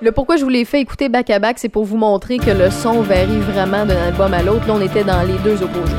Le 0.00 0.10
pourquoi 0.10 0.36
je 0.36 0.42
vous 0.42 0.48
l'ai 0.48 0.64
fait 0.64 0.80
écouter 0.80 1.08
back 1.08 1.30
à 1.30 1.38
back, 1.38 1.58
c'est 1.58 1.68
pour 1.68 1.84
vous 1.84 1.96
montrer 1.96 2.38
que 2.38 2.50
le 2.50 2.70
son 2.70 3.02
varie 3.02 3.38
vraiment 3.38 3.84
d'un 3.84 4.08
album 4.08 4.32
à 4.34 4.42
l'autre. 4.42 4.66
Là, 4.66 4.74
on 4.76 4.80
était 4.80 5.04
dans 5.04 5.22
les 5.22 5.38
deux 5.44 5.62
opposés. 5.62 5.92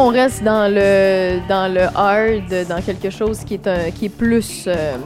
On 0.00 0.08
reste 0.08 0.42
dans 0.42 0.66
le 0.72 1.46
dans 1.46 1.72
le 1.72 1.82
hard, 1.94 2.66
dans 2.68 2.80
quelque 2.80 3.10
chose 3.10 3.40
qui 3.44 3.54
est 3.54 3.66
un 3.66 3.90
qui 3.90 4.06
est 4.06 4.16
plus 4.24 4.64
euh, 4.66 4.96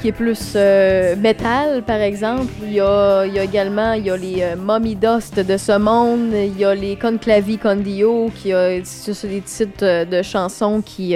qui 0.00 0.08
est 0.08 0.12
plus 0.12 0.54
euh, 0.56 1.14
métal 1.14 1.82
par 1.82 2.00
exemple, 2.00 2.52
il 2.64 2.72
y 2.72 2.80
a, 2.80 3.24
il 3.26 3.34
y 3.34 3.38
également 3.38 3.92
les 3.92 4.42
euh, 4.42 4.56
Mommy 4.56 4.96
Dust 4.96 5.38
de 5.38 5.56
ce 5.56 5.78
monde, 5.78 6.32
il 6.34 6.58
y 6.58 6.64
a 6.64 6.74
les 6.74 6.96
Conclavi 6.96 7.58
Condio 7.58 8.30
qui 8.34 8.52
a 8.52 8.70
des 8.70 9.40
titres 9.42 10.04
de 10.04 10.22
chansons 10.22 10.82
qui 10.84 11.14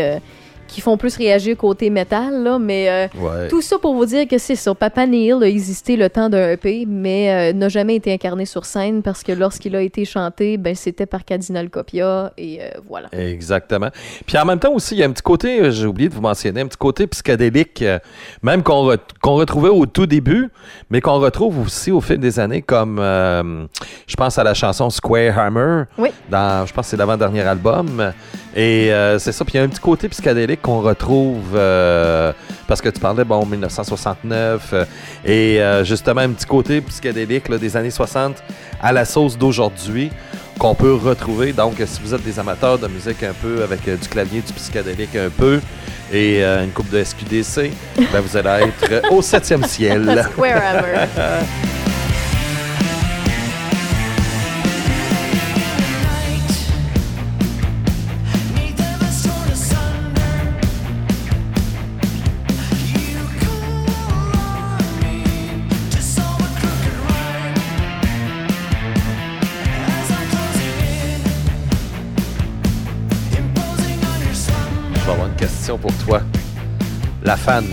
qui 0.66 0.80
font 0.80 0.96
plus 0.96 1.16
réagir 1.16 1.56
côté 1.56 1.90
métal 1.90 2.42
là, 2.42 2.58
mais 2.58 2.88
euh, 2.88 3.06
Ouais. 3.20 3.48
tout 3.48 3.60
ça 3.62 3.78
pour 3.78 3.94
vous 3.94 4.06
dire 4.06 4.26
que 4.26 4.38
c'est 4.38 4.56
ça. 4.56 4.74
Papa 4.74 5.06
Neil 5.06 5.32
a 5.32 5.46
existé 5.46 5.96
le 5.96 6.08
temps 6.10 6.28
d'un 6.28 6.50
EP, 6.52 6.84
mais 6.86 7.50
euh, 7.50 7.52
n'a 7.52 7.68
jamais 7.68 7.96
été 7.96 8.12
incarné 8.12 8.44
sur 8.46 8.64
scène 8.64 9.02
parce 9.02 9.22
que 9.22 9.32
lorsqu'il 9.32 9.74
a 9.76 9.82
été 9.82 10.04
chanté, 10.04 10.56
ben 10.56 10.74
c'était 10.74 11.06
par 11.06 11.24
Cardinal 11.24 11.70
Copia 11.70 12.32
et 12.36 12.60
euh, 12.62 12.68
voilà. 12.88 13.08
Exactement. 13.12 13.88
Puis 14.26 14.36
en 14.38 14.44
même 14.44 14.58
temps 14.58 14.72
aussi, 14.72 14.94
il 14.94 14.98
y 14.98 15.02
a 15.02 15.06
un 15.06 15.12
petit 15.12 15.22
côté, 15.22 15.70
j'ai 15.70 15.86
oublié 15.86 16.08
de 16.08 16.14
vous 16.14 16.20
mentionner, 16.20 16.60
un 16.62 16.66
petit 16.66 16.76
côté 16.78 17.06
psychédélique, 17.06 17.84
même 18.42 18.62
qu'on 18.62 18.90
re- 18.90 18.98
qu'on 19.22 19.34
retrouvait 19.34 19.68
au 19.68 19.86
tout 19.86 20.06
début, 20.06 20.48
mais 20.90 21.00
qu'on 21.00 21.18
retrouve 21.20 21.60
aussi 21.60 21.90
au 21.92 22.00
fil 22.00 22.18
des 22.18 22.40
années, 22.40 22.62
comme 22.62 22.98
je 22.98 24.16
pense 24.16 24.38
à 24.38 24.44
la 24.44 24.54
chanson 24.54 24.90
Square 24.90 25.38
Hammer, 25.38 25.84
Oui. 25.98 26.10
dans, 26.30 26.66
je 26.66 26.72
pense 26.72 26.86
que 26.86 26.90
c'est 26.90 26.96
l'avant-dernier 26.96 27.42
album. 27.42 28.12
Et 28.54 28.92
euh, 28.92 29.18
c'est 29.18 29.32
ça, 29.32 29.44
puis 29.44 29.54
il 29.54 29.56
y 29.56 29.60
a 29.60 29.64
un 29.64 29.68
petit 29.68 29.80
côté 29.80 30.08
psychédélique 30.08 30.62
qu'on 30.62 30.80
retrouve, 30.80 31.56
euh, 31.56 32.32
parce 32.68 32.80
que 32.80 32.88
tu 32.88 33.00
parlais, 33.00 33.24
bon, 33.24 33.44
1969, 33.44 34.70
euh, 34.72 34.84
et 35.24 35.84
justement 35.84 36.20
un 36.20 36.30
petit 36.30 36.46
côté 36.46 36.80
psychédélique 36.80 37.48
là, 37.48 37.58
des 37.58 37.76
années 37.76 37.90
60 37.90 38.36
à 38.80 38.92
la 38.92 39.04
sauce 39.04 39.36
d'aujourd'hui 39.36 40.10
qu'on 40.58 40.76
peut 40.76 40.94
retrouver. 40.94 41.52
Donc, 41.52 41.82
si 41.84 42.00
vous 42.00 42.14
êtes 42.14 42.22
des 42.22 42.38
amateurs 42.38 42.78
de 42.78 42.86
musique 42.86 43.24
un 43.24 43.32
peu 43.32 43.64
avec 43.64 43.82
du 43.84 44.08
clavier, 44.08 44.40
du 44.40 44.52
psychédélique 44.52 45.16
un 45.16 45.30
peu 45.30 45.60
et 46.12 46.44
une 46.44 46.70
coupe 46.70 46.90
de 46.90 47.02
SQDC, 47.02 47.72
ben, 48.12 48.20
vous 48.20 48.36
allez 48.36 48.66
être 48.66 49.12
au 49.12 49.20
septième 49.20 49.64
ciel. 49.64 50.24
Square 50.32 50.84
La 77.34 77.38
fan. 77.38 77.64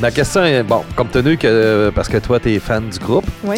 Ma 0.00 0.10
question 0.10 0.42
est, 0.44 0.64
bon, 0.64 0.82
compte 0.96 1.12
tenu 1.12 1.36
que, 1.38 1.92
parce 1.94 2.08
que 2.08 2.16
toi, 2.16 2.40
tu 2.40 2.52
es 2.52 2.58
fan 2.58 2.88
du 2.88 2.98
groupe, 2.98 3.24
Oui. 3.44 3.54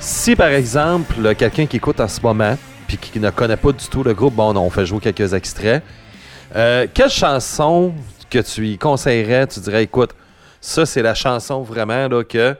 si 0.00 0.34
par 0.34 0.48
exemple, 0.48 1.36
quelqu'un 1.36 1.66
qui 1.66 1.76
écoute 1.76 2.00
en 2.00 2.08
ce 2.08 2.20
moment, 2.20 2.56
puis 2.88 2.96
qui 2.96 3.20
ne 3.20 3.30
connaît 3.30 3.56
pas 3.56 3.70
du 3.70 3.86
tout 3.86 4.02
le 4.02 4.12
groupe, 4.12 4.34
bon, 4.34 4.56
on 4.56 4.70
fait 4.70 4.86
jouer 4.86 4.98
quelques 4.98 5.34
extraits, 5.34 5.84
euh, 6.56 6.88
quelle 6.92 7.10
chanson 7.10 7.94
que 8.28 8.40
tu 8.40 8.76
conseillerais, 8.76 9.46
tu 9.46 9.60
dirais, 9.60 9.84
écoute, 9.84 10.10
ça, 10.60 10.84
c'est 10.84 11.02
la 11.02 11.14
chanson 11.14 11.62
vraiment 11.62 12.08
là, 12.08 12.24
que, 12.24 12.56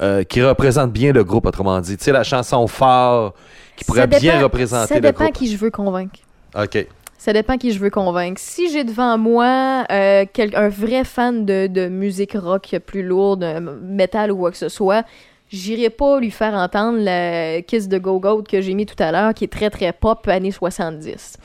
euh, 0.00 0.24
qui 0.24 0.42
représente 0.42 0.90
bien 0.92 1.12
le 1.12 1.22
groupe, 1.22 1.46
autrement 1.46 1.78
dit. 1.80 1.96
Tu 1.96 2.02
sais, 2.06 2.10
la 2.12 2.24
chanson 2.24 2.66
phare 2.66 3.34
qui 3.76 3.84
pourrait 3.84 4.00
Ça 4.00 4.06
bien 4.08 4.18
dépend- 4.32 4.42
représenter 4.42 4.88
Ça 4.88 4.94
le 4.96 5.00
dépend 5.02 5.24
groupe. 5.26 5.36
qui 5.36 5.52
je 5.52 5.56
veux 5.56 5.70
convaincre. 5.70 6.18
OK. 6.60 6.86
Ça 7.22 7.32
dépend 7.32 7.56
qui 7.56 7.70
je 7.70 7.78
veux 7.78 7.88
convaincre. 7.88 8.40
Si 8.40 8.68
j'ai 8.68 8.82
devant 8.82 9.16
moi 9.16 9.84
euh, 9.92 10.24
un 10.54 10.68
vrai 10.68 11.04
fan 11.04 11.46
de, 11.46 11.86
musique 11.86 12.32
rock 12.32 12.74
plus 12.84 13.04
lourde, 13.04 13.44
euh, 13.44 13.60
métal 13.60 14.32
ou 14.32 14.38
quoi 14.38 14.50
que 14.50 14.56
ce 14.56 14.68
soit, 14.68 15.06
j'irai 15.48 15.88
pas 15.88 16.18
lui 16.18 16.32
faire 16.32 16.54
entendre 16.54 16.98
la 16.98 17.62
Kiss 17.62 17.86
de 17.86 17.98
Go 17.98 18.18
Go 18.18 18.42
que 18.42 18.60
j'ai 18.60 18.74
mis 18.74 18.86
tout 18.86 19.00
à 19.00 19.12
l'heure, 19.12 19.34
qui 19.34 19.44
est 19.44 19.52
très 19.52 19.70
très 19.70 19.92
pop 19.92 20.26
années 20.26 20.50
70. 20.50 21.36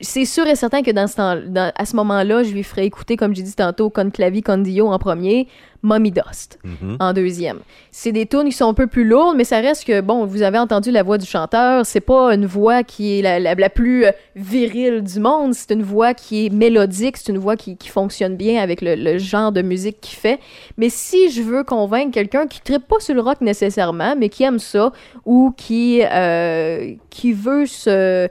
C'est 0.00 0.24
sûr 0.24 0.46
et 0.46 0.54
certain 0.54 0.82
que 0.82 0.92
dans 0.92 1.08
ce 1.08 1.16
temps, 1.16 1.36
dans- 1.46 1.72
à 1.74 1.84
ce 1.84 1.96
moment-là, 1.96 2.44
je 2.44 2.52
lui 2.52 2.62
ferai 2.62 2.84
écouter, 2.84 3.16
comme 3.16 3.34
j'ai 3.34 3.42
dit 3.42 3.54
tantôt, 3.56 3.90
Conclavi 3.90 4.42
Condio 4.42 4.86
en 4.86 4.98
premier, 4.98 5.48
Mommy 5.82 6.12
Dust 6.12 6.58
Mhm. 6.64 6.96
en 7.00 7.12
deuxième. 7.12 7.58
C'est 7.90 8.12
des 8.12 8.26
tunes 8.26 8.44
qui 8.46 8.52
sont 8.52 8.68
un 8.68 8.74
peu 8.74 8.86
plus 8.86 9.04
lourdes, 9.04 9.36
mais 9.36 9.42
ça 9.44 9.58
reste 9.58 9.84
que, 9.84 10.00
bon, 10.00 10.24
vous 10.24 10.42
avez 10.42 10.58
entendu 10.58 10.92
la 10.92 11.02
voix 11.02 11.18
du 11.18 11.26
chanteur, 11.26 11.84
c'est 11.84 12.00
pas 12.00 12.32
une 12.34 12.46
voix 12.46 12.84
qui 12.84 13.18
est 13.18 13.22
la, 13.22 13.40
la- 13.40 13.54
la 13.56 13.70
plus 13.70 14.04
euh, 14.06 14.10
virile 14.36 15.02
du 15.02 15.18
monde, 15.20 15.52
c'est 15.54 15.72
une 15.72 15.82
voix 15.82 16.14
qui 16.14 16.46
est 16.46 16.50
mélodique, 16.50 17.16
c'est 17.16 17.30
une 17.32 17.38
voix 17.38 17.56
qui, 17.56 17.76
qui 17.76 17.88
fonctionne 17.88 18.36
bien 18.36 18.62
avec 18.62 18.80
le, 18.82 18.94
le 18.94 19.18
genre 19.18 19.50
de 19.52 19.62
musique 19.62 20.00
qu'il 20.00 20.16
fait. 20.16 20.38
Mais 20.76 20.90
si 20.90 21.30
je 21.30 21.42
veux 21.42 21.64
convaincre 21.64 22.12
quelqu'un 22.12 22.46
qui 22.46 22.60
ne 22.72 22.78
pas 22.78 23.00
sur 23.00 23.14
le 23.14 23.20
rock 23.20 23.40
nécessairement, 23.40 24.14
mais 24.16 24.28
qui 24.28 24.44
aime 24.44 24.58
ça, 24.60 24.92
ou 25.26 25.52
qui, 25.56 26.02
euh, 26.04 26.92
qui 27.10 27.32
veut 27.32 27.66
se 27.66 28.28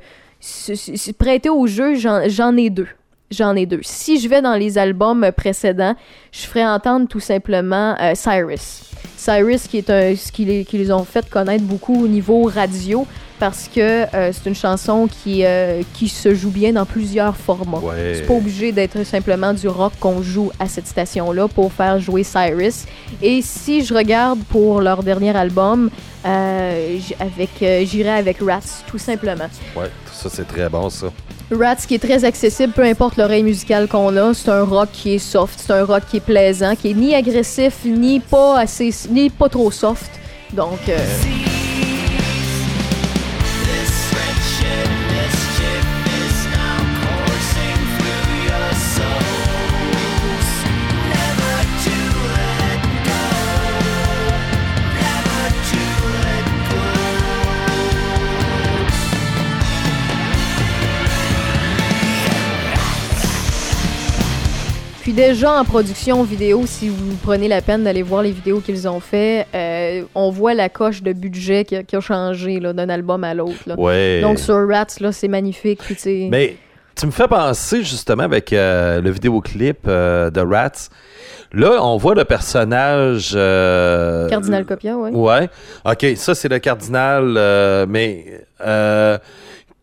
prêter 1.17 1.49
au 1.49 1.67
jeu, 1.67 1.95
j'en 1.95 2.57
ai 2.57 2.69
deux. 2.69 2.87
J'en 3.29 3.55
ai 3.55 3.65
deux. 3.65 3.81
Si 3.83 4.21
je 4.21 4.29
vais 4.29 4.41
dans 4.41 4.55
les 4.55 4.77
albums 4.77 5.29
précédents, 5.35 5.95
je 6.31 6.45
ferai 6.45 6.65
entendre 6.65 7.09
tout 7.09 7.19
simplement 7.19 7.93
euh, 7.99 8.13
Cyrus. 8.15 8.83
Cyrus, 9.17 9.67
qui 9.67 9.79
est 9.79 9.89
un, 9.89 10.15
ce 10.15 10.31
qui 10.31 10.45
les, 10.45 10.63
qui 10.63 10.77
les 10.77 10.91
ont 10.93 11.03
fait 11.03 11.29
connaître 11.29 11.65
beaucoup 11.65 12.05
au 12.05 12.07
niveau 12.07 12.43
radio, 12.43 13.05
parce 13.37 13.67
que 13.67 13.81
euh, 13.81 14.31
c'est 14.31 14.47
une 14.47 14.55
chanson 14.55 15.07
qui, 15.07 15.43
euh, 15.43 15.81
qui 15.93 16.07
se 16.07 16.33
joue 16.33 16.51
bien 16.51 16.71
dans 16.71 16.85
plusieurs 16.85 17.35
formats. 17.35 17.79
Ouais. 17.79 18.13
C'est 18.15 18.25
pas 18.25 18.35
obligé 18.35 18.71
d'être 18.71 19.03
simplement 19.03 19.53
du 19.53 19.67
rock 19.67 19.91
qu'on 19.99 20.21
joue 20.21 20.49
à 20.57 20.67
cette 20.67 20.87
station-là 20.87 21.49
pour 21.49 21.73
faire 21.73 21.99
jouer 21.99 22.23
Cyrus. 22.23 22.85
Et 23.21 23.41
si 23.41 23.83
je 23.83 23.93
regarde 23.93 24.39
pour 24.45 24.79
leur 24.79 25.03
dernier 25.03 25.35
album, 25.35 25.89
euh, 26.25 26.97
avec, 27.19 27.49
j'irai 27.85 28.11
avec 28.11 28.37
Rats, 28.39 28.83
tout 28.87 28.97
simplement. 28.97 29.49
Ouais, 29.75 29.91
c'est 30.29 30.47
très 30.47 30.69
bon, 30.69 30.89
ça. 30.89 31.07
Rats 31.51 31.75
qui 31.87 31.95
est 31.95 31.99
très 31.99 32.25
accessible, 32.25 32.73
peu 32.73 32.83
importe 32.83 33.17
l'oreille 33.17 33.43
musicale 33.43 33.87
qu'on 33.87 34.15
a, 34.17 34.33
c'est 34.33 34.49
un 34.49 34.63
rock 34.63 34.89
qui 34.91 35.15
est 35.15 35.19
soft, 35.19 35.57
c'est 35.57 35.73
un 35.73 35.85
rock 35.85 36.03
qui 36.09 36.17
est 36.17 36.25
plaisant, 36.25 36.75
qui 36.75 36.91
est 36.91 36.93
ni 36.93 37.15
agressif, 37.15 37.85
ni 37.85 38.19
pas 38.19 38.59
assez, 38.59 38.93
ni 39.09 39.29
pas 39.29 39.47
trop 39.47 39.71
soft. 39.71 40.11
Donc, 40.53 40.79
euh, 40.89 40.97
déjà 65.17 65.59
en 65.59 65.65
production 65.65 66.21
vidéo, 66.21 66.65
si 66.67 66.89
vous 66.89 67.15
prenez 67.23 67.47
la 67.47 67.63
peine 67.63 67.83
d'aller 67.83 68.03
voir 68.03 68.21
les 68.21 68.29
vidéos 68.31 68.59
qu'ils 68.59 68.87
ont 68.87 68.99
fait, 68.99 69.47
euh, 69.55 70.03
on 70.13 70.29
voit 70.29 70.53
la 70.53 70.69
coche 70.69 71.01
de 71.01 71.11
budget 71.11 71.65
qui 71.65 71.75
a, 71.75 71.81
qui 71.81 71.95
a 71.95 71.99
changé 71.99 72.59
d'un 72.59 72.87
album 72.87 73.23
à 73.23 73.33
l'autre. 73.33 73.75
Ouais. 73.79 74.21
Donc 74.21 74.37
sur 74.37 74.55
Rats, 74.69 74.85
là, 74.99 75.11
c'est 75.11 75.27
magnifique. 75.27 75.79
Puis 75.79 76.29
Mais 76.29 76.55
tu 76.95 77.07
me 77.07 77.11
fais 77.11 77.27
penser 77.27 77.83
justement 77.83 78.23
avec 78.23 78.53
euh, 78.53 79.01
le 79.01 79.09
vidéoclip 79.09 79.79
euh, 79.87 80.29
de 80.29 80.39
Rats. 80.39 80.89
Là, 81.51 81.79
on 81.81 81.97
voit 81.97 82.13
le 82.13 82.23
personnage. 82.23 83.31
euh, 83.35 84.29
Cardinal 84.29 84.65
Copia, 84.65 84.97
ouais. 84.97 85.09
Ouais. 85.09 85.49
OK, 85.83 86.05
ça, 86.15 86.35
c'est 86.35 86.49
le 86.49 86.59
cardinal, 86.59 87.87
mais 87.89 88.45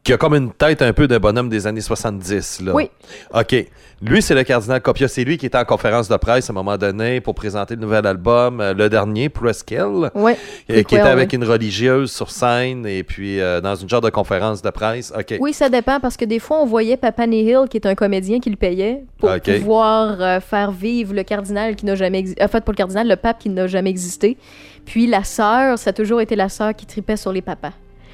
qui 0.05 0.13
a 0.13 0.19
comme 0.19 0.35
une 0.35 0.53
tête 0.53 0.83
un 0.83 0.93
peu 0.93 1.09
d'un 1.09 1.19
bonhomme 1.19 1.49
des 1.49 1.67
années 1.67 1.81
70. 1.81 2.61
Là. 2.61 2.75
Oui. 2.75 2.91
OK. 3.33 3.57
Lui, 4.03 4.21
c'est 4.21 4.35
le 4.35 4.43
cardinal 4.43 4.83
Copia. 4.83 5.09
C'est 5.09 5.25
lui 5.25 5.39
qui 5.39 5.47
était 5.47 5.57
en 5.57 5.65
conférence 5.65 6.09
de 6.11 6.17
presse 6.17 6.51
à 6.51 6.53
un 6.53 6.55
moment 6.55 6.77
donné 6.77 7.23
pour 7.23 7.35
présenter 7.35 7.75
le 7.75 7.81
nouvel 7.81 8.07
album, 8.07 8.61
euh, 8.61 8.75
le 8.75 8.91
dernier, 8.91 9.31
Presqu'elle, 9.31 10.11
Ouais. 10.15 10.37
euh, 10.71 10.83
qui 10.83 10.97
était 10.97 10.99
avec 10.99 11.33
une 11.33 11.45
religieuse 11.45 12.13
sur 12.13 12.31
scène 12.31 12.85
et 12.85 13.03
puis 13.03 13.41
euh, 13.41 13.63
dans 13.63 13.75
une 13.77 13.89
genre 13.89 14.03
de 14.03 14.11
conférence 14.11 14.61
de 14.61 14.69
presse. 14.69 15.11
OK. 15.19 15.37
Oui, 15.41 15.55
ça 15.55 15.71
dépend 15.71 16.01
parce 16.01 16.19
que 16.19 16.27
des 16.27 16.39
fois, 16.39 16.61
on 16.61 16.67
voyait 16.67 16.99
Papa 16.99 17.27
Nihil, 17.27 17.61
qui 17.71 17.79
est 17.79 17.87
un 17.87 17.95
comédien, 17.95 18.41
qui 18.41 18.51
le 18.51 18.57
payait 18.57 19.05
pour 19.17 19.31
Ok. 19.31 19.59
pouvoir 19.59 20.21
euh, 20.21 20.41
faire 20.41 20.71
vivre 20.71 21.15
le 21.15 21.23
cardinal 21.23 21.77
qui 21.77 21.87
n'a 21.87 21.95
jamais 21.95 22.19
existé. 22.19 22.43
En 22.45 22.49
fait, 22.49 22.63
pour 22.63 22.73
le 22.73 22.77
cardinal, 22.77 23.09
le 23.09 23.17
pape 23.17 23.39
qui 23.39 23.49
n'a 23.49 23.67
jamais 23.69 23.89
existé. 23.91 24.37
Puis 24.85 25.07
la 25.07 25.25
sœur, 25.25 25.79
ça 25.79 25.91
a 25.91 25.93
toujours 25.95 26.21
été 26.21 26.37
la 26.37 26.51
sœur 26.51 26.75
qui 26.77 26.85
tripait 26.85 27.17
sur 27.17 27.33
les 27.33 27.41
papas. 27.41 27.73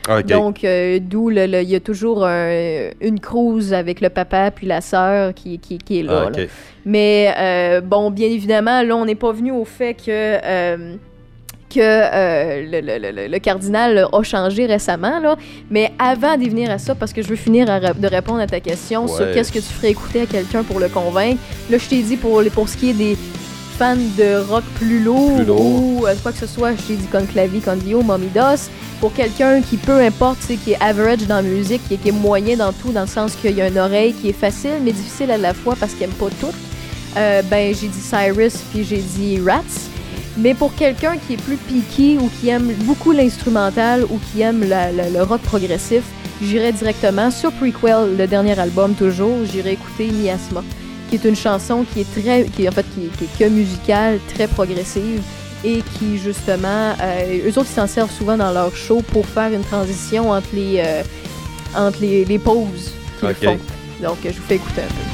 OK. 0.09 0.27
Donc, 0.27 0.65
euh, 0.65 0.99
d'où 1.01 1.31
il 1.31 1.39
y 1.69 1.75
a 1.75 1.81
toujours 1.81 2.25
un- 2.25 2.91
une 3.01 3.21
cruise 3.21 3.73
avec 3.75 4.01
le 4.01 4.09
papa 4.09 4.51
puis 4.51 4.67
la 4.67 4.81
sœur 4.81 5.35
qui, 5.35 5.59
qui, 5.59 5.79
qui 5.79 6.01
est 6.01 6.03
là. 6.03 6.13
Ah, 6.27 6.31
là. 6.31 6.31
Mais 6.87 7.35
euh, 7.39 7.81
bon, 7.81 8.11
bien 8.11 8.29
évidemment, 8.29 8.83
là, 8.83 8.97
on 8.97 9.05
n'est 9.05 9.15
pas 9.15 9.33
venu 9.33 9.53
au 9.53 9.65
fait 9.65 9.95
que, 9.95 10.09
euh, 10.09 10.95
que 11.73 11.79
euh, 11.81 12.63
le, 12.69 12.81
le- 12.81 13.13
le- 13.13 13.29
le 13.29 13.39
cardinal 13.39 14.07
a 14.13 14.23
changé 14.23 14.67
récemment. 14.67 15.21
Là. 15.21 15.37
Mais 15.71 15.93
avant 15.99 16.37
d'y 16.37 16.49
venir 16.49 16.71
à 16.71 16.79
ça, 16.79 16.95
parce 16.95 17.13
que 17.13 17.23
je 17.23 17.29
veux 17.29 17.37
finir 17.37 17.71
à 17.71 17.79
de 17.81 18.07
répondre 18.09 18.41
à 18.41 18.47
ta 18.47 18.59
question 18.61 19.07
sur 19.07 19.27
qu'est-ce 19.35 19.53
que 19.53 19.59
tu 19.59 19.65
ferais 19.67 19.91
écouter 19.91 20.23
à 20.23 20.27
quelqu'un 20.27 20.63
pour 20.65 20.81
le 20.81 20.89
convaincre. 20.89 21.39
Là, 21.71 21.79
je 21.79 21.89
t'ai 21.89 22.03
dit 22.03 22.17
pour, 22.17 22.43
pour 22.55 22.69
ce 22.69 22.77
qui 22.77 22.91
est 22.91 22.95
des 22.95 23.17
de 23.81 24.37
rock 24.49 24.65
plus 24.77 25.01
lourd, 25.03 25.37
Plus 25.37 25.45
lourd. 25.47 25.61
ou 25.61 26.07
euh, 26.07 26.15
quoi 26.23 26.33
que 26.33 26.39
ce 26.39 26.47
soit, 26.47 26.73
je 26.77 26.83
t'ai 26.83 26.97
dit 26.97 27.07
Conclavi, 27.07 27.61
Condio, 27.61 28.03
Mommy 28.03 28.27
Dos. 28.35 28.69
Pour 29.01 29.15
quelqu'un 29.15 29.63
qui, 29.63 29.79
peu 29.79 29.99
importe, 30.01 30.43
sais, 30.43 30.57
qui 30.57 30.73
est 30.73 30.81
average 30.83 31.27
dans 31.27 31.37
la 31.37 31.43
musique, 31.43 31.81
qui 31.89 31.95
est, 31.95 31.97
qui 31.97 32.09
est 32.11 32.13
moyen 32.13 32.57
dans 32.59 32.73
tout, 32.73 32.93
dans 32.93 33.01
le 33.03 33.07
sens 33.07 33.35
qu'il 33.35 33.57
y 33.57 33.63
a 33.63 33.69
une 33.69 33.79
oreille 33.79 34.13
qui 34.13 34.29
est 34.29 34.33
facile 34.35 34.81
mais 34.85 34.93
difficile 34.93 35.31
à 35.31 35.39
la 35.39 35.55
fois 35.55 35.75
parce 35.81 35.93
qu'il 35.95 36.03
aime 36.03 36.11
pas 36.11 36.29
tout, 36.41 36.53
euh, 37.17 37.41
ben 37.51 37.75
j'ai 37.75 37.89
dit 37.89 37.99
Cyrus 38.01 38.57
puis 38.73 38.85
j'ai 38.85 38.99
dit 38.99 39.41
Rats. 39.45 39.63
Mais 40.37 40.53
pour 40.55 40.75
quelqu'un 40.75 41.15
qui 41.27 41.35
est 41.35 41.43
plus 41.43 41.57
piqué 41.57 42.19
ou 42.21 42.31
qui 42.41 42.51
aime 42.51 42.71
beaucoup 42.85 43.13
l'instrumental 43.13 44.05
ou 44.11 44.19
qui 44.31 44.43
aime 44.43 44.69
la- 44.69 44.93
la- 44.93 45.09
le 45.09 45.23
rock 45.23 45.41
progressif, 45.41 46.03
j'irai 46.43 46.73
directement 46.73 47.31
sur 47.31 47.51
Prequel, 47.53 48.17
le 48.19 48.27
dernier 48.27 48.59
album 48.59 48.93
toujours, 48.95 49.39
j'irai 49.51 49.73
écouter 49.73 50.11
Miasma, 50.13 50.63
qui 51.11 51.17
est 51.17 51.29
une 51.29 51.37
chanson 51.37 51.85
qui 51.93 52.01
est 52.01 52.23
très, 52.23 52.45
qui 52.45 52.65
est 52.65 52.69
en 52.69 52.73
fait 52.73 52.87
qui 52.95 53.07
est, 53.07 53.09
qui 53.17 53.25
est 53.25 53.47
que 53.47 53.51
musicale, 53.51 54.21
très 54.33 54.47
progressive 54.47 55.21
et 55.65 55.83
qui 55.99 56.17
justement, 56.19 56.95
euh, 57.03 57.49
eux 57.49 57.59
autres 57.59 57.69
ils 57.71 57.75
s'en 57.75 57.87
servent 57.87 58.13
souvent 58.13 58.37
dans 58.37 58.53
leur 58.53 58.75
show 58.75 59.03
pour 59.13 59.27
faire 59.27 59.53
une 59.53 59.65
transition 59.65 60.31
entre 60.31 60.49
les 60.55 60.81
euh, 60.85 61.03
entre 61.77 62.01
les, 62.01 62.25
les 62.25 62.39
pauses 62.39 62.93
qu'ils 63.19 63.35
font. 63.35 63.59
Donc 64.01 64.19
je 64.25 64.29
vous 64.29 64.47
fais 64.47 64.57
écouter 64.57 64.83
un 64.83 64.87
peu. 64.87 65.10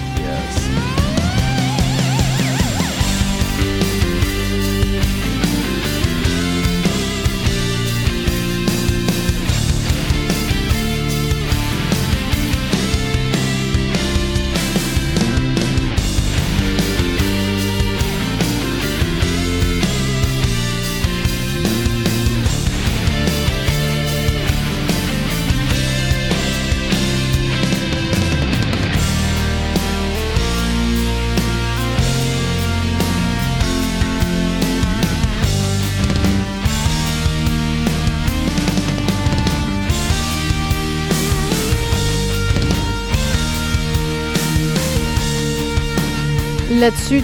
Là-dessus, 46.86 47.20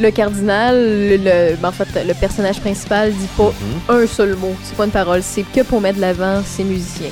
le 0.00 0.10
cardinal, 0.10 0.74
le, 0.74 1.16
le- 1.18 1.56
ben, 1.56 1.68
en 1.68 1.72
fait, 1.72 1.86
le 2.06 2.14
personnage 2.14 2.60
principal 2.60 3.12
dit 3.12 3.28
pas 3.36 3.52
Mhm. 3.90 3.94
un 4.02 4.06
seul 4.06 4.36
mot, 4.36 4.54
c'est 4.64 4.74
pas 4.74 4.86
une 4.86 4.90
parole, 4.90 5.20
c'est 5.22 5.42
que 5.42 5.60
pour 5.60 5.82
mettre 5.82 5.96
de 5.96 6.00
l'avant 6.00 6.42
ses 6.42 6.64
musiciens. 6.64 7.10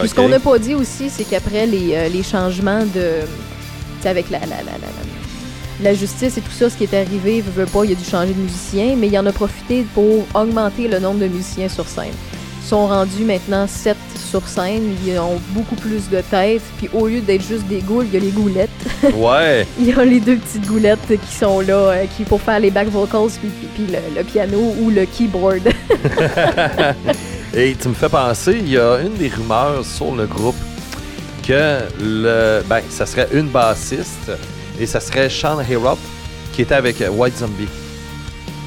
Puis 0.00 0.08
ce 0.08 0.14
qu'on 0.14 0.30
n'a 0.30 0.40
pas 0.40 0.58
dit 0.58 0.74
aussi, 0.74 1.10
c'est 1.10 1.24
qu'après 1.24 1.66
les, 1.66 1.90
euh, 1.94 2.08
les 2.08 2.22
changements 2.22 2.80
de. 2.86 3.20
Tu 3.20 4.02
sais, 4.02 4.08
avec 4.08 4.30
la, 4.30 4.38
la, 4.40 4.46
la, 4.46 4.56
la, 4.80 5.90
la- 5.90 5.94
justice 5.94 6.38
et 6.38 6.40
tout 6.40 6.50
ça, 6.58 6.70
ce 6.70 6.76
qui 6.78 6.84
est 6.84 6.94
arrivé, 6.94 7.42
veut, 7.42 7.64
veut 7.64 7.66
pas, 7.70 7.84
il 7.84 7.92
a 7.92 7.94
dû 7.94 8.04
changer 8.04 8.32
de 8.32 8.40
musicien, 8.40 8.96
mais 8.96 9.08
il 9.08 9.18
en 9.18 9.26
a 9.26 9.32
profité 9.32 9.84
pour 9.92 10.24
augmenter 10.34 10.88
le 10.88 11.00
nombre 11.00 11.18
de 11.20 11.26
musiciens 11.28 11.68
sur 11.68 11.86
scène. 11.86 12.14
Sont 12.68 12.86
rendus 12.86 13.24
maintenant 13.24 13.66
7 13.66 13.96
sur 14.30 14.46
scène, 14.48 14.94
ils 15.04 15.18
ont 15.18 15.38
beaucoup 15.50 15.74
plus 15.74 16.08
de 16.08 16.20
têtes, 16.22 16.62
puis 16.78 16.88
au 16.94 17.06
lieu 17.06 17.20
d'être 17.20 17.46
juste 17.46 17.66
des 17.66 17.80
goules, 17.80 18.06
il 18.06 18.14
y 18.14 18.16
a 18.16 18.20
les 18.20 18.30
goulettes. 18.30 18.70
Ouais. 19.14 19.66
Il 19.78 19.86
y 19.88 19.92
a 19.92 20.04
les 20.04 20.20
deux 20.20 20.36
petites 20.36 20.66
goulettes 20.66 21.06
qui 21.08 21.34
sont 21.34 21.60
là, 21.60 21.74
euh, 21.74 22.04
qui 22.16 22.22
pour 22.24 22.40
faire 22.40 22.60
les 22.60 22.70
back 22.70 22.88
vocals, 22.88 23.28
puis, 23.40 23.50
puis- 23.50 23.68
puis 23.74 23.86
le, 23.94 23.98
le 24.18 24.24
piano 24.24 24.74
ou 24.80 24.88
le 24.90 25.04
keyboard. 25.04 25.68
Et 27.54 27.74
tu 27.80 27.88
me 27.88 27.94
fais 27.94 28.08
penser, 28.08 28.56
il 28.60 28.70
y 28.70 28.78
a 28.78 28.98
une 29.00 29.14
des 29.14 29.28
rumeurs 29.28 29.84
sur 29.84 30.14
le 30.14 30.26
groupe 30.26 30.56
que 31.46 31.80
le, 32.00 32.62
ben, 32.68 32.80
ça 32.88 33.04
serait 33.04 33.28
une 33.34 33.48
bassiste 33.48 34.30
et 34.80 34.86
ça 34.86 35.00
serait 35.00 35.28
Sean 35.28 35.58
Harrop 35.58 35.98
qui 36.52 36.62
était 36.62 36.74
avec 36.76 37.00
euh, 37.02 37.10
White 37.10 37.36
Zombie. 37.38 37.68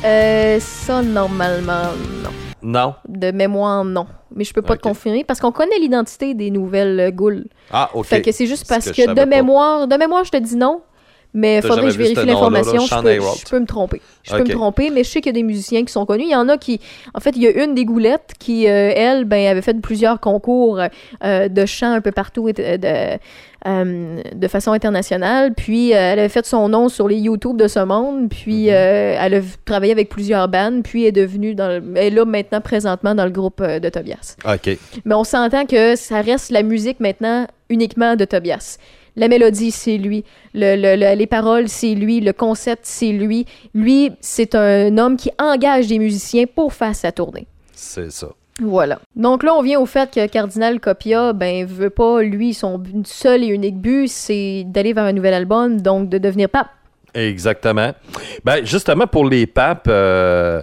euh, 0.03 0.59
ça, 0.59 1.01
normalement, 1.01 1.89
non. 2.23 2.29
Non. 2.67 2.95
De 3.07 3.29
mémoire, 3.29 3.85
non. 3.85 4.07
Mais 4.35 4.43
je 4.43 4.51
peux 4.51 4.63
pas 4.63 4.75
te 4.75 4.81
confirmer 4.81 5.23
parce 5.23 5.39
qu'on 5.39 5.51
connaît 5.51 5.77
l'identité 5.79 6.33
des 6.33 6.49
nouvelles 6.49 6.99
euh, 6.99 7.11
goules. 7.11 7.45
Ah, 7.71 7.91
ok. 7.93 8.05
Fait 8.05 8.21
que 8.23 8.31
c'est 8.31 8.47
juste 8.47 8.63
Ce 8.63 8.67
parce 8.67 8.91
que 8.91 9.07
de 9.07 9.13
pas. 9.13 9.25
mémoire, 9.27 9.87
de 9.87 9.95
mémoire, 9.95 10.23
je 10.23 10.31
te 10.31 10.37
dis 10.37 10.55
non. 10.55 10.81
Mais 11.37 11.61
faudrait 11.61 11.81
que 11.87 11.89
je 11.91 11.97
vérifie 11.97 12.15
l'information. 12.25 12.79
Je, 12.79 13.39
je 13.45 13.49
peux 13.49 13.59
me 13.59 13.65
tromper. 13.65 14.01
Je 14.23 14.31
peux 14.31 14.39
me 14.39 14.49
tromper, 14.49 14.89
mais 14.89 15.03
je 15.03 15.09
sais 15.09 15.19
qu'il 15.21 15.29
y 15.29 15.35
a 15.35 15.39
des 15.39 15.43
musiciens 15.43 15.83
qui 15.83 15.91
sont 15.91 16.05
connus. 16.05 16.23
Il 16.23 16.31
y 16.31 16.35
en 16.35 16.47
a 16.49 16.57
qui, 16.57 16.79
en 17.13 17.19
fait, 17.19 17.31
il 17.35 17.43
y 17.43 17.47
a 17.47 17.63
une 17.63 17.75
des 17.75 17.83
goulettes 17.85 18.31
qui, 18.39 18.67
euh, 18.67 18.91
elle, 18.95 19.25
ben, 19.25 19.45
avait 19.47 19.61
fait 19.61 19.79
plusieurs 19.81 20.19
concours 20.19 20.79
euh, 21.23 21.47
de 21.49 21.65
chant 21.65 21.91
un 21.91 22.01
peu 22.01 22.11
partout 22.11 22.47
et 22.49 22.53
de, 22.53 22.77
de, 22.77 23.19
euh, 23.67 24.21
de 24.33 24.47
façon 24.47 24.71
internationale. 24.71 25.53
Puis 25.53 25.93
euh, 25.93 25.97
elle 25.97 26.19
avait 26.19 26.29
fait 26.29 26.45
son 26.45 26.69
nom 26.69 26.87
sur 26.89 27.07
les 27.07 27.17
YouTube 27.17 27.57
de 27.57 27.67
ce 27.67 27.79
monde. 27.79 28.29
Puis 28.29 28.67
Mhm. 28.67 28.73
euh, 28.73 29.17
elle 29.19 29.33
a 29.35 29.41
travaillé 29.65 29.91
avec 29.91 30.09
plusieurs 30.09 30.47
bandes. 30.47 30.83
Puis 30.83 31.05
est 31.05 31.11
devenue 31.11 31.53
dans 31.55 31.67
le- 31.67 31.83
elle 31.97 32.07
est 32.07 32.15
là 32.15 32.25
maintenant 32.25 32.61
présentement 32.61 33.13
dans 33.13 33.25
le 33.25 33.31
groupe 33.31 33.59
euh, 33.61 33.79
de 33.79 33.89
Tobias. 33.89 34.37
Ok. 34.45 34.77
Mais 35.03 35.15
on 35.15 35.23
s'entend 35.23 35.65
que 35.65 35.95
ça 35.95 36.21
reste 36.21 36.49
la 36.51 36.63
musique 36.63 36.99
maintenant 36.99 37.45
uniquement 37.69 38.15
de 38.15 38.25
Tobias. 38.25 38.77
La 39.15 39.27
mélodie, 39.27 39.71
c'est 39.71 39.97
lui. 39.97 40.23
Le, 40.53 40.75
le- 40.75 40.95
le- 40.95 41.15
les 41.17 41.27
paroles, 41.27 41.69
c'est 41.69 41.95
lui. 41.95 42.19
Le 42.19 42.33
concept, 42.33 42.81
c'est 42.85 43.11
lui. 43.11 43.45
Lui, 43.73 44.11
c'est 44.19 44.55
un 44.55 44.97
homme 44.97 45.15
qui 45.17 45.31
engage 45.39 45.87
des 45.87 45.99
musiciens 45.99 46.45
pour 46.53 46.73
faire 46.73 46.95
sa 46.95 47.11
tournée. 47.11 47.47
C'est 47.73 48.11
ça. 48.11 48.27
Voilà. 48.61 48.99
Donc 49.15 49.43
là, 49.43 49.53
on 49.53 49.61
vient 49.61 49.79
au 49.81 49.85
fait 49.85 50.09
que 50.13 50.25
Cardinal 50.27 50.79
Copia, 50.79 51.33
ben, 51.33 51.65
veut 51.65 51.89
pas, 51.89 52.21
lui, 52.21 52.53
son 52.53 52.81
seul 53.05 53.43
et 53.43 53.47
unique 53.47 53.77
but, 53.77 54.07
c'est 54.07 54.63
d'aller 54.65 54.93
vers 54.93 55.03
un 55.05 55.13
nouvel 55.13 55.33
album, 55.33 55.81
donc 55.81 56.07
de 56.09 56.17
devenir 56.17 56.47
pape. 56.49 56.67
Exactement. 57.13 57.91
Ben, 58.43 58.65
justement, 58.65 59.07
pour 59.07 59.25
les 59.29 59.47
papes, 59.47 59.87
euh, 59.89 60.61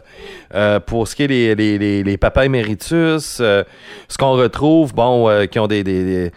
euh, 0.55 0.81
pour 0.81 1.09
ce 1.09 1.17
qui 1.17 1.23
est 1.25 1.27
les, 1.27 1.55
les, 1.55 1.79
les, 1.79 2.03
les 2.03 2.17
papas 2.19 2.45
éméritus, 2.45 3.39
euh, 3.41 3.65
ce 4.09 4.19
qu'on 4.19 4.33
retrouve, 4.33 4.95
bon, 4.95 5.29
euh, 5.31 5.47
qui 5.47 5.59
ont 5.59 5.67
des, 5.67 5.83
des- 5.83 6.05
des- 6.05 6.33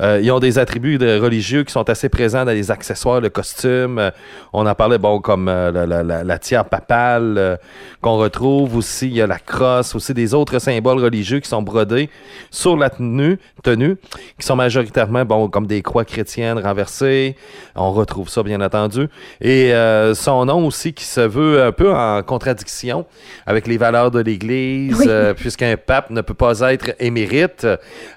euh, 0.00 0.20
ils 0.22 0.30
ont 0.32 0.38
des 0.40 0.58
attributs 0.58 0.98
de- 0.98 1.18
religieux 1.18 1.62
qui 1.64 1.72
sont 1.72 1.88
assez 1.90 2.08
présents 2.08 2.44
dans 2.44 2.52
les 2.52 2.70
accessoires, 2.70 3.20
le 3.20 3.28
costume. 3.28 3.98
Euh, 3.98 4.10
on 4.52 4.66
en 4.66 4.74
parlait, 4.74 4.98
bon, 4.98 5.20
comme 5.20 5.48
euh, 5.48 5.86
la, 5.86 6.24
la, 6.24 6.38
tiare 6.38 6.64
papale 6.64 7.58
qu'on 8.00 8.16
retrouve 8.16 8.76
aussi. 8.76 9.08
Il 9.08 9.14
y 9.16 9.22
a 9.22 9.26
la 9.26 9.38
crosse, 9.38 9.94
aussi 9.94 10.14
des 10.14 10.32
autres 10.34 10.58
symboles 10.58 10.98
religieux 11.00 11.40
qui 11.40 11.48
sont 11.48 11.62
brodés 11.62 12.08
sur 12.50 12.76
la 12.76 12.88
tenue, 12.90 13.38
tenue 13.62 13.96
qui 14.38 14.46
sont 14.46 14.56
majoritairement, 14.56 15.24
bon, 15.24 15.48
comme 15.48 15.66
des 15.66 15.82
croix 15.82 16.04
chrétiennes 16.04 16.58
renversées. 16.58 17.36
On 17.74 17.92
retrouve 17.92 18.28
ça, 18.28 18.42
bien 18.42 18.60
entendu. 18.60 19.08
Et 19.40 19.72
son 20.14 20.44
nom 20.46 20.66
aussi 20.66 20.92
qui 20.94 21.04
se 21.04 21.20
veut 21.20 21.62
un 21.62 21.72
peu 21.72 21.92
en 21.92 22.22
contradiction 22.22 23.04
avec 23.46 23.66
les 23.66 23.76
valeurs 23.76 24.10
de 24.10 24.20
l'Église, 24.20 24.96
Oui. 25.06 25.34
puisqu'un 25.36 25.76
pape 25.76 26.10
ne 26.10 26.20
peut 26.22 26.34
pas 26.34 26.58
être 26.72 26.92
émérite. 26.98 27.66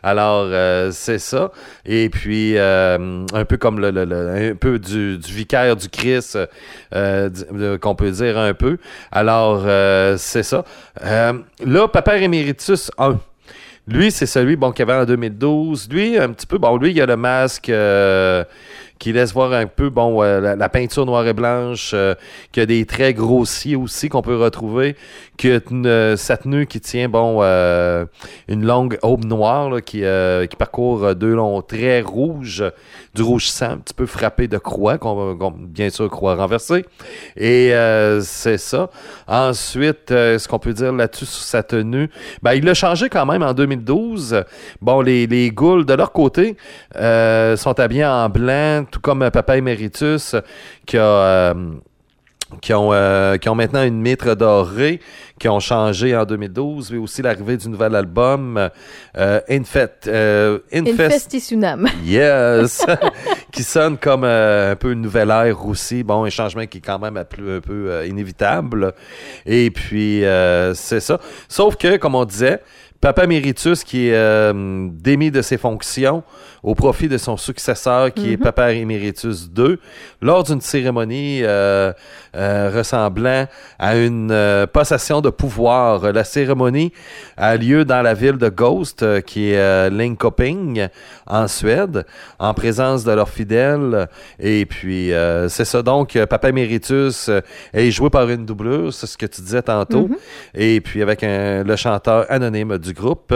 Alors, 0.02 0.48
c'est 0.92 1.20
ça. 1.20 1.52
Et 1.86 2.10
puis, 2.10 2.58
euh, 2.58 3.26
un 3.34 3.46
peu 3.46 3.58
comme 3.58 3.80
le, 3.80 3.92
le- 3.92 4.52
un 4.52 4.56
peu 4.56 4.80
du, 4.80 5.18
du 5.18 5.34
vicaire 5.34 5.76
du 5.76 5.90
Christ, 5.90 6.36
euh, 6.36 7.30
euh, 7.54 7.78
qu'on 7.78 7.96
peut 7.96 8.12
dire 8.12 8.38
un 8.38 8.54
peu. 8.54 8.78
Alors, 9.12 9.64
c'est 10.18 10.44
ça. 10.44 10.64
Là, 11.04 11.88
Papa 11.92 12.18
Emeritus 12.18 12.92
1. 12.98 13.20
Lui, 13.88 14.12
c'est 14.12 14.26
celui 14.26 14.56
bon, 14.56 14.72
qu'il 14.72 14.84
avait 14.90 15.02
en 15.02 15.06
2012. 15.06 15.90
Lui, 15.92 16.18
un 16.18 16.30
petit 16.30 16.46
peu, 16.48 16.58
bon, 16.58 16.78
lui, 16.78 16.92
il 16.92 17.02
a 17.02 17.06
le 17.06 17.18
masque 17.18 17.70
qui 19.04 19.12
laisse 19.12 19.34
voir 19.34 19.52
un 19.52 19.66
peu, 19.66 19.90
bon, 19.90 20.24
euh, 20.24 20.56
la, 20.56 20.70
peinture 20.70 21.06
noire 21.06 21.28
et 21.28 21.34
blanche, 21.34 21.92
euh, 21.94 22.16
qui 22.54 22.62
a 22.62 22.66
des 22.66 22.86
traits 22.86 23.18
grossiers 23.18 23.76
aussi 23.76 24.08
qu'on 24.08 24.22
peut 24.22 24.38
retrouver, 24.38 24.96
qui 25.36 25.52
a 25.52 25.60
une, 25.70 25.86
euh, 25.86 26.16
sa 26.16 26.38
qui 26.38 26.80
tient, 26.80 27.10
bon, 27.10 27.40
euh, 27.42 28.06
une 28.48 28.64
longue 28.66 28.98
aube 29.02 29.26
noire 29.26 29.82
qui, 29.82 30.04
qui 30.50 30.56
parcourt 30.56 31.16
deux 31.16 31.34
longs 31.34 31.62
traits 31.62 32.06
rouges, 32.06 32.64
du 33.14 33.22
rouge 33.22 33.48
sang, 33.48 33.72
un 33.72 33.78
petit 33.78 33.94
peu 33.94 34.06
frappé 34.06 34.48
de 34.48 34.58
croix, 34.58 34.98
qu'on, 34.98 35.38
qu'on- 35.38 35.52
bien 35.52 35.90
sûr, 35.90 36.10
croix 36.10 36.36
renversée. 36.36 36.84
Et 37.38 37.74
euh, 37.74 38.22
c'est 38.22 38.58
ça. 38.58 38.90
Ensuite, 39.28 40.12
euh, 40.12 40.40
ce 40.40 40.48
qu'on 40.48 40.60
peut 40.60 40.74
dire 40.74 40.92
là-dessus 40.94 41.26
sur 41.26 41.44
sa 41.44 41.62
tenue, 41.64 42.10
ben, 42.42 42.54
il 42.54 42.66
l'a 42.66 42.74
changé 42.74 43.10
quand 43.10 43.26
même 43.26 43.44
en 43.44 43.54
2012. 43.54 44.44
Bon, 44.82 45.02
les, 45.02 45.28
les 45.28 45.52
ghouls, 45.52 45.86
de 45.86 45.94
leur 45.94 46.12
côté, 46.12 46.58
euh, 46.96 47.56
sont 47.56 47.80
habillés 47.80 48.06
en 48.06 48.30
blanc, 48.30 48.86
tout 48.90 49.00
comme 49.00 49.30
Papa 49.32 49.58
Emeritus, 49.58 50.36
qui 50.86 50.98
a... 50.98 51.54
qui 52.62 52.74
ont, 52.74 52.94
euh, 52.94 53.38
qui 53.38 53.50
ont 53.50 53.56
maintenant 53.56 53.84
une 53.84 54.02
mitre 54.02 54.36
dorée, 54.36 55.00
qui 55.40 55.50
ont 55.50 55.60
changé 55.60 56.16
en 56.16 56.26
2012, 56.26 56.92
mais 56.92 56.98
aussi 56.98 57.22
l'arrivée 57.22 57.58
du 57.58 57.70
nouvel 57.70 57.96
album 57.96 58.70
euh, 59.18 59.40
Infest, 59.50 60.08
euh, 60.08 60.60
Infest-. 60.72 61.34
Yes! 62.06 62.86
qui 63.52 63.64
sonne 63.64 63.98
comme 63.98 64.24
euh, 64.24 64.72
un 64.72 64.76
peu 64.76 64.92
une 64.92 65.02
nouvelle 65.02 65.30
ère 65.30 65.66
aussi. 65.66 66.04
Bon, 66.04 66.24
un 66.24 66.30
changement 66.30 66.66
qui 66.66 66.78
est 66.78 66.82
quand 66.82 67.00
même 67.00 67.18
un 67.18 67.26
peu, 67.26 67.58
un 67.58 67.62
peu, 67.62 67.92
euh, 67.92 68.08
inévitable. 68.08 68.94
Et 69.46 69.70
puis, 69.72 70.24
c'est 70.76 71.00
ça. 71.00 71.20
Sauf 71.48 71.76
que, 71.76 71.98
comme 71.98 72.16
on 72.16 72.26
disait, 72.26 72.62
Papa 73.02 73.28
Méritus, 73.28 73.84
qui 73.84 74.08
est 74.08 74.54
démis 74.54 75.32
de 75.32 75.42
ses 75.42 75.58
fonctions 75.58 76.24
au 76.64 76.76
profit 76.76 77.10
de 77.10 77.18
son 77.18 77.36
successeur, 77.38 78.14
qui 78.14 78.32
est 78.32 78.38
Papa 78.38 78.72
Emeritus 78.74 79.50
II, 79.58 79.78
lors 80.22 80.44
d'une 80.44 80.62
cérémonie 80.62 81.42
euh, 81.44 81.92
euh, 82.36 82.72
ressemblant 82.74 83.46
à 83.78 83.98
une 83.98 84.32
euh, 84.32 84.66
passation 84.66 85.20
de 85.20 85.30
pouvoir. 85.30 86.14
La 86.14 86.24
cérémonie 86.24 86.94
a 87.36 87.58
lieu 87.58 87.84
dans 87.84 88.02
la 88.02 88.14
ville 88.14 88.38
de 88.38 88.48
Ghost, 88.50 89.04
euh, 89.04 89.20
qui 89.20 89.52
est 89.52 89.90
Linköping, 89.90 90.88
en 91.28 91.48
Suède, 91.48 92.06
en 92.40 92.54
présence 92.54 93.04
de 93.04 93.12
leurs 93.12 93.30
fidèles. 93.30 94.08
Et 94.40 94.66
puis, 94.66 95.12
c'est 95.50 95.66
ça. 95.66 95.82
Donc, 95.82 96.18
Papa 96.30 96.50
Emeritus 96.50 97.30
est 97.74 97.92
joué 97.92 98.10
par 98.10 98.30
une 98.30 98.46
doublure, 98.46 98.94
c'est 98.94 99.08
ce 99.08 99.18
que 99.18 99.26
tu 99.26 99.42
disais 99.42 99.62
tantôt. 99.62 100.10
Et 100.54 100.80
puis, 100.82 101.02
avec 101.02 101.24
un- 101.24 101.64
le 101.64 101.76
chanteur 101.76 102.26
anonyme 102.30 102.78
du 102.78 102.94
groupe. 102.94 103.34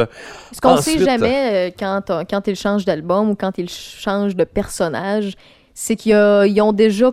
Ce 0.54 0.62
qu'on 0.62 0.78
sait 0.78 0.92
Ensuite- 0.92 1.06
jamais 1.06 1.74
quand, 1.78 2.48
ils 2.48 2.56
changent 2.56 2.86
d'album 2.86 3.17
ou 3.24 3.36
quand 3.36 3.58
ils 3.58 3.70
changent 3.70 4.36
de 4.36 4.44
personnage, 4.44 5.34
c'est 5.74 5.96
qu'ils 5.96 6.12
ils 6.48 6.62
ont 6.62 6.74
déjà. 6.74 7.12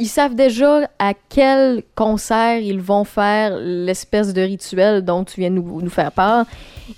Ils 0.00 0.06
savent 0.06 0.36
déjà 0.36 0.88
à 1.00 1.12
quel 1.28 1.82
concert 1.96 2.58
ils 2.60 2.80
vont 2.80 3.02
faire 3.02 3.56
l'espèce 3.58 4.32
de 4.32 4.40
rituel 4.42 5.04
dont 5.04 5.24
tu 5.24 5.40
viens 5.40 5.50
nous, 5.50 5.80
nous 5.82 5.90
faire 5.90 6.12
part. 6.12 6.44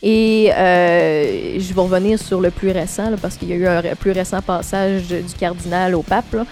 Et 0.02 0.50
euh, 0.54 1.58
je 1.58 1.72
vais 1.72 1.80
revenir 1.80 2.18
sur 2.18 2.42
le 2.42 2.50
plus 2.50 2.70
récent, 2.70 3.08
là, 3.08 3.16
parce 3.20 3.36
qu'il 3.36 3.48
y 3.48 3.52
a 3.54 3.56
eu 3.56 3.66
un 3.66 3.82
plus 3.98 4.10
récent 4.10 4.42
passage 4.42 5.08
de- 5.08 5.20
du 5.22 5.32
cardinal 5.32 5.94
au 5.94 6.02
pape, 6.02 6.30
là, 6.34 6.44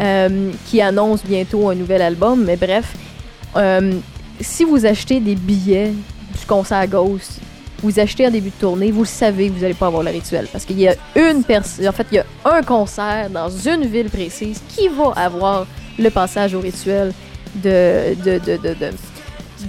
euh, 0.00 0.50
qui 0.66 0.80
annonce 0.80 1.22
bientôt 1.22 1.68
un 1.68 1.74
nouvel 1.74 2.00
album. 2.00 2.44
Mais 2.46 2.56
bref, 2.56 2.94
euh, 3.56 3.92
si 4.40 4.64
vous 4.64 4.86
achetez 4.86 5.20
des 5.20 5.34
billets 5.34 5.92
du 6.38 6.46
concert 6.46 6.86
Ghost, 6.88 7.40
vous 7.82 7.98
achetez 7.98 8.26
en 8.26 8.30
début 8.30 8.50
de 8.50 8.54
tournée, 8.60 8.90
vous 8.90 9.02
le 9.02 9.06
savez 9.06 9.48
que 9.48 9.54
vous 9.54 9.60
n'allez 9.60 9.74
pas 9.74 9.86
avoir 9.86 10.02
le 10.02 10.10
rituel. 10.10 10.46
Parce 10.52 10.64
qu'il 10.64 10.78
y 10.80 10.88
a 10.88 10.94
une 11.16 11.42
personne, 11.44 11.88
en 11.88 11.92
fait, 11.92 12.06
il 12.12 12.16
y 12.16 12.18
a 12.18 12.24
un 12.44 12.62
concert 12.62 13.28
dans 13.30 13.48
une 13.50 13.86
ville 13.86 14.10
précise 14.10 14.60
qui 14.68 14.88
va 14.88 15.12
avoir 15.16 15.66
le 15.98 16.10
passage 16.10 16.54
au 16.54 16.60
rituel 16.60 17.12
de, 17.54 18.14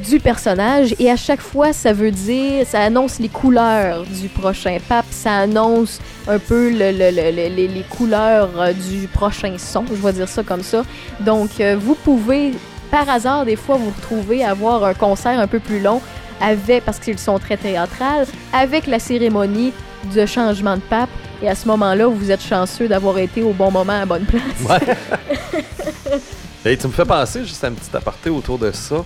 du 0.04 0.20
personnage. 0.20 0.96
Et 1.00 1.10
à 1.12 1.16
chaque 1.18 1.42
fois, 1.42 1.74
ça 1.74 1.92
veut 1.94 2.12
dire, 2.12 2.66
ça 2.66 2.80
annonce 2.82 3.20
les 3.20 3.28
couleurs 3.30 4.04
du 4.06 4.30
prochain 4.30 4.78
pape. 4.88 5.06
ça 5.12 5.40
annonce 5.40 6.00
un 6.28 6.40
peu 6.40 6.70
le- 6.70 6.92
le- 6.92 7.12
le- 7.12 7.32
le- 7.32 7.56
les, 7.56 7.68
les 7.68 7.84
couleurs 7.90 8.50
euh, 8.58 8.74
du 8.74 9.08
prochain 9.08 9.54
son, 9.58 9.84
je 9.88 9.96
vais 9.96 10.14
dire 10.14 10.30
ça 10.30 10.44
comme 10.44 10.64
ça. 10.64 10.84
Donc, 11.20 11.50
euh, 11.60 11.76
vous 11.80 11.96
pouvez, 11.96 12.52
par 12.90 13.10
hasard, 13.10 13.46
des 13.46 13.56
fois, 13.58 13.76
vous 13.78 13.90
retrouver 13.96 14.44
à 14.44 14.52
avoir 14.52 14.84
un 14.86 14.94
concert 14.94 15.40
un 15.40 15.48
peu 15.48 15.60
plus 15.60 15.82
long 15.82 16.02
avec, 16.42 16.84
parce 16.84 17.00
qu'ils 17.00 17.20
sont 17.20 17.40
très 17.40 17.58
théâtrales, 17.58 18.26
avec 18.52 18.88
la 18.88 19.00
cérémonie 19.00 19.74
de 20.14 20.26
changement 20.26 20.76
de 20.76 20.82
pape. 20.82 21.10
Et 21.42 21.50
à 21.50 21.56
ce 21.56 21.68
moment-là, 21.68 22.08
vous 22.08 22.32
êtes 22.32 22.44
chanceux 22.44 22.88
d'avoir 22.88 23.18
été 23.18 23.42
au 23.42 23.52
bon 23.54 23.72
moment 23.72 24.02
à 24.02 24.06
bonne 24.06 24.26
place. 24.26 24.42
Ouais. 24.68 24.96
Et 26.66 26.78
tu 26.78 26.88
me 26.88 26.92
fais 26.92 27.06
penser 27.06 27.44
juste 27.44 27.64
un 27.64 27.72
petit 27.72 27.96
aparté 27.96 28.30
autour 28.30 28.60
de 28.60 28.72
ça. 28.72 29.04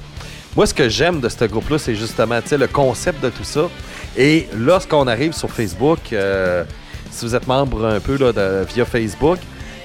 Moi, 0.55 0.65
ce 0.65 0.73
que 0.73 0.89
j'aime 0.89 1.21
de 1.21 1.29
ce 1.29 1.45
groupe-là, 1.45 1.77
c'est 1.77 1.95
justement 1.95 2.39
le 2.51 2.67
concept 2.67 3.23
de 3.23 3.29
tout 3.29 3.43
ça. 3.43 3.69
Et 4.17 4.47
lorsqu'on 4.53 5.07
arrive 5.07 5.33
sur 5.33 5.49
Facebook, 5.49 5.99
euh, 6.11 6.63
si 7.11 7.25
vous 7.25 7.35
êtes 7.35 7.47
membre 7.47 7.85
un 7.85 7.99
peu 7.99 8.15
via 8.73 8.85
Facebook, 8.85 9.39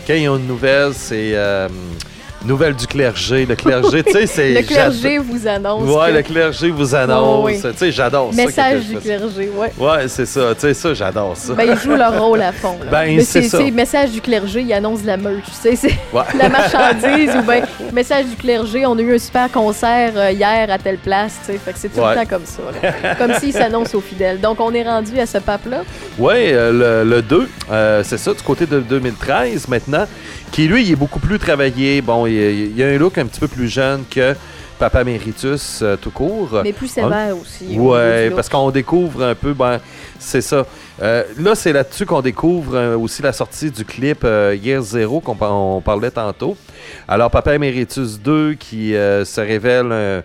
quand 0.06 0.14
il 0.14 0.22
y 0.22 0.26
a 0.26 0.34
une 0.34 0.46
nouvelle, 0.46 0.92
c'est 0.94 1.32
euh, 1.34 1.68
nouvelle 2.44 2.74
du 2.74 2.86
clergé. 2.86 3.46
Le 3.46 3.54
clergé, 3.54 4.02
tu 4.02 4.12
sais, 4.12 4.26
c'est. 4.26 4.52
Le 4.60 4.62
clergé 4.62 5.18
vous 5.18 5.46
annonce. 5.46 5.82
Ouais, 5.88 6.10
que- 6.10 6.16
le 6.16 6.22
clergé 6.22 6.70
vous 6.70 6.94
annonce. 6.94 7.38
Oh, 7.40 7.42
oui. 7.46 7.60
Tu 7.60 7.68
sais, 7.76 7.92
j'adore 7.92 8.32
ça. 8.32 8.44
Message 8.44 8.84
du 8.86 8.96
clergé, 8.96 9.50
ouais. 9.56 9.72
Ouais, 9.78 10.08
c'est 10.08 10.26
ça. 10.26 10.54
Tu 10.54 10.60
sais, 10.60 10.74
ça, 10.74 10.94
j'adore 10.94 11.36
ça. 11.36 11.52
Ben, 11.54 11.68
ils 11.72 11.78
jouent 11.78 11.96
leur 11.96 12.20
rôle 12.20 12.40
à 12.42 12.52
fond. 12.52 12.76
là. 12.84 12.90
Ben, 12.90 13.20
c'est 13.22 13.42
ça. 13.42 13.58
message 13.72 14.10
du 14.10 14.20
clergé, 14.20 14.62
ils 14.62 14.72
annoncent 14.72 15.02
la 15.04 15.16
merch. 15.16 15.44
Tu 15.46 15.52
sais, 15.70 15.76
c'est 15.76 15.94
Ouais. 16.12 16.22
la 16.38 16.48
marchandise 16.48 17.30
ou 17.36 17.42
ben 17.42 17.64
message 17.92 18.26
du 18.26 18.36
clergé, 18.36 18.86
on 18.86 18.96
a 18.98 19.00
eu 19.02 19.14
un 19.14 19.18
super 19.18 19.50
concert 19.50 20.12
euh, 20.16 20.30
hier 20.32 20.68
à 20.70 20.78
telle 20.78 20.98
place. 20.98 21.34
Tu 21.46 21.52
sais, 21.52 21.58
fait 21.58 21.72
que 21.72 21.78
c'est 21.78 21.88
tout 21.88 22.00
Ouais. 22.00 22.10
le 22.14 22.20
temps 22.22 22.26
comme 22.36 22.44
ça. 22.46 22.62
là. 22.82 23.14
Comme 23.16 23.34
s'ils 23.34 23.52
s'annoncent 23.52 23.96
aux 23.96 24.00
fidèles. 24.00 24.40
Donc, 24.40 24.60
on 24.60 24.72
est 24.74 24.82
rendu 24.82 25.18
à 25.18 25.26
ce 25.26 25.38
pape-là. 25.38 25.82
Oui, 26.18 26.50
le, 26.52 27.04
le 27.04 27.22
2, 27.22 27.48
euh, 27.70 28.02
c'est 28.04 28.18
ça, 28.18 28.32
du 28.32 28.42
côté 28.42 28.66
de 28.66 28.80
2013 28.80 29.68
maintenant, 29.68 30.06
qui 30.52 30.66
lui, 30.68 30.84
il 30.84 30.92
est 30.92 30.96
beaucoup 30.96 31.20
plus 31.20 31.38
travaillé. 31.38 32.00
Bon, 32.02 32.26
il, 32.26 32.32
il 32.34 32.76
y 32.76 32.82
a 32.82 32.88
un 32.88 32.98
look 32.98 33.18
un 33.18 33.26
petit 33.26 33.40
peu 33.40 33.48
plus 33.48 33.68
jeune 33.68 34.04
que 34.10 34.34
Papa 34.78 35.04
Méritus 35.04 35.80
euh, 35.82 35.96
tout 35.96 36.10
court. 36.10 36.60
Mais 36.64 36.72
plus 36.72 36.88
sévère 36.88 37.36
aussi. 37.36 37.78
Ouais, 37.78 38.30
parce 38.30 38.48
qu'on 38.48 38.70
découvre 38.70 39.22
un 39.24 39.34
peu, 39.34 39.52
ben, 39.52 39.78
c'est 40.18 40.40
ça. 40.40 40.66
Euh, 41.02 41.22
là, 41.38 41.54
c'est 41.54 41.72
là-dessus 41.72 42.06
qu'on 42.06 42.22
découvre 42.22 42.74
euh, 42.76 42.96
aussi 42.96 43.22
la 43.22 43.32
sortie 43.32 43.70
du 43.70 43.84
clip 43.84 44.20
euh, 44.24 44.56
Year 44.60 44.80
Zero 44.82 45.20
qu'on 45.20 45.34
par- 45.36 45.54
on 45.54 45.80
parlait 45.80 46.10
tantôt. 46.10 46.56
Alors, 47.06 47.30
Papa 47.30 47.54
Emeritus 47.54 48.18
2 48.20 48.54
qui 48.54 48.92
se 48.92 49.40
révèle 49.40 50.22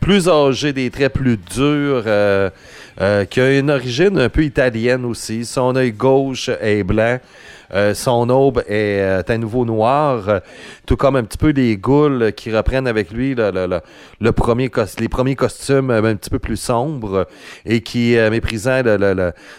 plus 0.00 0.28
âgé, 0.28 0.72
des 0.72 0.90
traits 0.90 1.12
plus 1.12 1.36
durs, 1.36 2.04
qui 3.30 3.40
a 3.40 3.58
une 3.58 3.70
origine 3.70 4.18
un 4.18 4.28
peu 4.28 4.44
italienne 4.44 5.04
aussi. 5.04 5.44
Son 5.44 5.74
œil 5.76 5.92
gauche 5.92 6.50
est 6.60 6.84
blanc. 6.84 7.18
Euh, 7.74 7.94
son 7.94 8.28
aube 8.30 8.62
est 8.68 9.00
euh, 9.00 9.22
à 9.26 9.38
nouveau 9.38 9.64
noir, 9.64 10.28
euh, 10.28 10.40
tout 10.86 10.96
comme 10.96 11.16
un 11.16 11.24
petit 11.24 11.38
peu 11.38 11.50
les 11.50 11.76
goules 11.76 12.32
qui 12.32 12.54
reprennent 12.54 12.86
avec 12.86 13.10
lui 13.10 13.34
premier 14.32 14.70
les 14.98 15.08
premiers 15.08 15.34
costumes 15.34 15.90
euh, 15.90 16.02
un 16.02 16.16
petit 16.16 16.30
peu 16.30 16.38
plus 16.38 16.56
sombres 16.56 17.26
et 17.64 17.80
qui, 17.80 18.16
euh, 18.16 18.30
méprisant 18.30 18.82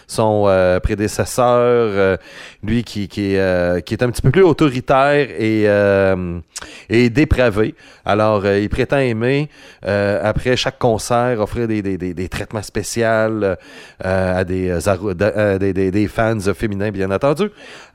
son 0.06 0.44
euh, 0.48 0.80
prédécesseur, 0.80 1.46
euh, 1.48 2.16
lui 2.62 2.84
qui, 2.84 3.04
est, 3.04 3.38
euh, 3.38 3.76
un 3.78 4.10
petit 4.10 4.22
peu 4.22 4.30
plus 4.30 4.42
autoritaire 4.42 5.28
et, 5.30 5.64
euh, 5.68 6.40
dépravé. 6.88 7.74
Alors, 8.04 8.44
euh, 8.44 8.58
il 8.58 8.68
prétend 8.68 8.98
aimer, 8.98 9.48
euh, 9.86 10.20
après 10.22 10.56
chaque 10.56 10.78
concert, 10.78 11.40
offrir 11.40 11.68
des, 11.68 12.28
traitements 12.28 12.62
spéciaux 12.62 13.04
euh, 13.04 13.56
à, 14.02 14.40
euh, 14.40 15.58
des, 15.58 15.90
des 15.90 16.08
fans 16.08 16.38
féminins, 16.54 16.90
bien 16.90 17.10
entendu. 17.10 17.50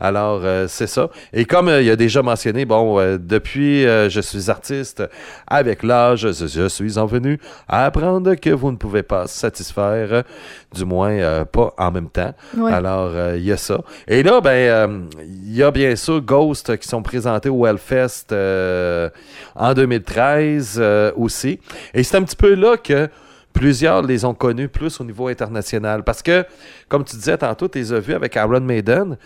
Alors, 0.08 0.42
euh, 0.44 0.68
c'est 0.68 0.88
ça. 0.88 1.10
Et 1.34 1.46
comme 1.46 1.68
euh, 1.68 1.82
il 1.82 1.90
a 1.90 1.96
déjà 1.96 2.22
mentionné, 2.22 2.66
bon, 2.66 3.00
euh, 3.00 3.18
depuis 3.20 3.84
je 3.84 4.22
suis 4.22 4.50
artiste, 4.50 5.04
avec 5.48 5.84
l'âge, 5.84 6.32
je, 6.32 6.48
je 6.48 6.68
suis 6.68 6.98
en 6.98 7.06
venu 7.06 7.40
à 7.68 7.86
apprendre 7.86 8.36
que 8.36 8.50
vous 8.50 8.72
ne 8.72 8.78
pouvez 8.78 9.04
pas 9.04 9.28
satisfaire, 9.28 10.24
du 10.74 10.86
moins 10.86 11.46
pas 11.46 11.74
en 11.78 11.92
même 11.92 12.10
temps. 12.10 12.34
Ouais. 12.58 12.72
Alors, 12.72 13.12
il 13.36 13.44
y 13.44 13.52
a 13.52 13.58
ça. 13.58 13.80
Et 14.08 14.24
là, 14.24 14.42
ben, 14.42 15.08
il 15.22 15.56
y 15.56 15.64
a 15.64 15.72
bien 15.72 15.96
sûr 15.96 16.22
Ghost 16.22 16.78
qui 16.78 16.88
sont 16.88 17.02
présentés 17.02 17.50
au 17.50 17.66
Hellfest 17.66 18.34
en 19.56 19.74
2013 19.74 20.76
euh, 20.78 21.12
aussi. 21.16 21.60
Et 21.94 22.04
c'est 22.04 22.18
un 22.18 22.24
petit 22.24 22.36
peu 22.36 22.54
là 22.54 22.78
que 22.78 23.10
plusieurs 23.54 24.02
les 24.02 24.26
ont 24.26 24.34
connus 24.34 24.68
plus 24.68 25.00
au 25.00 25.04
niveau 25.04 25.28
international. 25.28 26.04
Parce 26.04 26.22
que, 26.22 26.46
comme 26.90 27.04
tu 27.04 27.16
disais 27.16 27.38
tantôt, 27.38 27.68
tu 27.68 27.80
les 27.80 27.94
as 27.94 28.00
vus 28.00 28.14
avec 28.14 28.36
Iron 28.36 28.62
Maiden. 28.62 29.18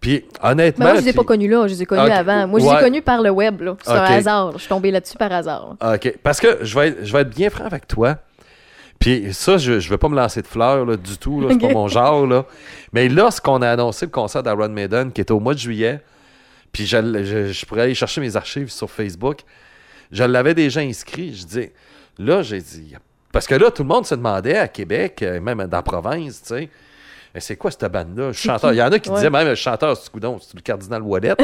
Puis, 0.00 0.24
honnêtement. 0.42 0.84
Mais 0.84 0.90
moi, 0.92 1.00
je 1.00 1.04
les 1.06 1.10
ai 1.10 1.14
pas 1.14 1.24
connus 1.24 1.48
là, 1.48 1.66
je 1.66 1.72
les 1.74 1.82
ai 1.82 1.86
connus 1.86 2.10
avant. 2.12 2.46
Moi, 2.46 2.60
je 2.60 2.66
les 2.66 2.72
ai 2.72 2.80
connus 2.80 3.02
par 3.02 3.22
le 3.22 3.30
web. 3.30 3.62
là. 3.62 3.76
C'est 3.82 3.90
un 3.90 4.02
hasard. 4.02 4.52
Je 4.52 4.58
suis 4.58 4.68
tombée 4.68 4.90
là-dessus 4.90 5.16
par 5.16 5.32
hasard. 5.32 5.76
OK. 5.80 6.14
Parce 6.22 6.40
que 6.40 6.58
je 6.62 6.78
vais 6.78 6.88
être, 6.88 7.04
je 7.04 7.12
vais 7.12 7.20
être 7.20 7.30
bien 7.30 7.48
franc 7.50 7.64
avec 7.64 7.88
toi. 7.88 8.16
Puis 8.98 9.34
ça, 9.34 9.56
je 9.58 9.72
ne 9.72 9.78
vais 9.78 9.98
pas 9.98 10.08
me 10.08 10.16
lancer 10.16 10.40
de 10.42 10.46
fleurs 10.46 10.84
là, 10.84 10.96
du 10.96 11.18
tout. 11.18 11.40
là. 11.40 11.48
C'est 11.50 11.58
pas 11.58 11.72
mon 11.72 11.88
genre. 11.88 12.26
Là. 12.26 12.44
Mais 12.92 13.08
lorsqu'on 13.08 13.60
a 13.62 13.68
annoncé 13.70 14.06
le 14.06 14.10
concert 14.10 14.42
d'Iron 14.42 14.68
Maiden, 14.68 15.10
qui 15.12 15.20
était 15.20 15.32
au 15.32 15.40
mois 15.40 15.54
de 15.54 15.58
juillet, 15.58 16.00
puis 16.72 16.86
je, 16.86 16.96
je, 17.24 17.52
je 17.52 17.66
pourrais 17.66 17.82
aller 17.82 17.94
chercher 17.94 18.20
mes 18.20 18.36
archives 18.36 18.70
sur 18.70 18.90
Facebook, 18.90 19.38
je 20.10 20.24
l'avais 20.24 20.54
déjà 20.54 20.80
inscrit. 20.80 21.34
Je 21.34 21.44
dis, 21.46 21.70
là, 22.18 22.42
j'ai 22.42 22.60
dit... 22.60 22.94
Parce 23.32 23.46
que 23.48 23.54
là, 23.56 23.70
tout 23.70 23.82
le 23.82 23.88
monde 23.88 24.06
se 24.06 24.14
demandait 24.14 24.56
à 24.56 24.68
Québec, 24.68 25.22
euh, 25.22 25.40
même 25.40 25.58
dans 25.66 25.78
la 25.78 25.82
province, 25.82 26.40
tu 26.42 26.48
sais, 26.54 26.68
Eh, 27.36 27.40
c'est 27.40 27.56
quoi 27.56 27.70
cette 27.72 27.90
bande-là? 27.90 28.32
Chanteur. 28.32 28.72
Il 28.72 28.76
y 28.76 28.82
en 28.82 28.92
a 28.92 28.98
qui 29.00 29.08
Ouais. 29.10 29.16
disaient 29.16 29.30
même 29.30 29.48
le 29.48 29.54
chanteur, 29.56 29.96
c'est 29.96 30.08
coudon, 30.10 30.38
c'est 30.40 30.54
le 30.54 30.60
cardinal 30.60 31.02
Wallet. 31.02 31.34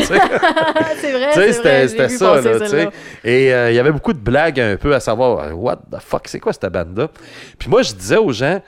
c'est 1.00 1.12
vrai, 1.12 1.52
c'était 1.52 2.08
ça, 2.08 2.40
là. 2.40 2.90
Et 3.24 3.52
euh, 3.52 3.70
il 3.72 3.74
y 3.74 3.78
avait 3.78 3.90
beaucoup 3.90 4.12
de 4.12 4.18
blagues 4.20 4.60
un 4.60 4.76
peu 4.76 4.94
à 4.94 5.00
savoir, 5.00 5.40
euh, 5.40 5.52
what 5.52 5.76
the 5.90 5.98
fuck, 6.00 6.28
c'est 6.28 6.38
quoi 6.38 6.52
cette 6.52 6.70
bande-là? 6.72 7.08
Puis 7.58 7.68
moi, 7.68 7.82
je 7.82 7.92
disais 7.92 8.18
aux 8.18 8.30
gens, 8.32 8.60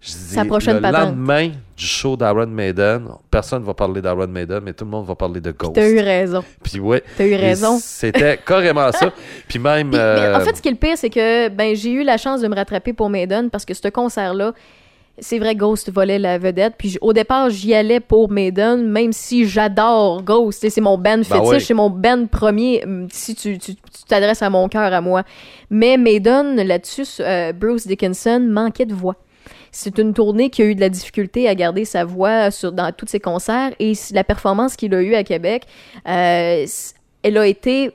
je 0.00 0.08
dis, 0.08 0.34
Sa 0.34 0.46
prochaine 0.46 0.76
le 0.76 0.80
patente. 0.80 1.08
lendemain 1.08 1.48
du 1.76 1.84
show 1.84 2.16
d'Iron 2.16 2.46
Maiden, 2.46 3.08
personne 3.30 3.62
va 3.62 3.74
parler 3.74 4.00
d'Iron 4.00 4.26
Maiden, 4.28 4.60
mais 4.62 4.72
tout 4.72 4.86
le 4.86 4.90
monde 4.90 5.06
va 5.06 5.14
parler 5.14 5.42
de 5.42 5.50
Ghost. 5.50 5.74
T'as 5.74 5.86
eu 5.86 6.00
raison. 6.00 6.42
Puis 6.62 6.80
ouais. 6.80 7.02
T'as 7.18 7.26
eu 7.26 7.34
raison. 7.34 7.78
C'était 7.78 8.38
carrément 8.38 8.90
ça. 8.92 9.12
Puis 9.48 9.58
même... 9.58 9.90
Puis, 9.90 9.98
mais 9.98 10.02
euh, 10.02 10.36
en 10.38 10.40
fait, 10.40 10.56
ce 10.56 10.62
qui 10.62 10.68
est 10.68 10.72
le 10.72 10.78
pire, 10.78 10.96
c'est 10.96 11.10
que 11.10 11.48
ben, 11.50 11.76
j'ai 11.76 11.90
eu 11.90 12.02
la 12.04 12.16
chance 12.16 12.40
de 12.40 12.48
me 12.48 12.54
rattraper 12.54 12.94
pour 12.94 13.10
Maiden 13.10 13.50
parce 13.50 13.66
que 13.66 13.74
ce 13.74 13.88
concert-là, 13.88 14.54
c'est 15.20 15.38
vrai, 15.38 15.54
Ghost 15.54 15.90
volait 15.92 16.18
la 16.18 16.38
vedette. 16.38 16.74
Puis 16.78 16.98
au 17.00 17.12
départ, 17.12 17.50
j'y 17.50 17.74
allais 17.74 18.00
pour 18.00 18.30
Maiden, 18.30 18.88
même 18.88 19.12
si 19.12 19.46
j'adore 19.46 20.22
Ghost. 20.22 20.68
C'est 20.68 20.80
mon 20.80 20.98
band 20.98 21.22
fétiche, 21.22 21.48
oui. 21.48 21.60
c'est 21.60 21.74
mon 21.74 21.90
band 21.90 22.26
premier. 22.26 22.84
Si 23.12 23.34
tu 23.34 23.58
tu- 23.58 23.74
tu 23.74 24.04
t'adresses 24.08 24.42
à 24.42 24.50
mon 24.50 24.68
cœur, 24.68 24.92
à 24.92 25.00
moi. 25.00 25.22
Mais 25.70 25.96
Maiden, 25.96 26.56
là-dessus, 26.56 27.06
euh, 27.20 27.52
Bruce 27.52 27.86
Dickinson 27.86 28.40
manquait 28.50 28.86
de 28.86 28.94
voix. 28.94 29.16
C'est 29.72 29.98
une 29.98 30.12
tournée 30.14 30.50
qui 30.50 30.62
a 30.62 30.64
eu 30.64 30.74
de 30.74 30.80
la 30.80 30.88
difficulté 30.88 31.48
à 31.48 31.54
garder 31.54 31.84
sa 31.84 32.04
voix 32.04 32.50
sur, 32.50 32.72
dans 32.72 32.90
tous 32.92 33.06
ses 33.06 33.20
concerts 33.20 33.70
et 33.78 33.92
la 34.12 34.24
performance 34.24 34.74
qu'il 34.74 34.92
a 34.94 35.00
eue 35.00 35.14
à 35.14 35.22
Québec, 35.22 35.62
euh, 36.08 36.66
elle 37.22 37.38
a 37.38 37.46
été 37.46 37.92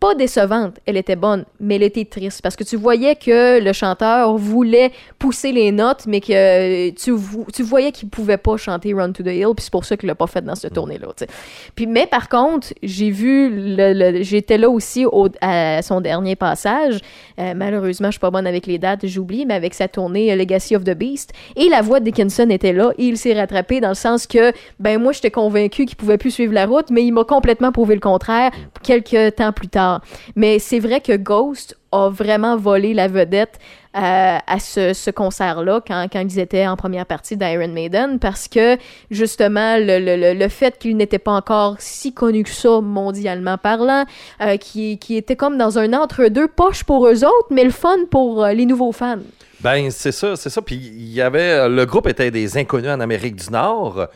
pas 0.00 0.14
décevante, 0.14 0.76
elle 0.86 0.96
était 0.96 1.16
bonne, 1.16 1.44
mais 1.58 1.74
elle 1.74 1.82
était 1.82 2.04
triste 2.04 2.40
parce 2.40 2.54
que 2.54 2.62
tu 2.62 2.76
voyais 2.76 3.16
que 3.16 3.58
le 3.60 3.72
chanteur 3.72 4.36
voulait 4.36 4.92
pousser 5.18 5.50
les 5.50 5.72
notes, 5.72 6.04
mais 6.06 6.20
que 6.20 6.32
euh, 6.32 6.92
tu, 6.96 7.10
vo- 7.10 7.46
tu 7.52 7.64
voyais 7.64 7.90
qu'il 7.90 8.08
pouvait 8.08 8.36
pas 8.36 8.56
chanter 8.56 8.94
Run 8.94 9.10
to 9.10 9.24
the 9.24 9.28
Hill, 9.34 9.54
puis 9.56 9.64
c'est 9.64 9.72
pour 9.72 9.84
ça 9.84 9.96
qu'il 9.96 10.06
l'a 10.06 10.14
pas 10.14 10.28
fait 10.28 10.40
dans 10.44 10.54
cette 10.54 10.74
tournée-là. 10.74 11.08
tu 11.16 11.24
sais. 11.24 11.30
Puis, 11.74 11.88
mais 11.88 12.06
par 12.06 12.28
contre, 12.28 12.68
j'ai 12.80 13.10
vu, 13.10 13.50
le, 13.76 13.92
le- 13.92 14.22
j'étais 14.22 14.56
là 14.56 14.70
aussi 14.70 15.04
au, 15.04 15.26
à 15.40 15.82
son 15.82 16.00
dernier 16.00 16.36
passage. 16.36 17.00
Euh, 17.40 17.54
malheureusement, 17.56 18.08
je 18.08 18.12
suis 18.12 18.20
pas 18.20 18.30
bonne 18.30 18.46
avec 18.46 18.66
les 18.68 18.78
dates, 18.78 19.04
j'oublie, 19.04 19.46
mais 19.46 19.54
avec 19.54 19.74
sa 19.74 19.88
tournée 19.88 20.30
euh, 20.30 20.36
Legacy 20.36 20.76
of 20.76 20.84
the 20.84 20.94
Beast, 20.94 21.32
et 21.56 21.68
la 21.68 21.82
voix 21.82 21.98
de 21.98 22.04
Dickinson 22.04 22.48
était 22.50 22.72
là, 22.72 22.92
et 22.98 23.04
il 23.06 23.16
s'est 23.16 23.34
rattrapé 23.34 23.80
dans 23.80 23.88
le 23.88 23.94
sens 23.96 24.28
que, 24.28 24.52
ben 24.78 25.02
moi, 25.02 25.10
j'étais 25.10 25.32
convaincu 25.32 25.86
qu'il 25.86 25.96
pouvait 25.96 26.18
plus 26.18 26.30
suivre 26.30 26.52
la 26.54 26.66
route, 26.66 26.90
mais 26.90 27.02
il 27.04 27.10
m'a 27.10 27.24
complètement 27.24 27.72
prouvé 27.72 27.94
le 27.96 28.00
contraire 28.00 28.52
quelques 28.84 29.34
temps 29.34 29.52
plus 29.52 29.66
tard. 29.66 29.87
Mais 30.36 30.58
c'est 30.58 30.78
vrai 30.78 31.00
que 31.00 31.16
Ghost 31.16 31.76
a 31.92 32.08
vraiment 32.10 32.56
volé 32.56 32.92
la 32.94 33.08
vedette 33.08 33.58
euh, 33.96 34.38
à 34.46 34.58
ce, 34.60 34.92
ce 34.92 35.10
concert-là 35.10 35.80
quand, 35.86 36.06
ils 36.14 36.38
étaient 36.38 36.66
en 36.66 36.76
première 36.76 37.06
partie 37.06 37.36
d'Iron 37.36 37.68
Maiden 37.68 38.18
parce 38.18 38.46
que 38.46 38.76
justement 39.10 39.76
le, 39.78 39.98
le, 39.98 40.34
le, 40.34 40.48
fait 40.48 40.78
qu'il 40.78 40.96
n'était 40.96 41.18
pas 41.18 41.32
encore 41.32 41.76
si 41.78 42.12
connu 42.12 42.42
que 42.44 42.50
ça 42.50 42.80
mondialement 42.82 43.56
parlant, 43.56 44.04
euh, 44.42 44.56
qui, 44.58 44.98
qui 44.98 45.16
était 45.16 45.36
comme 45.36 45.56
dans 45.56 45.78
un 45.78 45.94
entre-deux 45.94 46.48
poche 46.48 46.84
pour 46.84 47.06
eux 47.08 47.24
autres, 47.24 47.48
mais 47.50 47.64
le 47.64 47.70
fun 47.70 47.96
pour 48.10 48.44
euh, 48.44 48.52
les 48.52 48.66
nouveaux 48.66 48.92
fans. 48.92 49.16
Ben, 49.60 49.90
c'est 49.90 50.12
ça, 50.12 50.36
c'est 50.36 50.50
ça. 50.50 50.62
Puis 50.62 50.76
il 50.76 51.08
y 51.12 51.20
avait. 51.20 51.68
Le 51.68 51.84
groupe 51.84 52.06
était 52.06 52.30
des 52.30 52.56
inconnus 52.58 52.90
en 52.90 53.00
Amérique 53.00 53.34
du 53.36 53.50
Nord. 53.50 54.06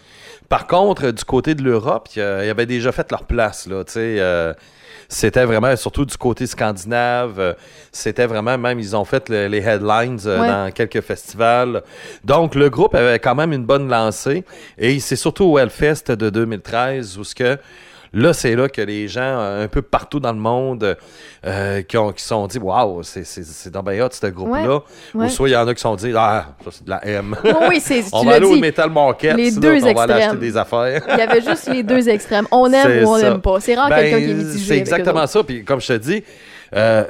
Par 0.49 0.69
contre, 0.69 1.11
du 1.11 1.25
côté 1.25 1.57
de 1.57 1.63
l'Europe, 1.65 2.09
il 2.15 2.19
y 2.21 2.23
a- 2.23 2.45
il 2.45 2.47
y 2.47 2.51
avait 2.51 2.67
déjà 2.67 2.93
fait 2.93 3.11
leur 3.11 3.25
place, 3.25 3.67
là. 3.67 3.83
C'était 5.13 5.45
vraiment, 5.45 5.77
surtout 5.77 6.07
du 6.07 6.17
côté 6.17 6.47
scandinave, 6.47 7.39
euh, 7.39 7.53
c'était 7.93 8.25
vraiment, 8.27 8.57
même, 8.57 8.81
ils 8.81 8.97
ont 8.97 9.05
fait 9.05 9.29
le- 9.29 9.47
les 9.47 9.59
headlines 9.59 10.19
euh, 10.25 10.41
Ouais. 10.41 10.47
dans 10.49 10.71
quelques 10.73 11.03
festivals. 11.03 11.83
Donc, 12.25 12.55
le 12.55 12.71
groupe 12.71 12.95
avait 12.95 13.19
quand 13.19 13.35
même 13.35 13.53
une 13.53 13.67
bonne 13.67 13.89
lancée. 13.91 14.43
Et 14.79 14.99
c'est 15.01 15.17
surtout 15.17 15.45
au 15.45 15.59
Hellfest 15.59 16.13
de 16.13 16.31
2013 16.31 17.19
où 17.19 17.25
ce 17.25 17.35
que. 17.35 17.59
Là, 18.15 18.35
c'est 18.35 18.55
là 18.57 18.69
que 18.69 18.83
les 18.83 19.09
gens, 19.09 19.21
euh, 19.23 19.65
un 19.65 19.69
peu 19.69 19.81
partout 19.81 20.21
dans 20.21 20.33
le 20.33 20.39
monde, 20.39 20.97
euh, 21.47 21.81
qui, 21.83 21.97
ont, 21.97 22.13
qui 22.13 22.23
sont 22.23 22.47
dit 22.47 22.59
Waouh, 22.59 23.03
c'est 23.03 23.25
c'est- 23.25 23.43
c'est 23.45 23.71
dans 23.71 23.81
hot, 23.81 24.09
ce 24.13 24.27
groupe-là. 24.27 24.77
Ouais, 24.77 24.81
ouais. 25.15 25.27
Ou 25.27 25.29
soit 25.31 25.49
il 25.49 25.53
y 25.53 25.57
en 25.57 25.67
a 25.67 25.75
qui 25.75 25.81
sont 25.81 25.97
dit 25.97 26.13
Ah, 26.15 26.49
ça, 26.63 26.71
c'est 26.73 26.85
de 26.85 26.91
la 26.91 27.05
M. 27.07 27.35
Oui, 27.43 27.51
oui, 27.71 27.81
c'est, 27.81 28.05
on 28.13 28.21
tu 28.21 28.27
va 28.27 28.35
aller 28.35 28.45
au. 28.45 28.57
Metal 28.57 28.91
Market, 28.91 29.35
Les 29.37 29.51
deux 29.51 29.83
on 29.83 29.95
va 29.95 30.03
aller 30.03 30.13
acheter 30.13 30.37
des 30.37 30.57
affaires. 30.57 31.03
Il 31.11 31.19
y 31.19 31.23
avait 31.23 31.41
juste 31.41 31.69
les 31.73 31.83
deux 31.83 32.07
extrêmes. 32.09 32.47
On 32.51 32.71
aime 32.73 33.05
ou 33.05 33.09
on 33.09 33.19
n'aime 33.19 33.41
pas. 33.41 33.61
C'est 33.61 33.75
rare 33.75 33.89
Ben, 33.89 33.97
quelqu'un 34.03 34.19
qui 34.19 34.31
est 34.31 34.35
mitigé. 34.35 34.65
C'est 34.67 34.79
exactement 34.79 35.27
ça. 35.27 35.43
Puis 35.43 35.65
comme 35.65 35.81
je 35.81 35.87
te 35.89 35.93
dis, 35.99 36.23
euh, 36.75 37.05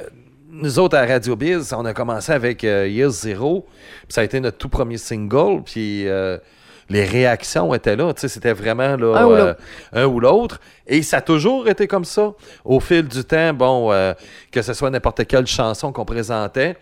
nous 0.51 0.79
autres 0.79 0.97
à 0.97 1.05
Radio 1.05 1.35
Biz, 1.35 1.73
on 1.77 1.83
a 1.83 1.93
commencé 1.93 2.31
avec 2.31 2.63
euh, 2.63 2.87
Years 2.87 3.11
Zero. 3.11 3.65
Puis 4.03 4.13
ça 4.13 4.21
a 4.21 4.23
été 4.23 4.39
notre 4.39 4.57
tout 4.57 4.69
premier 4.69 4.97
single. 4.97 5.63
Puis 5.65 6.07
euh, 6.07 6.37
les 6.89 7.05
réactions 7.05 7.73
étaient 7.73 7.95
là. 7.95 8.11
C'était 8.15 8.53
vraiment 8.53 8.95
là, 8.95 9.17
Un 9.17 9.25
ou 9.25 9.31
euh, 9.31 9.45
l'autre. 9.47 9.59
un 9.93 10.05
ou 10.05 10.19
l'autre. 10.19 10.59
Et 10.87 11.01
ça 11.01 11.17
a 11.17 11.21
toujours 11.21 11.67
été 11.67 11.87
comme 11.87 12.05
ça. 12.05 12.33
Au 12.65 12.79
fil 12.79 13.07
du 13.07 13.23
temps, 13.23 13.53
bon, 13.53 13.91
euh, 13.91 14.13
que 14.53 14.61
ce 14.61 14.73
soit 14.73 14.89
n'importe 14.89 15.25
quelle 15.25 15.47
chanson 15.47 15.91
qu'on 15.91 16.05
présentait, 16.05 16.77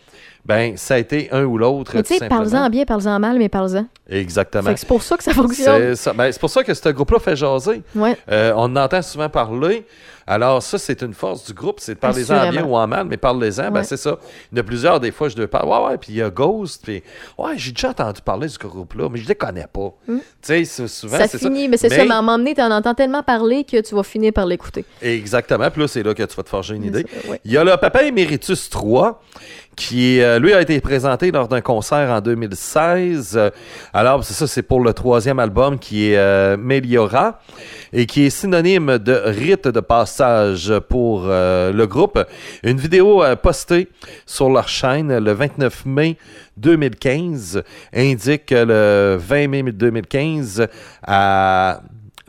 ben 0.46 0.76
ça 0.78 0.96
a 0.96 0.98
été 0.98 1.30
un 1.32 1.44
ou 1.46 1.58
l'autre. 1.58 1.92
Mais 1.96 2.04
tu 2.04 2.18
sais, 2.18 2.28
parle-en 2.28 2.70
bien, 2.70 2.86
parle-en 2.86 3.20
mal, 3.20 3.38
mais 3.38 3.50
parle-en. 3.50 3.86
Exactement. 4.10 4.72
C'est 4.76 4.88
pour 4.88 5.02
ça 5.04 5.16
que 5.18 5.24
ça 5.24 5.34
fonctionne. 5.34 5.96
C'est. 5.96 6.14
Ben, 6.16 6.32
c'est 6.32 6.40
pour 6.40 6.50
ça 6.50 6.64
que 6.64 6.74
ce 6.74 6.90
groupe-là 6.90 7.20
fait 7.20 7.36
jaser. 7.36 7.82
Ouais. 7.96 8.18
Euh, 8.30 8.54
on 8.56 8.64
en 8.64 8.76
entend 8.76 9.02
souvent 9.02 9.30
parler. 9.30 9.86
Alors, 10.28 10.62
ça, 10.62 10.78
c'est 10.78 11.02
une 11.02 11.14
force 11.16 11.46
du 11.46 11.54
groupe. 11.54 11.80
C'est 11.80 11.96
de 11.96 12.00
parler-en 12.00 12.52
bien 12.52 12.64
ou 12.64 12.76
en 12.76 12.88
mal, 12.88 13.06
mais 13.08 13.18
parlez-en. 13.18 13.70
Ben, 13.72 13.80
Ouais. 13.80 13.84
c'est 13.84 13.98
ça. 13.98 14.18
Il 14.52 14.58
y 14.58 14.62
en 14.62 14.64
a 14.64 14.66
plusieurs, 14.66 15.00
des 15.00 15.12
fois, 15.12 15.30
je 15.30 15.36
dois 15.36 15.48
parler. 15.48 15.72
Ouais, 15.72 15.86
ouais, 15.92 15.98
puis 15.98 16.14
il 16.14 16.16
y 16.18 16.22
a 16.22 16.30
Ghost. 16.30 16.82
Puis, 16.84 17.04
ouais, 17.38 17.54
j'ai 17.58 17.72
déjà 17.72 17.90
entendu 17.90 18.22
parler 18.22 18.48
de 18.48 18.52
ce 18.52 18.60
groupe-là, 18.60 19.10
mais 19.12 19.20
je 19.20 19.28
les 19.28 19.36
connais 19.36 19.66
pas. 19.72 19.92
Tu 20.08 20.20
sais, 20.42 20.64
c'est- 20.66 20.88
souvent, 20.88 21.18
ça 21.18 21.28
finit, 21.28 21.68
mais 21.68 21.78
c'est 21.78 21.90
ça, 21.90 22.06
mais 22.06 22.12
à 22.12 22.18
un 22.20 22.22
moment 22.22 22.38
donné, 22.38 22.54
tu 22.54 22.62
en 22.62 22.72
entends 22.72 22.94
tellement 22.94 23.24
parler 23.24 23.64
que 23.64 23.82
tu 23.82 23.96
vas 23.96 24.04
finir 24.04 24.32
par 24.32 24.46
l'écouter. 24.46 24.86
Exactement. 25.02 25.70
Puis 25.72 25.82
là, 25.82 25.88
c'est 25.88 26.04
là 26.04 26.14
que 26.14 26.24
tu 26.24 26.36
vas 26.36 26.44
te 26.44 26.50
forger 26.50 26.76
une 26.76 26.86
idée. 26.86 27.06
Ouais. 27.28 27.42
Il 27.44 27.52
y 27.52 27.58
a 27.58 27.61
Papa 27.64 28.04
Emeritus 28.04 28.70
3, 28.70 29.22
qui, 29.76 30.20
euh, 30.20 30.40
lui, 30.40 30.54
a 30.54 30.62
été 30.62 30.80
présenté 30.82 31.32
lors 31.32 31.48
d'un 31.48 31.62
concert 31.62 32.10
en 32.10 32.22
2016. 32.22 33.38
Euh, 33.38 33.50
alors, 33.94 34.24
c'est 34.24 34.34
ça, 34.34 34.48
c'est 34.48 34.64
pour 34.64 34.82
le 34.82 34.94
troisième 34.94 35.40
album 35.40 35.78
qui 35.78 36.12
est 36.12 36.18
euh, 36.18 36.58
Meliora 36.58 37.40
et 37.94 38.06
qui 38.06 38.26
est 38.26 38.30
synonyme 38.30 38.98
de 38.98 39.14
rite 39.26 39.68
de 39.68 39.80
passage 39.80 40.74
pour 40.90 41.28
le 41.28 41.86
groupe. 41.86 42.20
Une 42.64 42.78
vidéo 42.78 43.24
postée 43.42 43.90
sur 44.26 44.50
leur 44.50 44.68
chaîne 44.68 45.18
le 45.18 45.32
29 45.34 45.86
mai 45.86 46.18
2015 46.58 47.64
indique 47.94 48.48
que 48.48 48.56
le 48.56 49.18
20 49.20 49.48
mai 49.48 49.64
2015 49.64 50.68
à 51.04 51.82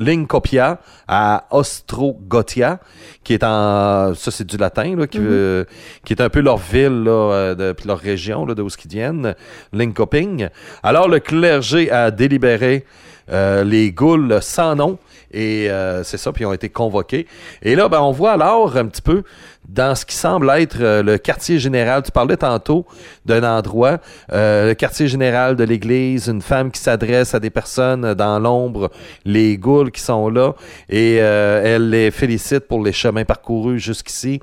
Linkopia 0.05 0.79
à 1.09 1.45
Ostrogothia, 1.51 2.79
qui 3.25 3.35
est 3.35 3.45
en. 3.45 4.15
Ça, 4.15 4.31
c'est 4.31 4.47
du 4.47 4.57
latin, 4.57 4.97
là, 4.97 5.07
qui, 5.07 5.19
veut- 5.19 5.67
qui 6.05 6.13
est 6.13 6.21
un 6.23 6.29
peu 6.29 6.41
leur 6.41 6.59
ville, 6.59 7.05
là, 7.05 7.11
euh, 7.33 7.55
de, 7.55 7.73
puis 7.73 7.87
leur 7.87 7.99
région, 7.99 8.45
là, 8.47 8.55
de 8.55 8.63
où 8.63 8.69
ils 8.69 8.91
viennent, 8.91 9.35
Linkoping. 9.73 10.49
Alors, 10.83 11.09
le 11.09 11.21
clergé 11.21 11.91
a 11.91 12.11
délibéré 12.11 12.85
euh, 13.31 13.63
les 13.65 13.93
goules 13.93 14.39
sans 14.41 14.75
nom, 14.75 14.99
et 15.33 15.71
euh, 15.71 16.03
c'est 16.05 16.19
ça, 16.19 16.33
puis 16.33 16.43
ils 16.45 16.47
ont 16.47 16.53
été 16.53 16.69
convoqués. 16.69 17.27
Et 17.63 17.75
là, 17.75 17.89
ben, 17.89 18.01
on 18.01 18.13
voit 18.13 18.33
alors 18.33 18.77
un 18.77 18.87
petit 18.87 19.03
peu 19.03 19.23
dans 19.69 19.95
ce 19.95 20.05
qui 20.05 20.17
semble 20.17 20.51
être 20.51 20.79
euh, 20.81 21.03
le 21.03 21.19
quartier 21.19 21.59
général. 21.59 22.03
Tu 22.03 22.11
parlais 22.11 22.37
tantôt 22.37 22.85
d'un 23.25 23.43
endroit, 23.45 23.99
euh, 24.33 24.69
le 24.69 24.75
quartier 24.75 25.07
général 25.07 25.57
de 25.57 25.65
l'église, 25.65 26.29
une 26.29 26.43
femme 26.43 26.71
qui 26.71 26.81
s'adresse 26.81 27.35
à 27.35 27.41
des 27.41 27.51
personnes 27.51 28.15
dans 28.15 28.39
l'ombre, 28.39 28.91
les 29.25 29.57
goules 29.57 29.91
qui 29.91 30.01
sont 30.01 30.29
là, 30.29 30.55
et 30.89 31.15
elle 31.17 31.91
les 31.91 32.11
félicite 32.11 32.67
pour 32.67 32.83
les 32.83 32.93
chemins 32.93 33.25
parcourus 33.25 33.79
jusqu'ici. 33.79 34.41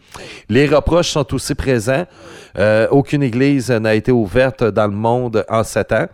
Les 0.48 0.68
reproches 0.68 1.10
sont 1.10 1.34
aussi 1.34 1.54
présents. 1.54 2.06
Aucune 2.92 3.24
église 3.24 3.70
n'a 3.72 3.96
été 3.96 4.12
ouverte 4.12 4.64
dans 4.64 4.88
le 4.88 4.94
monde 4.94 5.46
en 5.50 5.64
sept 5.64 5.92
ans. 5.92 6.08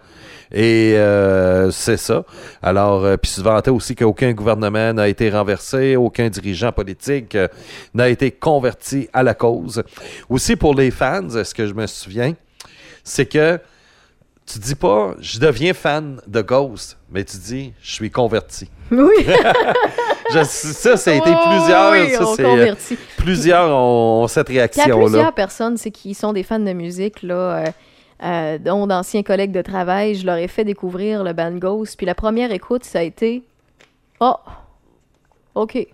Et 0.51 0.93
euh, 0.95 1.71
c'est 1.71 1.97
ça. 1.97 2.23
Alors, 2.61 3.03
euh, 3.05 3.17
puis 3.17 3.31
se 3.31 3.41
vantait 3.41 3.71
aussi 3.71 3.95
qu'aucun 3.95 4.31
gouvernement 4.33 4.93
n'a 4.93 5.07
été 5.07 5.29
renversé, 5.29 5.95
aucun 5.95 6.29
dirigeant 6.29 6.71
politique 6.71 7.35
euh, 7.35 7.47
n'a 7.93 8.09
été 8.09 8.31
converti 8.31 9.09
à 9.13 9.23
la 9.23 9.33
cause. 9.33 9.83
Aussi 10.29 10.55
pour 10.55 10.75
les 10.75 10.91
fans, 10.91 11.27
ce 11.29 11.53
que 11.53 11.65
je 11.67 11.73
me 11.73 11.87
souviens, 11.87 12.33
c'est 13.03 13.25
que 13.25 13.59
tu 14.45 14.59
dis 14.59 14.75
pas 14.75 15.15
je 15.19 15.39
deviens 15.39 15.73
fan 15.73 16.21
de 16.27 16.41
Ghost, 16.41 16.97
mais 17.11 17.23
tu 17.23 17.37
dis 17.37 17.73
je 17.81 17.91
suis 17.93 18.11
converti. 18.11 18.69
Oui. 18.91 19.25
Je- 20.33 20.43
ça, 20.43 20.95
ça 20.97 21.11
a 21.11 21.13
été 21.15 21.29
Oh, 21.31 21.49
plusieurs. 21.49 21.91
oui, 21.91 22.11
ça, 22.11 22.23
on 22.27 22.75
plusieurs 23.17 23.69
ont, 23.69 24.23
ont 24.23 24.27
cette 24.27 24.47
Puis 24.47 24.57
à 24.59 24.61
réaction-là. 24.61 25.03
plusieurs 25.05 25.33
personnes 25.33 25.75
qui 25.77 26.13
sont 26.13 26.33
des 26.33 26.43
fans 26.43 26.59
de 26.59 26.73
musique, 26.73 27.21
là, 27.23 27.63
euh, 28.24 28.57
dont 28.57 28.88
d'anciens 28.88 29.24
collègues 29.24 29.51
de 29.51 29.61
travail, 29.61 30.16
je 30.16 30.26
leur 30.26 30.38
ai 30.38 30.47
fait 30.47 30.63
découvrir 30.63 31.24
le 31.24 31.34
band. 31.34 31.57
Puis 31.97 32.05
la 32.05 32.16
première 32.16 32.51
écoute, 32.51 32.84
ça 32.84 32.99
a 32.99 33.03
été 33.03 33.43
Oh, 34.20 34.36
OK. 35.55 35.88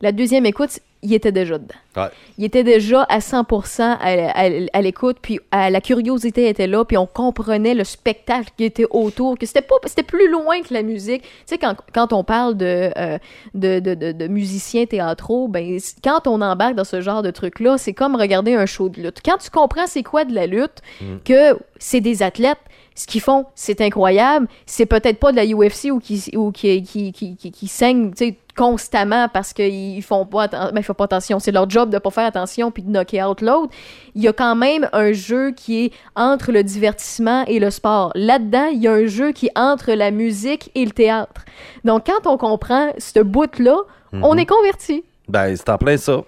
La 0.00 0.12
deuxième 0.12 0.46
écoute, 0.46 0.80
il 1.02 1.14
était 1.14 1.30
déjà 1.30 1.58
dedans. 1.58 1.74
Ouais. 1.96 2.08
Il 2.38 2.44
était 2.44 2.64
déjà 2.64 3.02
à 3.04 3.20
100% 3.20 3.82
à, 3.82 3.96
à- 4.00 4.50
à 4.72 4.80
l'écoute, 4.82 5.18
puis 5.22 5.38
à- 5.52 5.70
la 5.70 5.80
curiosité 5.80 6.48
était 6.48 6.66
là, 6.66 6.84
puis 6.84 6.96
on 6.96 7.06
comprenait 7.06 7.74
le 7.74 7.84
spectacle 7.84 8.48
qui 8.56 8.64
était 8.64 8.86
autour, 8.90 9.38
que 9.38 9.46
c'était 9.46 9.62
pas, 9.62 9.76
c'était 9.86 10.02
plus 10.02 10.28
loin 10.28 10.60
que 10.62 10.74
la 10.74 10.82
musique. 10.82 11.22
Tu 11.22 11.28
sais, 11.46 11.58
quand, 11.58 11.76
quand 11.94 12.12
on 12.12 12.24
parle 12.24 12.56
de, 12.56 12.90
euh, 12.98 13.18
de, 13.54 13.78
de, 13.78 13.94
de- 13.94 14.10
de 14.12 14.26
musiciens 14.26 14.86
théâtraux, 14.86 15.46
ben, 15.46 15.78
quand 16.02 16.26
on 16.26 16.40
embarque 16.40 16.74
dans 16.74 16.82
ce 16.84 17.00
genre 17.00 17.22
de 17.22 17.30
truc-là, 17.30 17.78
c'est 17.78 17.92
comme 17.94 18.16
regarder 18.16 18.54
un 18.54 18.66
show 18.66 18.88
de 18.88 19.00
lutte. 19.00 19.18
Quand 19.24 19.38
tu 19.38 19.50
comprends 19.50 19.86
c'est 19.86 20.02
quoi 20.02 20.24
de 20.24 20.34
la 20.34 20.46
lutte, 20.46 20.82
que 21.24 21.56
c'est 21.78 22.00
des 22.00 22.24
athlètes, 22.24 22.58
ce 22.96 23.06
qu'ils 23.06 23.20
font, 23.20 23.46
c'est 23.54 23.80
incroyable. 23.80 24.48
C'est 24.66 24.86
peut-être 24.86 25.20
pas 25.20 25.30
de 25.30 25.36
la 25.36 25.46
UFC 25.46 25.92
ou 25.92 26.00
qui, 26.00 26.24
ou 26.36 26.50
qui, 26.50 26.82
qui, 26.82 27.12
qui, 27.12 27.36
qui, 27.36 27.52
qui 27.52 27.68
saignent, 27.68 28.10
tu 28.10 28.26
sais, 28.30 28.36
constamment 28.58 29.28
parce 29.28 29.52
qu'ils 29.52 30.02
font 30.02 30.26
pas, 30.26 30.46
atten- 30.48 30.72
ben, 30.72 30.80
ils 30.80 30.82
font 30.82 30.92
pas 30.94 31.04
attention. 31.04 31.38
C'est 31.38 31.52
leur 31.52 31.70
job 31.70 31.90
de 31.90 31.98
pas 31.98 32.10
faire 32.10 32.26
attention 32.26 32.72
puis 32.72 32.82
de 32.82 32.90
knocker 32.90 33.22
out 33.22 33.40
l'autre. 33.40 33.72
Il 34.16 34.22
y 34.22 34.26
a 34.28 34.32
quand 34.32 34.56
même 34.56 34.88
un 34.92 35.12
jeu 35.12 35.52
qui 35.52 35.84
est 35.84 35.92
entre 36.16 36.50
le 36.50 36.64
divertissement 36.64 37.44
et 37.46 37.60
le 37.60 37.70
sport. 37.70 38.10
Là-dedans, 38.16 38.66
il 38.72 38.82
y 38.82 38.88
a 38.88 38.92
un 38.92 39.06
jeu 39.06 39.30
qui 39.30 39.46
est 39.46 39.56
entre 39.58 39.92
la 39.92 40.10
musique 40.10 40.70
et 40.74 40.84
le 40.84 40.90
théâtre. 40.90 41.44
Donc, 41.84 42.06
quand 42.06 42.28
on 42.30 42.36
comprend 42.36 42.88
ce 42.98 43.20
bout-là, 43.20 43.76
on 44.12 44.36
est 44.36 44.46
converti. 44.46 45.04
Ben, 45.28 45.54
c'est 45.56 45.68
en 45.68 45.78
plein 45.78 45.96
ça. 45.96 46.22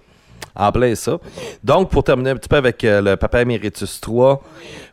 En 0.55 0.71
plein 0.71 0.95
ça. 0.95 1.17
Donc, 1.63 1.89
pour 1.89 2.03
terminer 2.03 2.31
un 2.31 2.35
petit 2.35 2.49
peu 2.49 2.57
avec 2.57 2.83
euh, 2.83 3.01
le 3.01 3.15
Papa 3.15 3.41
Emeritus 3.41 4.01
3, 4.01 4.41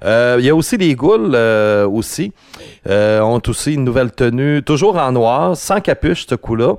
euh, 0.05 0.37
il 0.39 0.45
y 0.45 0.51
a 0.51 0.55
aussi 0.55 0.77
les 0.77 0.95
Goules, 0.95 1.33
euh, 1.35 1.87
aussi, 1.87 2.33
euh, 2.89 3.21
ont 3.21 3.43
aussi 3.47 3.75
une 3.75 3.85
nouvelle 3.85 4.13
tenue, 4.13 4.63
toujours 4.63 4.97
en 4.97 5.11
noir, 5.11 5.57
sans 5.57 5.81
capuche, 5.81 6.27
ce 6.29 6.37
coup-là, 6.37 6.75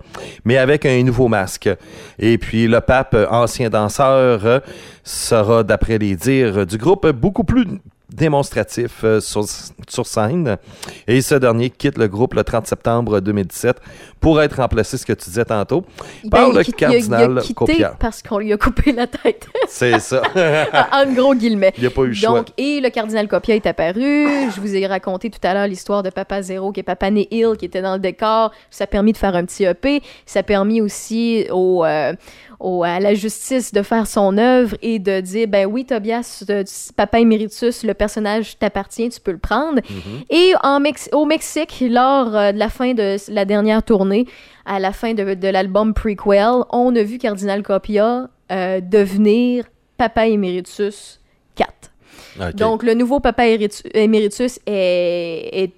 mais 0.46 0.58
avec 0.58 0.86
un 0.86 1.04
nouveau 1.04 1.28
masque. 1.28 1.70
Et 2.18 2.38
puis, 2.38 2.68
le 2.68 2.80
pape, 2.80 3.16
ancien 3.30 3.70
danseur, 3.70 4.62
sera, 5.04 5.64
d'après 5.64 5.98
les 5.98 6.16
dires 6.16 6.66
du 6.66 6.78
groupe, 6.78 7.08
beaucoup 7.10 7.44
plus 7.44 7.66
démonstratif 8.12 9.04
euh, 9.04 9.20
sur, 9.20 9.44
sur 9.88 10.06
scène. 10.06 10.58
Et 11.08 11.22
ce 11.22 11.36
dernier 11.36 11.70
quitte 11.70 11.98
le 11.98 12.08
groupe 12.08 12.34
le 12.34 12.44
30 12.44 12.68
septembre 12.68 13.20
2017 13.20 13.78
pour 14.20 14.42
être 14.42 14.58
remplacé, 14.58 14.98
ce 14.98 15.06
que 15.06 15.14
tu 15.14 15.26
disais 15.30 15.46
tantôt, 15.46 15.84
par 16.30 16.50
Ben, 16.50 16.58
le 16.58 16.64
quitte- 16.64 16.76
il 16.82 16.86
a- 16.86 16.90
il 16.90 16.96
a 16.96 17.00
cardinal 17.00 17.42
quitté 17.42 17.54
Copia. 17.54 17.96
parce 18.00 18.22
qu'on 18.22 18.40
lui 18.40 18.52
a 18.52 18.58
coupé 18.58 18.92
la 18.92 19.08
tête. 19.08 19.48
C'est 19.68 20.00
ça. 20.00 20.22
en 20.92 21.12
gros 21.14 21.34
guillemets. 21.36 21.74
Il 21.78 21.82
n'y 21.82 21.88
a 21.88 21.92
pas 21.92 22.02
eu 22.04 22.08
le 22.08 22.14
choix. 22.14 22.40
Donc, 22.40 22.48
et 22.58 22.82
le 22.82 22.90
cardinal 22.90 23.28
Copia 23.28 23.56
est 23.56 23.66
apparu. 23.66 24.28
Je 24.54 24.60
vous 24.60 24.76
ai 24.76 24.86
raconté 24.88 25.30
tout 25.30 25.40
à 25.44 25.54
l'heure 25.54 25.68
l'histoire 25.68 26.04
de 26.04 26.10
Papa 26.10 26.42
Zéro, 26.42 26.72
qui 26.72 26.82
est 26.82 26.84
Papa 26.84 27.10
Hill, 27.10 27.54
qui 27.58 27.66
était 27.66 27.82
dans 27.82 27.94
le 27.94 28.00
décor. 28.00 28.52
Ça 28.70 28.84
a 28.84 28.88
permis 28.88 29.14
de 29.14 29.18
faire 29.18 29.36
un 29.36 29.46
petit 29.46 29.64
EP. 29.66 30.02
Ça 30.26 30.40
a 30.40 30.44
permis 30.44 30.82
aussi 30.82 31.46
au, 31.52 31.86
euh, 31.86 32.14
au- 32.60 32.84
à 32.84 33.00
la 33.00 33.14
justice 33.14 33.72
de 33.74 33.82
faire 33.82 34.06
son 34.08 34.38
œuvre 34.38 34.76
et 34.82 35.00
de 35.00 35.22
dire, 35.22 35.48
ben 35.48 35.66
oui, 35.66 35.86
Tobias, 35.86 36.44
euh, 36.50 36.64
Papa 36.96 37.20
Emeritus, 37.20 37.84
le 37.84 37.94
personnage 37.94 38.58
t'appartient, 38.60 39.08
tu 39.10 39.20
peux 39.22 39.32
le 39.32 39.38
prendre. 39.38 39.80
Et 40.30 40.52
en 40.64 40.80
Mex- 40.80 41.10
au 41.14 41.26
Mexique, 41.26 41.84
lors 41.90 42.36
euh, 42.36 42.52
de 42.52 42.58
la 42.60 42.70
fin 42.70 42.94
de 42.94 43.16
la 43.30 43.46
dernière 43.46 43.82
tournée, 43.84 44.26
à 44.66 44.80
la 44.80 44.92
fin 44.92 45.14
de, 45.14 45.34
de 45.34 45.48
l'album 45.48 45.94
Prequel, 45.94 46.64
on 46.72 46.96
a 46.96 47.04
vu 47.04 47.18
Cardinal 47.18 47.64
Copia 47.64 48.30
euh, 48.52 48.82
devenir 48.82 49.64
Papa 49.98 50.28
Emeritus 50.28 51.20
4. 51.56 51.70
OK. 52.42 52.56
Donc, 52.56 52.84
le 52.84 52.94
nouveau 52.94 53.20
Papa 53.20 53.44
Emeritus 53.48 54.60
est, 54.66 55.50
est 55.64 55.72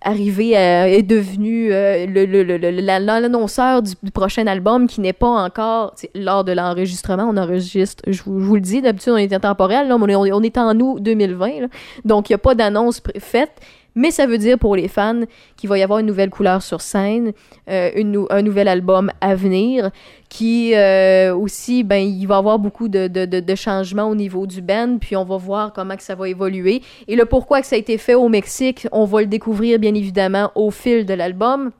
arrivé 0.00 0.56
à- 0.56 0.88
est 0.88 1.02
devenu 1.02 1.72
euh, 1.72 2.06
l'annonceur 3.00 3.82
du, 3.82 3.94
prochain 4.12 4.46
album 4.46 4.86
qui 4.86 5.00
n'est 5.00 5.12
pas 5.12 5.26
encore 5.26 5.94
lors 6.14 6.44
de 6.44 6.52
l'enregistrement 6.52 7.24
on 7.28 7.36
enregistre 7.36 8.04
je 8.06 8.22
vous, 8.22 8.54
le 8.54 8.60
dis 8.60 8.80
d'habitude 8.80 9.12
on 9.12 9.16
est 9.16 9.32
intemporel 9.32 9.88
on 9.90 10.06
est, 10.06 10.58
en 10.58 10.80
août 10.80 11.02
2020 11.02 11.60
là. 11.62 11.66
donc 12.04 12.30
il 12.30 12.32
n'y 12.32 12.36
a 12.36 12.38
pas 12.38 12.54
d'annonce 12.54 13.02
faite 13.18 13.60
mais 13.96 14.12
ça 14.12 14.26
veut 14.26 14.38
dire 14.38 14.58
pour 14.58 14.76
les 14.76 14.86
fans 14.86 15.22
qu'il 15.56 15.68
va 15.68 15.78
y 15.78 15.82
avoir 15.82 15.98
une 15.98 16.06
nouvelle 16.06 16.30
couleur 16.30 16.62
sur 16.62 16.80
scène, 16.80 17.32
euh, 17.68 18.26
un 18.30 18.42
nouvel 18.42 18.68
album 18.68 19.10
à 19.20 19.34
venir, 19.34 19.90
qui 20.28 20.74
euh, 20.74 21.34
aussi, 21.34 21.82
ben, 21.82 21.96
il 21.96 22.26
va 22.26 22.36
y 22.36 22.38
avoir 22.38 22.58
beaucoup 22.58 22.88
de 22.88 23.54
changements 23.54 24.08
au 24.08 24.14
niveau 24.14 24.46
du 24.46 24.60
band, 24.60 24.98
puis 25.00 25.16
on 25.16 25.24
va 25.24 25.36
voir 25.36 25.72
comment 25.72 25.96
que 25.96 26.02
ça 26.02 26.14
va 26.14 26.28
évoluer. 26.28 26.82
Et 27.08 27.16
le 27.16 27.24
pourquoi 27.24 27.60
que 27.60 27.66
ça 27.66 27.76
a 27.76 27.78
été 27.78 27.98
fait 27.98 28.14
au 28.14 28.28
Mexique, 28.28 28.86
on 28.92 29.04
va 29.04 29.20
le 29.20 29.26
découvrir 29.26 29.78
bien 29.78 29.94
évidemment 29.94 30.52
au 30.54 30.70
fil 30.70 31.06
de 31.06 31.14
l'album. 31.14 31.72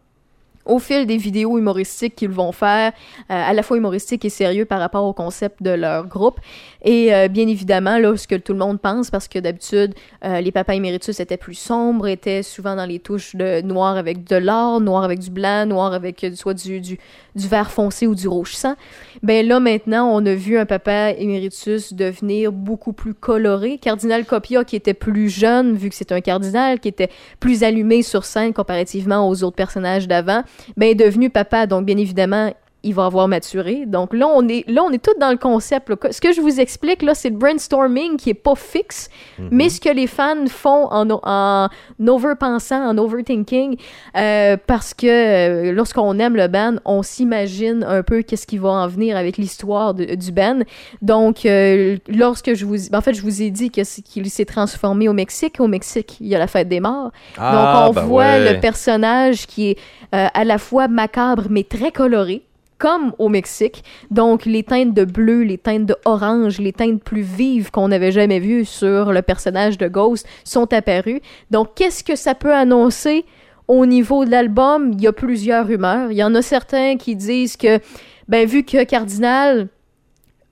Au 0.64 0.80
fil 0.80 1.06
des 1.06 1.16
vidéos 1.16 1.58
humoristiques 1.58 2.16
qu'ils 2.16 2.28
vont 2.30 2.50
faire, 2.50 2.90
euh, 2.90 3.50
à 3.50 3.52
la 3.52 3.62
fois 3.62 3.76
humoristiques 3.76 4.24
et 4.24 4.30
sérieux 4.30 4.64
par 4.64 4.80
rapport 4.80 5.04
au 5.04 5.12
concept 5.12 5.62
de 5.62 5.70
leur 5.70 6.08
groupe. 6.08 6.40
Et 6.89 7.12
euh, 7.12 7.26
bien 7.26 7.49
évidemment, 7.49 7.99
là, 7.99 8.16
ce 8.16 8.28
que 8.28 8.37
tout 8.37 8.53
le 8.53 8.61
monde 8.61 8.80
pense, 8.80 9.11
parce 9.11 9.26
que 9.26 9.41
d'habitude, 9.41 9.93
euh, 10.24 10.41
les 10.41 10.53
papas 10.53 10.74
éméritus 10.74 11.18
étaient 11.18 11.37
plus 11.37 11.57
sombres, 11.57 12.07
étaient 12.07 12.45
souvent 12.45 12.76
dans 12.76 12.87
les 12.87 13.01
touches 13.01 13.34
de 13.34 13.61
noir 13.62 13.97
avec 13.97 14.22
de 14.22 14.37
l'or, 14.37 14.80
noir 14.80 15.03
avec 15.03 15.18
du 15.18 15.30
blanc, 15.30 15.66
noir 15.66 15.93
avec 15.93 16.22
euh, 16.22 16.30
soit 16.37 16.55
du, 16.55 16.80
du, 16.80 16.97
du 17.34 17.49
vert 17.49 17.72
foncé 17.72 18.07
ou 18.07 18.14
du 18.14 18.28
rouge 18.28 18.55
sang. 18.55 18.76
Ben 19.24 19.45
là, 19.45 19.59
maintenant, 19.59 20.09
on 20.14 20.24
a 20.26 20.34
vu 20.34 20.59
un 20.59 20.64
papa 20.64 21.11
éméritus 21.11 21.93
devenir 21.93 22.53
beaucoup 22.53 22.93
plus 22.93 23.14
coloré. 23.14 23.78
Cardinal 23.78 24.24
Copia, 24.24 24.62
qui 24.62 24.76
était 24.76 24.95
plus 24.95 25.28
jeune, 25.28 25.74
vu 25.74 25.89
que 25.89 25.97
c'est 25.97 26.12
un 26.12 26.20
cardinal, 26.20 26.78
qui 26.78 26.87
était 26.87 27.11
plus 27.41 27.64
allumé 27.64 28.03
sur 28.03 28.24
scène 28.24 28.53
comparativement 28.53 29.28
aux 29.28 29.43
autres 29.43 29.57
personnages 29.57 30.07
d'avant, 30.07 30.45
ben 30.76 30.91
est 30.91 30.95
devenu 30.95 31.30
papa. 31.30 31.66
Donc, 31.66 31.84
bien 31.84 31.97
évidemment, 31.97 32.53
il 32.82 32.94
va 32.94 33.06
avoir 33.06 33.26
maturé. 33.26 33.84
Donc 33.86 34.14
là, 34.14 34.28
on 34.28 34.46
est 34.48 34.64
là, 34.68 34.82
on 34.84 34.90
est 34.92 35.02
tout 35.04 35.14
dans 35.18 35.30
le 35.30 35.36
concept. 35.38 35.88
là. 35.90 35.96
Ce 36.10 36.20
que 36.20 36.32
je 36.32 36.40
vous 36.40 36.60
explique 36.60 37.02
là, 37.02 37.14
c'est 37.14 37.30
le 37.30 37.36
brainstorming 37.36 38.16
qui 38.16 38.30
est 38.30 38.34
pas 38.34 38.54
fixe, 38.54 39.08
mais 39.50 39.68
ce 39.68 39.80
que 39.80 39.88
les 39.88 40.06
fans 40.06 40.46
font 40.48 40.86
en, 40.92 41.08
en 41.10 41.68
overpensant, 42.06 42.88
en 42.88 42.96
overthinking, 42.98 43.76
euh, 44.16 44.56
parce 44.66 44.94
que 44.94 45.06
euh, 45.06 45.72
lorsqu'on 45.72 46.18
aime 46.18 46.36
le 46.36 46.46
band, 46.48 46.76
on 46.84 47.02
s'imagine 47.02 47.84
un 47.84 48.02
peu 48.02 48.22
qu'est-ce 48.22 48.46
qui 48.46 48.58
va 48.58 48.68
en 48.70 48.86
venir 48.88 49.16
avec 49.16 49.36
l'histoire 49.36 49.94
de- 49.94 50.14
du 50.14 50.30
band. 50.32 50.60
Donc, 51.02 51.44
euh, 51.44 51.96
lorsque 52.08 52.54
je 52.54 52.64
vous, 52.64 52.94
en 52.94 53.00
fait, 53.00 53.14
je 53.14 53.22
vous 53.22 53.42
ai 53.42 53.50
dit 53.50 53.70
que 53.70 53.82
c'est- 53.84 54.02
qu'il 54.02 54.30
s'est 54.30 54.44
transformé 54.44 55.08
au 55.08 55.12
Mexique. 55.12 55.56
Au 55.58 55.66
Mexique, 55.66 56.18
il 56.20 56.28
y 56.28 56.34
a 56.34 56.38
la 56.38 56.46
fête 56.46 56.68
des 56.68 56.80
morts. 56.80 57.10
Ah, 57.36 57.86
Donc, 57.88 57.90
on 57.90 58.00
ben 58.00 58.06
voit 58.06 58.24
ouais. 58.24 58.52
le 58.54 58.60
personnage 58.60 59.46
qui 59.48 59.70
est 59.70 59.78
à 60.12 60.44
la 60.44 60.58
fois 60.58 60.86
macabre 60.88 61.44
mais 61.50 61.64
très 61.64 61.90
coloré. 61.90 62.42
Comme 62.78 63.14
au 63.18 63.28
Mexique. 63.28 63.82
Donc, 64.10 64.44
les 64.44 64.62
teintes 64.62 64.92
de 64.92 65.04
bleu, 65.04 65.42
les 65.42 65.56
teintes 65.56 65.86
de 65.86 65.96
orange, 66.04 66.58
les 66.58 66.72
teintes 66.72 67.02
plus 67.02 67.22
vives 67.22 67.70
qu'on 67.70 67.88
n'avait 67.88 68.12
jamais 68.12 68.38
vues 68.38 68.66
sur 68.66 69.12
le 69.12 69.22
personnage 69.22 69.78
de 69.78 69.88
Ghost 69.88 70.26
sont 70.44 70.70
apparues. 70.74 71.20
Donc, 71.50 71.74
qu'est-ce 71.74 72.04
que 72.04 72.16
ça 72.16 72.34
peut 72.34 72.52
annoncer 72.52 73.24
au 73.66 73.86
niveau 73.86 74.26
de 74.26 74.30
l'album? 74.30 74.92
Il 74.92 75.00
y 75.00 75.06
a 75.06 75.12
plusieurs 75.12 75.66
rumeurs. 75.66 76.12
Il 76.12 76.18
y 76.18 76.24
en 76.24 76.34
a 76.34 76.42
certains 76.42 76.96
qui 76.98 77.16
disent 77.16 77.56
que, 77.56 77.80
ben, 78.28 78.46
vu 78.46 78.62
que 78.62 78.84
Cardinal, 78.84 79.68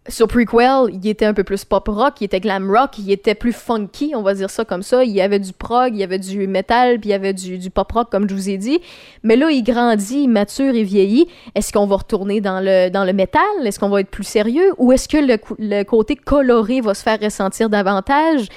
sur 0.09 0.29
Prequel, 0.29 0.91
il 0.93 1.09
était 1.09 1.25
un 1.25 1.33
peu 1.33 1.45
plus 1.45 1.65
pop 1.65 1.89
rock, 1.89 2.21
il 2.21 2.25
était 2.25 2.41
glam 2.41 2.71
rock, 2.71 2.99
il 2.99 3.11
était 3.11 3.35
plus 3.35 3.55
funky, 3.55 4.13
on 4.15 4.23
va 4.23 4.35
dire 4.35 4.51
ça 4.51 4.65
comme 4.65 4.83
ça. 4.83 5.03
Il 5.03 5.13
y 5.13 5.23
avait 5.23 5.39
du 5.39 5.53
prog, 5.55 5.95
il 5.95 6.01
y 6.01 6.03
avait 6.03 6.19
du 6.19 6.47
metal, 6.47 7.01
puis 7.01 7.09
il 7.09 7.13
y 7.13 7.15
avait 7.15 7.33
du, 7.33 7.71
pop 7.71 7.91
rock, 7.91 8.11
comme 8.11 8.29
je 8.29 8.35
vous 8.35 8.51
ai 8.51 8.59
dit. 8.59 8.81
Mais 9.23 9.37
là, 9.37 9.51
il 9.51 9.63
grandit, 9.63 10.25
il 10.25 10.29
mature 10.29 10.75
et 10.75 10.83
vieillit. 10.83 11.27
Est-ce 11.55 11.73
qu'on 11.73 11.87
va 11.87 11.97
retourner 11.97 12.43
dans 12.43 12.61
le, 12.61 12.91
dans 12.91 13.05
le 13.05 13.15
métal? 13.15 13.43
Est-ce 13.65 13.79
qu'on 13.79 13.89
va 13.89 14.01
être 14.01 14.11
plus 14.11 14.25
sérieux? 14.25 14.73
Ou 14.77 14.93
est-ce 14.93 15.09
que 15.09 15.17
le, 15.17 15.39
le 15.59 15.83
côté 15.85 16.17
coloré 16.17 16.83
va 16.83 16.93
se 16.93 17.03
faire 17.03 17.19
ressentir 17.21 17.71
davantage? 17.71 18.49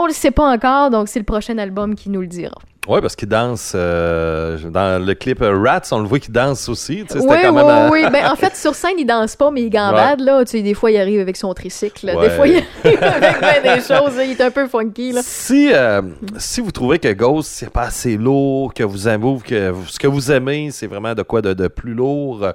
On 0.00 0.06
le 0.06 0.12
sait 0.12 0.30
pas 0.30 0.44
encore, 0.50 0.90
donc 0.90 1.08
c'est 1.08 1.18
le 1.18 1.24
prochain 1.24 1.58
album 1.58 1.94
qui 1.94 2.08
nous 2.08 2.20
le 2.20 2.26
dira. 2.26 2.54
Ouais, 2.86 3.02
parce 3.02 3.16
qu'il 3.16 3.28
danse 3.28 3.72
euh, 3.74 4.56
dans 4.70 5.04
le 5.04 5.12
clip 5.14 5.42
euh, 5.42 5.58
Rats, 5.62 5.82
on 5.92 5.98
le 5.98 6.06
voit 6.08 6.18
qu'il 6.20 6.32
danse 6.32 6.70
aussi. 6.70 7.04
tu 7.06 7.12
sais, 7.12 7.20
c'était 7.20 7.34
Oui, 7.34 7.36
quand 7.42 7.90
oui, 7.90 8.00
oui. 8.04 8.10
Ben, 8.10 8.30
en 8.30 8.36
fait, 8.42 8.56
sur 8.56 8.74
scène, 8.74 8.94
il 8.98 9.04
danse 9.04 9.36
pas, 9.36 9.50
mais 9.50 9.60
il 9.62 9.68
gambade, 9.70 10.20
là. 10.20 10.42
Tu 10.46 10.52
sais, 10.52 10.62
des 10.62 10.72
fois, 10.72 10.90
il 10.90 10.98
arrive 10.98 11.20
avec 11.20 11.36
son 11.36 11.52
tricycle. 11.52 12.06
Des 12.06 12.30
fois, 12.30 12.46
il 12.48 12.62
arrive 12.84 13.02
avec 13.02 13.40
ben 13.42 13.74
des 13.74 13.80
choses. 13.82 14.14
Il 14.24 14.30
est 14.30 14.40
un 14.40 14.50
peu 14.50 14.66
funky, 14.68 15.12
là. 15.12 15.20
Si, 15.22 15.70
euh, 15.70 16.00
si 16.38 16.62
vous 16.62 16.70
trouvez 16.70 16.98
que 16.98 17.12
Ghost, 17.12 17.50
c'est 17.52 17.68
pas 17.70 17.82
assez 17.82 18.16
lourd, 18.16 18.72
que 18.72 18.84
vous 18.84 19.06
aimez, 19.06 19.36
que 19.44 19.68
vous- 19.68 19.86
ce 19.88 19.98
que 19.98 20.06
vous 20.06 20.32
aimez, 20.32 20.70
c'est 20.70 20.86
vraiment 20.86 21.14
de 21.14 21.22
quoi 21.22 21.42
de, 21.42 21.52
de 21.52 21.68
plus 21.68 21.92
lourd, 21.92 22.42
euh, 22.42 22.52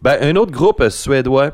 ben, 0.00 0.16
un 0.22 0.36
autre 0.36 0.52
groupe 0.52 0.88
suédois 0.88 1.50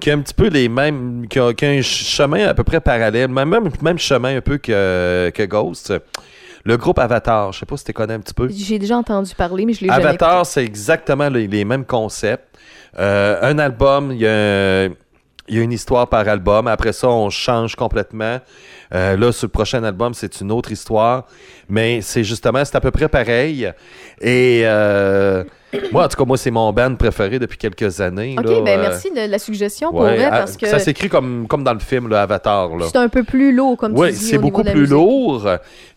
qui 0.00 0.10
a 0.10 0.14
un 0.14 0.20
petit 0.20 0.34
peu 0.34 0.48
les 0.48 0.68
mêmes, 0.68 1.26
qui 1.28 1.38
a, 1.38 1.52
qui 1.52 1.64
a 1.64 1.68
un 1.68 1.82
ch- 1.82 2.04
chemin 2.04 2.46
à 2.46 2.54
peu 2.54 2.64
près 2.64 2.80
parallèle, 2.80 3.28
même, 3.28 3.70
même, 3.82 3.98
chemin 3.98 4.36
un 4.36 4.40
peu 4.40 4.58
que, 4.58 5.30
que 5.34 5.42
Ghost, 5.44 5.92
le 6.64 6.76
groupe 6.76 6.98
Avatar, 6.98 7.52
je 7.52 7.60
sais 7.60 7.66
pas 7.66 7.76
si 7.76 7.84
tu 7.84 7.92
connais 7.92 8.14
un 8.14 8.20
petit 8.20 8.34
peu. 8.34 8.48
J'ai 8.50 8.78
déjà 8.78 8.96
entendu 8.96 9.34
parler, 9.34 9.64
mais 9.66 9.72
je 9.72 9.82
l'ai 9.82 9.88
jamais. 9.88 10.04
Avatar, 10.04 10.44
c'est 10.44 10.64
exactement 10.64 11.28
les, 11.28 11.46
les 11.46 11.64
mêmes 11.64 11.84
concepts. 11.84 12.56
Euh, 12.98 13.38
un 13.42 13.58
album, 13.58 14.10
il 14.12 14.18
y, 14.18 14.26
a 14.26 14.86
il 15.48 15.54
y 15.54 15.60
a 15.60 15.62
une 15.62 15.72
histoire 15.72 16.08
par 16.08 16.26
album. 16.26 16.66
Après 16.66 16.92
ça, 16.92 17.08
on 17.08 17.30
change 17.30 17.76
complètement. 17.76 18.40
Euh, 18.94 19.16
là, 19.16 19.30
sur 19.30 19.46
le 19.46 19.52
prochain 19.52 19.84
album, 19.84 20.12
c'est 20.12 20.40
une 20.40 20.50
autre 20.50 20.72
histoire. 20.72 21.26
Mais 21.68 22.00
c'est 22.00 22.24
justement, 22.24 22.64
c'est 22.64 22.74
à 22.74 22.80
peu 22.80 22.90
près 22.90 23.08
pareil. 23.08 23.70
Et 24.20 24.62
euh, 24.64 25.44
moi, 25.92 26.04
en 26.04 26.08
tout 26.08 26.16
cas, 26.16 26.24
moi, 26.24 26.36
c'est 26.36 26.50
mon 26.50 26.72
band 26.72 26.94
préféré 26.96 27.38
depuis 27.38 27.58
quelques 27.58 28.00
années. 28.00 28.34
Ok, 28.38 28.44
là. 28.44 28.60
ben 28.64 28.78
Euh, 28.78 28.82
merci 28.82 29.10
de 29.10 29.30
la 29.30 29.38
suggestion 29.38 29.90
pour 29.90 30.00
ouais, 30.00 30.16
vrai, 30.16 30.24
ah, 30.30 30.38
parce 30.38 30.56
que 30.56 30.66
Ça 30.66 30.78
s'écrit 30.78 31.08
comme, 31.08 31.46
comme 31.48 31.64
dans 31.64 31.72
le 31.74 31.78
film, 31.80 32.08
là, 32.08 32.22
Avatar. 32.22 32.70
C'est 32.90 32.96
un 32.96 33.08
peu 33.08 33.22
plus 33.24 33.52
lourd, 33.54 33.76
comme 33.76 33.96
Oui, 33.96 34.08
tu 34.12 34.18
dis. 34.18 34.24
c'est 34.26 34.38
beaucoup 34.38 34.62
plus 34.62 34.74
musique. 34.74 34.90
lourd, 34.90 35.48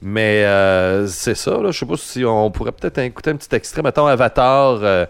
mais 0.02 0.44
euh, 0.46 1.08
c'est 1.08 1.36
ça. 1.36 1.52
Là, 1.62 1.72
je 1.72 1.80
sais 1.80 1.86
pas 1.86 1.98
si 1.98 2.24
on 2.26 2.52
pourrait 2.52 2.72
peut-être 2.72 2.98
écouter 3.00 3.32
un 3.32 3.36
petit 3.36 3.54
extrait. 3.56 3.82
Mettons 3.82 4.06
Avatar, 4.08 4.80
euh, 4.82 5.06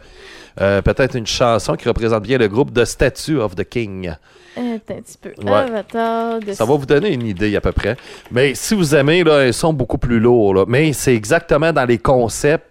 euh, 0.62 0.82
peut-être 0.82 1.16
une 1.16 1.28
chanson 1.28 1.76
qui 1.76 1.88
représente 1.88 2.24
bien 2.24 2.38
le 2.38 2.48
groupe 2.48 2.74
The 2.74 2.86
Statue 2.86 3.38
of 3.40 3.56
the 3.56 3.64
King. 3.68 4.14
Attends 4.58 4.66
un 4.96 5.02
petit 5.02 5.18
peu. 5.22 5.30
Ouais. 5.46 5.52
Avatar 5.54 6.40
de 6.40 6.52
Ça 6.52 6.66
va 6.66 6.76
vous 6.76 6.86
donner 6.86 7.14
une 7.14 7.26
idée 7.26 7.56
à 7.56 7.62
peu 7.62 7.72
près. 7.72 7.96
Mais 8.32 8.56
si 8.56 8.74
vous 8.76 8.94
aimez, 8.94 9.24
là, 9.24 9.46
ils 9.46 9.54
sont 9.54 9.72
beaucoup 9.72 9.98
plus 9.98 10.20
lourds. 10.20 10.54
là. 10.54 10.66
Mais 10.68 10.92
c'est 10.92 11.16
exactement 11.16 11.72
dans 11.72 11.86
les 11.86 11.98
concepts. 12.00 12.66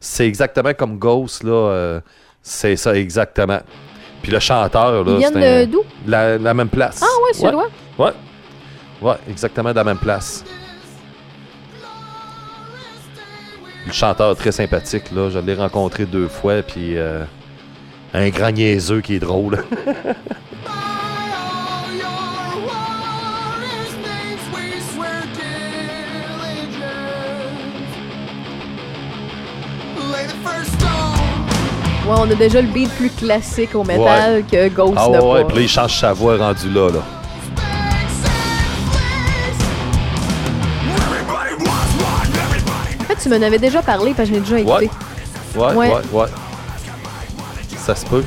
C'est 0.00 0.26
exactement 0.26 0.72
comme 0.74 0.98
Ghost. 0.98 1.42
Là, 1.44 1.50
euh, 1.52 2.00
c'est 2.42 2.76
ça 2.76 2.94
exactement. 2.96 3.60
Puis 4.22 4.32
le 4.32 4.38
chanteur, 4.40 5.04
là, 5.04 5.18
c'est 5.20 5.36
un- 5.36 5.60
de 5.66 5.70
d'où? 5.70 5.82
la, 6.06 6.38
la 6.38 6.54
même 6.54 6.68
place. 6.68 7.00
Ah 7.02 7.22
ouais, 7.24 7.34
suédois? 7.34 7.68
Ouais. 7.98 8.12
Ouais, 9.00 9.14
exactement 9.28 9.70
dans 9.72 9.80
la 9.80 9.84
même 9.84 9.98
place. 9.98 10.44
Le 13.86 13.92
chanteur 13.92 14.36
très 14.36 14.52
sympathique, 14.52 15.04
là. 15.12 15.30
Je 15.30 15.38
l'ai 15.38 15.54
rencontré 15.54 16.04
deux 16.04 16.28
fois, 16.28 16.62
puis 16.62 16.96
euh, 16.98 17.24
un 18.12 18.28
grand 18.28 18.50
niaiseux 18.50 19.00
qui 19.00 19.14
est 19.14 19.18
drôle. 19.20 19.62
Ouais, 32.08 32.14
on 32.16 32.30
a 32.30 32.34
déjà 32.34 32.62
le 32.62 32.68
beat 32.68 32.88
plus 32.96 33.10
classique 33.10 33.74
au 33.74 33.84
métal 33.84 34.42
que 34.50 34.68
Ghost 34.70 34.94
ah 34.96 35.10
ouais, 35.10 35.18
ouais, 35.18 35.44
puis 35.44 35.56
là, 35.56 35.62
il 35.62 35.68
change 35.68 36.00
sa 36.00 36.14
voix 36.14 36.38
rendu 36.38 36.70
là, 36.70 36.88
là. 36.88 37.02
En 42.98 43.04
fait, 43.04 43.16
tu 43.22 43.28
m'en 43.28 43.42
avais 43.42 43.58
déjà 43.58 43.82
parlé, 43.82 44.14
parce 44.14 44.30
que 44.30 44.34
je 44.34 44.40
l'ai 44.40 44.40
déjà 44.40 44.60
écouté. 44.60 44.90
Ouais, 45.54 45.74
Ouais. 45.74 45.90
ouais. 46.12 46.26
Ça 47.76 47.94
se 47.94 48.06
peut. 48.06 48.24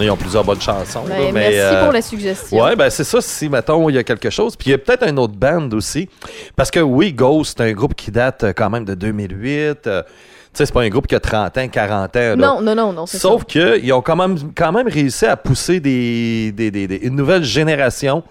Ils 0.00 0.10
ont 0.12 0.16
plusieurs 0.16 0.44
bonnes 0.44 0.60
chansons. 0.60 1.02
Ben, 1.08 1.18
là, 1.18 1.32
mais, 1.32 1.32
merci 1.32 1.58
euh, 1.58 1.82
pour 1.82 1.92
la 1.92 2.02
suggestion. 2.02 2.62
Ouais, 2.62 2.76
ben 2.76 2.88
c'est 2.88 3.02
ça, 3.02 3.20
si, 3.20 3.48
mettons, 3.48 3.88
il 3.88 3.96
y 3.96 3.98
a 3.98 4.04
quelque 4.04 4.30
chose. 4.30 4.54
Puis 4.54 4.68
il 4.68 4.70
y 4.70 4.74
a 4.74 4.78
peut-être 4.78 5.02
un 5.02 5.16
autre 5.16 5.34
band 5.34 5.68
aussi. 5.72 6.08
Parce 6.54 6.70
que 6.70 6.78
oui, 6.78 7.12
Ghost, 7.12 7.56
c'est 7.58 7.64
un 7.64 7.72
groupe 7.72 7.96
qui 7.96 8.12
date 8.12 8.44
euh, 8.44 8.52
quand 8.52 8.70
même 8.70 8.84
de 8.84 8.94
2008. 8.94 9.88
Sais, 10.58 10.66
c'est 10.66 10.72
pas 10.72 10.82
un 10.82 10.88
groupe 10.88 11.06
qui 11.06 11.14
a 11.14 11.20
30 11.20 11.56
ans, 11.58 11.68
40 11.68 12.16
ans. 12.16 12.20
là. 12.20 12.36
Non, 12.36 12.60
non, 12.60 12.74
non, 12.74 12.92
non. 12.92 13.06
Sauf 13.06 13.44
qu'ils 13.44 13.92
ont 13.92 14.02
quand 14.02 14.16
même, 14.16 14.36
quand 14.54 14.72
même 14.72 14.88
réussi 14.88 15.24
à 15.26 15.36
pousser 15.36 15.80
des, 15.80 16.52
des- 16.52 16.70
des- 16.70 16.86
des- 16.86 16.96
une 17.02 17.16
nouvelle 17.16 17.44
génération 17.44 18.22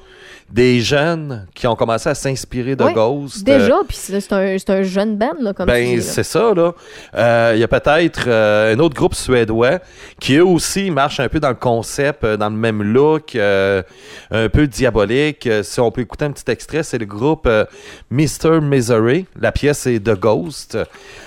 des 0.50 0.80
jeunes 0.80 1.46
qui 1.54 1.68
ont 1.68 1.76
commencé 1.76 2.08
à 2.08 2.16
s'inspirer 2.16 2.76
de 2.76 2.84
Ouais, 2.86 2.94
Ghost. 2.94 3.48
euh, 3.48 3.58
Déjà, 3.60 3.76
puis 3.88 3.98
c'est 4.00 4.70
un, 4.70 4.82
jeune 4.84 5.18
band, 5.18 5.34
là, 5.42 5.54
comme 5.54 5.66
ben, 5.66 6.02
c'est 6.02 6.24
ça, 6.24 6.54
là. 6.56 6.72
Euh, 7.16 7.52
Il 7.56 7.60
y 7.60 7.64
a 7.64 7.68
peut-être 7.68 8.26
euh, 8.28 8.74
un 8.74 8.80
autre 8.80 8.96
groupe 8.96 9.14
suédois 9.14 9.80
qui, 10.20 10.36
eux 10.38 10.46
aussi, 10.46 10.90
marchent 10.90 11.20
un 11.20 11.28
peu 11.28 11.40
dans 11.42 11.50
le 11.50 11.56
concept, 11.56 12.24
euh, 12.24 12.38
dans 12.38 12.50
le 12.50 12.56
même 12.56 12.82
look, 12.82 13.36
euh, 13.36 13.84
un 14.32 14.48
peu 14.48 14.68
diabolique. 14.68 15.48
Euh, 15.48 15.64
si 15.64 15.80
on 15.82 15.92
peut 15.92 16.02
écouter 16.02 16.26
un 16.26 16.32
petit 16.32 16.50
extrait, 16.50 16.84
c'est 16.84 16.98
le 16.98 17.06
groupe 17.06 17.46
euh, 17.46 17.66
Mr. 18.10 18.62
Misery. 18.62 19.26
La 19.40 19.52
pièce 19.52 19.86
est 19.88 20.00
The 20.00 20.18
Ghost. 20.18 20.78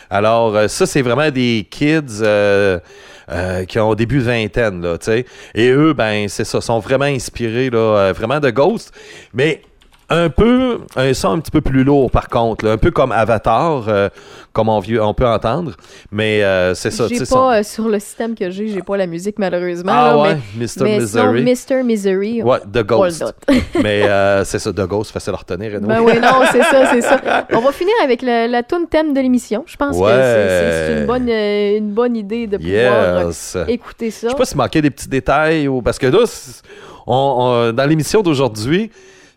Alors, 0.09 0.57
euh, 0.57 0.67
ça, 0.69 0.87
c'est 0.87 1.03
vraiment 1.03 1.31
des 1.31 1.67
kids 1.71 2.23
euh, 3.31 3.65
qui 3.65 3.79
ont 3.79 3.95
début 3.95 4.21
vingtaine, 4.21 4.83
là, 4.83 4.99
tu 4.99 5.07
sais. 5.07 5.27
Et 5.55 5.71
eux, 5.71 5.93
ben, 5.93 6.29
c'est 6.29 6.45
ça, 6.45 6.61
sont 6.61 6.79
vraiment 6.79 7.05
inspirés, 7.05 7.71
là, 7.71 7.79
euh, 7.79 8.13
vraiment 8.13 8.41
de 8.41 8.51
Ghost. 8.51 8.93
Mais 9.35 9.63
un 10.11 10.29
peu, 10.29 10.81
un 10.97 11.15
son 11.15 11.31
un 11.33 11.39
petit 11.39 11.51
peu 11.53 11.61
plus 11.61 11.85
lourd 11.85 12.11
par 12.11 12.29
contre, 12.29 12.65
là, 12.65 12.73
un 12.73 12.77
peu 12.79 12.91
comme 12.91 13.13
Avatar, 13.13 13.85
euh, 13.89 14.09
comme 14.53 14.69
on, 14.69 14.81
vieux- 14.81 15.03
on 15.03 15.15
peut 15.15 15.27
entendre, 15.27 15.73
mais 16.11 16.43
euh, 16.43 16.75
c'est 16.75 16.91
ça. 16.91 17.07
J'ai 17.09 17.19
pas, 17.21 17.25
son- 17.25 17.51
euh, 17.51 17.63
sur 17.63 17.89
le 17.89 17.99
système 18.01 18.35
que 18.35 18.51
j'ai, 18.51 18.67
j'ai 18.69 18.83
pas 18.83 18.97
la 18.97 19.07
musique 19.07 19.39
malheureusement. 19.39 19.93
Ah 19.95 20.09
là, 20.13 20.19
ouais, 20.19 20.37
mais, 20.57 20.65
Mr. 20.67 20.83
mais 20.83 20.99
Misery. 20.99 21.43
Mr. 21.45 21.83
Misery. 21.85 22.43
Ouais, 22.43 22.59
The 22.73 22.83
Ghost. 22.85 23.25
mais 23.83 24.03
euh, 24.03 24.45
c'est 24.45 24.59
ça, 24.59 24.73
The 24.73 24.81
Ghost, 24.87 25.13
facile 25.13 25.33
à 25.35 25.37
retenir. 25.37 25.77
anyway. 25.77 25.87
Ben 25.95 26.01
oui, 26.01 26.13
non, 26.21 26.43
c'est 26.53 26.63
ça, 26.63 26.87
c'est 26.91 27.03
ça. 27.03 27.47
On 27.53 27.61
va 27.61 27.73
finir 27.73 27.95
avec 28.03 28.23
la, 28.23 28.49
la 28.49 28.63
tune 28.63 28.87
thème 28.91 29.15
de 29.15 29.21
l'émission. 29.21 29.63
Je 29.67 29.77
pense 29.77 29.97
que 29.97 30.03
Ouais. 30.03 30.11
c'est- 30.11 30.87
c'est 30.95 31.01
une 31.01 31.07
bonne, 31.07 31.29
euh, 31.31 31.79
une 31.79 31.91
bonne 31.93 32.17
idée 32.17 32.47
de 32.47 32.57
pouvoir 32.57 32.75
euh, 32.95 33.25
Yes. 33.27 33.57
écouter 33.69 34.11
ça. 34.11 34.27
Je 34.27 34.33
sais 34.33 34.37
pas 34.39 34.45
s'il 34.45 34.57
manquait 34.57 34.83
des 34.83 34.91
petits 34.91 35.09
détails 35.09 35.69
ou 35.69 35.83
parce 35.83 35.99
que 35.99 36.07
là, 36.09 36.19
c'est- 36.27 36.63
on- 37.07 37.13
on- 37.69 37.73
dans 37.73 37.87
l'émission 37.89 38.23
d'aujourd'hui, 38.23 38.91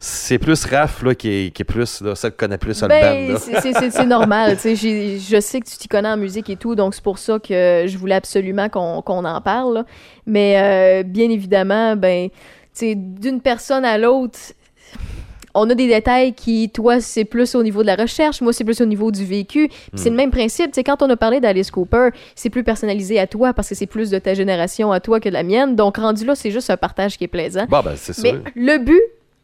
c'est 0.06 0.38
plus 0.38 0.66
Raph 0.66 1.01
là, 1.01 1.16
qui, 1.16 1.30
est, 1.30 1.51
qui 1.51 1.62
est 1.62 1.66
plus 1.66 2.01
là, 2.01 2.14
qui 2.14 2.32
connaît 2.36 2.58
plus 2.58 2.82
le 2.82 2.88
band. 2.89 2.99
Ben, 2.99 3.38
c'est- 3.38 4.06
normal. 4.06 4.58
Je 4.62 5.38
sais 5.39 5.60
que 5.62 5.66
tu 5.70 5.78
t'y 5.78 5.88
connais 5.88 6.10
en 6.10 6.18
musique 6.18 6.49
et 6.49 6.58
tout, 6.58 6.76
donc 6.76 6.93
c'est 6.93 7.04
pour 7.04 7.18
ça 7.20 7.39
que 7.39 7.86
je 7.88 7.97
voulais 7.97 8.16
absolument 8.16 8.68
qu'on 8.68 9.01
qu'on 9.01 9.24
en 9.24 9.39
parle. 9.39 9.74
là. 9.76 9.86
Mais 10.26 10.56
euh, 10.58 11.04
bien 11.04 11.30
évidemment, 11.30 11.95
ben, 11.95 12.28
d'une 12.82 13.39
personne 13.39 13.86
à 13.86 13.97
l'autre, 13.97 14.38
on 15.54 15.70
a 15.70 15.74
des 15.76 15.88
détails 15.88 16.34
qui, 16.34 16.70
toi, 16.70 16.99
c'est 16.99 17.24
plus 17.26 17.56
au 17.56 17.64
niveau 17.64 17.82
de 17.84 17.88
la 17.88 17.95
recherche, 17.95 18.41
moi, 18.41 18.51
c'est 18.51 18.64
plus 18.66 18.82
au 18.82 18.86
niveau 18.86 19.10
du 19.12 19.24
vécu. 19.24 19.68
Puis 19.70 19.80
c'est 19.95 20.10
Hmm. 20.10 20.14
le 20.14 20.18
même 20.18 20.32
principe. 20.32 20.68
Tu 20.72 20.74
sais, 20.76 20.84
quand 20.84 21.01
on 21.01 21.10
a 21.12 21.16
parlé 21.16 21.39
d'Alice 21.39 21.72
Cooper, 21.72 22.10
c'est 22.36 22.49
plus 22.49 22.64
personnalisé 22.66 23.20
à 23.20 23.28
toi 23.28 23.54
parce 23.54 23.70
que 23.70 23.76
c'est 23.76 23.86
plus 23.86 24.10
de 24.10 24.18
ta 24.20 24.34
génération 24.34 24.91
à 24.91 24.99
toi 24.99 25.20
que 25.22 25.30
de 25.30 25.34
la 25.34 25.43
mienne. 25.43 25.76
Donc, 25.78 25.95
rendu 25.97 26.26
là, 26.26 26.36
c'est 26.36 26.51
juste 26.51 26.70
un 26.72 26.78
partage 26.78 27.18
qui 27.18 27.24
est 27.24 27.28
plaisant. 27.30 27.68
Bon, 27.70 27.82
ben, 27.86 27.93
c'est 27.95 28.22
Mais 28.24 28.34
le 28.56 28.80
but, 28.80 28.99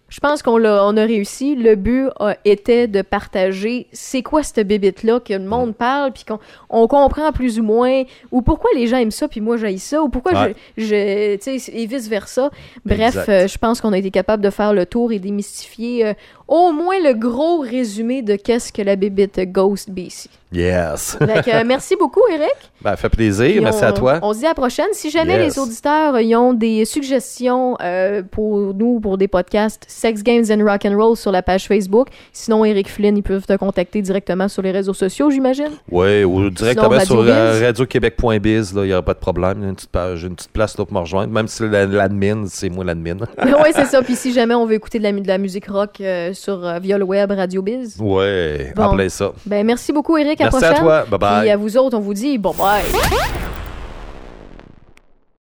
je 0.10 0.20
pense 0.20 0.42
qu'on 0.42 0.58
l'a, 0.58 0.84
on 0.86 0.98
a 0.98 1.04
réussi. 1.06 1.56
Le 1.56 1.76
but 1.76 2.08
a- 2.20 2.36
était 2.46 2.88
de 2.88 3.02
partager 3.02 3.88
c'est 3.92 4.22
quoi 4.24 4.44
cette 4.44 4.68
bébite-là 4.68 5.20
que 5.20 5.34
le 5.34 5.40
Mm. 5.40 5.46
monde 5.46 5.76
parle, 5.76 6.12
puis 6.12 6.26
qu'on 6.26 6.40
on 6.70 6.88
comprend 6.88 7.32
plus 7.32 7.60
ou 7.60 7.64
moins, 7.64 8.04
ou 8.32 8.42
pourquoi 8.42 8.70
les 8.76 8.88
gens 8.88 8.98
aiment 8.98 9.12
ça, 9.12 9.28
puis 9.28 9.42
moi 9.42 9.58
j'aille 9.58 9.80
ça, 9.80 10.02
ou 10.02 10.10
pourquoi 10.10 10.34
Ouais. 10.34 10.56
je, 10.78 10.84
je 10.86 11.36
tu 11.38 11.60
sais, 11.60 11.72
et 11.74 11.86
vice-versa. 11.86 12.50
Bref, 12.86 13.18
euh, 13.30 13.48
je 13.48 13.58
pense 13.58 13.82
qu'on 13.82 13.94
a 13.94 13.98
été 13.98 14.12
capable 14.12 14.44
de 14.44 14.50
faire 14.50 14.74
le 14.74 14.86
tour 14.86 15.12
et 15.12 15.20
démystifier 15.20 16.06
euh, 16.08 16.14
au 16.48 16.72
moins 16.72 17.00
le 17.04 17.14
gros 17.14 17.60
résumé 17.60 18.22
de 18.22 18.36
qu'est-ce 18.36 18.74
que 18.74 18.82
la 18.82 18.96
bébite 18.96 19.40
Ghost 19.52 19.90
BC. 19.92 20.30
Yes. 20.52 21.16
Que, 21.20 21.26
euh, 21.26 21.64
merci 21.66 21.96
beaucoup, 21.96 22.22
Eric. 22.32 22.50
ben, 22.82 22.96
fait 22.96 23.10
plaisir. 23.10 23.46
Puis 23.52 23.60
Merci 23.60 23.84
on, 23.84 23.88
à 23.88 23.92
toi. 23.92 24.20
On 24.24 24.34
se 24.34 24.40
dit 24.40 24.46
à 24.46 24.50
la 24.50 24.56
prochaine. 24.56 24.88
Si 24.94 25.12
jamais 25.12 25.34
Yes. 25.38 25.56
les 25.56 25.62
auditeurs 25.62 26.16
euh, 26.16 26.22
ils 26.24 26.36
ont 26.36 26.54
des 26.54 26.86
suggestions 26.86 27.78
euh, 27.82 28.24
pour 28.24 28.74
nous, 28.74 29.00
pour 29.00 29.20
des 29.20 29.28
podcasts, 29.28 29.86
Sex 30.00 30.24
Games 30.24 30.46
and 30.50 30.64
Rock 30.64 30.86
and 30.86 30.96
Roll 30.98 31.18
sur 31.18 31.32
la 31.32 31.42
page 31.42 31.68
Facebook. 31.68 32.08
Sinon, 32.32 32.64
Eric 32.64 32.88
Flynn, 32.90 33.18
ils 33.18 33.22
peuvent 33.24 33.46
te 33.46 33.56
contacter 33.58 34.02
directement 34.02 34.48
sur 34.48 34.62
les 34.62 34.72
réseaux 34.72 34.94
sociaux, 34.94 35.30
j'imagine. 35.30 35.72
Oui, 35.92 36.24
ou 36.24 36.50
directement 36.50 37.00
sur 37.02 37.20
euh, 37.20 37.54
Biz. 37.60 37.64
radioquebec.biz, 37.66 38.74
là, 38.76 38.84
il 38.84 38.88
n'y 38.88 38.94
aura 38.94 39.02
pas 39.02 39.14
de 39.14 39.20
problème. 39.20 39.64
Une 39.64 39.76
petite 39.76 39.90
page, 39.90 40.24
une 40.24 40.36
petite 40.36 40.52
place 40.52 40.78
là, 40.78 40.86
pour 40.86 40.94
me 40.94 41.00
rejoindre, 41.02 41.34
même 41.34 41.48
si 41.50 41.68
la- 41.68 41.86
l'admin, 41.86 42.46
c'est 42.48 42.70
moi 42.70 42.86
l'admin. 42.86 43.18
oui, 43.44 43.70
c'est 43.76 43.86
ça. 43.86 44.02
Puis 44.02 44.16
si 44.16 44.32
jamais 44.32 44.54
on 44.56 44.66
veut 44.66 44.76
écouter 44.76 45.00
de 45.00 45.04
la, 45.04 45.12
mu- 45.12 45.22
de 45.22 45.28
la 45.28 45.38
musique 45.38 45.68
rock 45.68 46.00
euh, 46.00 46.34
sur 46.34 46.66
euh, 46.66 46.80
via 46.80 46.98
le 46.98 47.04
web 47.04 47.32
Radio 47.32 47.62
Biz. 47.62 47.98
Ouais, 48.00 48.72
Bon. 48.76 48.84
appelez 48.84 49.10
ça. 49.10 49.32
Ben 49.46 49.66
merci 49.66 49.92
beaucoup, 49.92 50.18
Eric. 50.18 50.40
À 50.40 50.46
Merci 50.46 50.64
à 50.66 50.74
toi. 50.76 51.06
Bye 51.10 51.20
bye. 51.20 51.42
Puis 51.42 51.50
à 51.50 51.58
vous 51.58 51.76
autres, 51.78 51.98
on 51.98 52.02
vous 52.02 52.14
dit 52.14 52.38
bon 52.38 52.54
bye. 52.58 52.84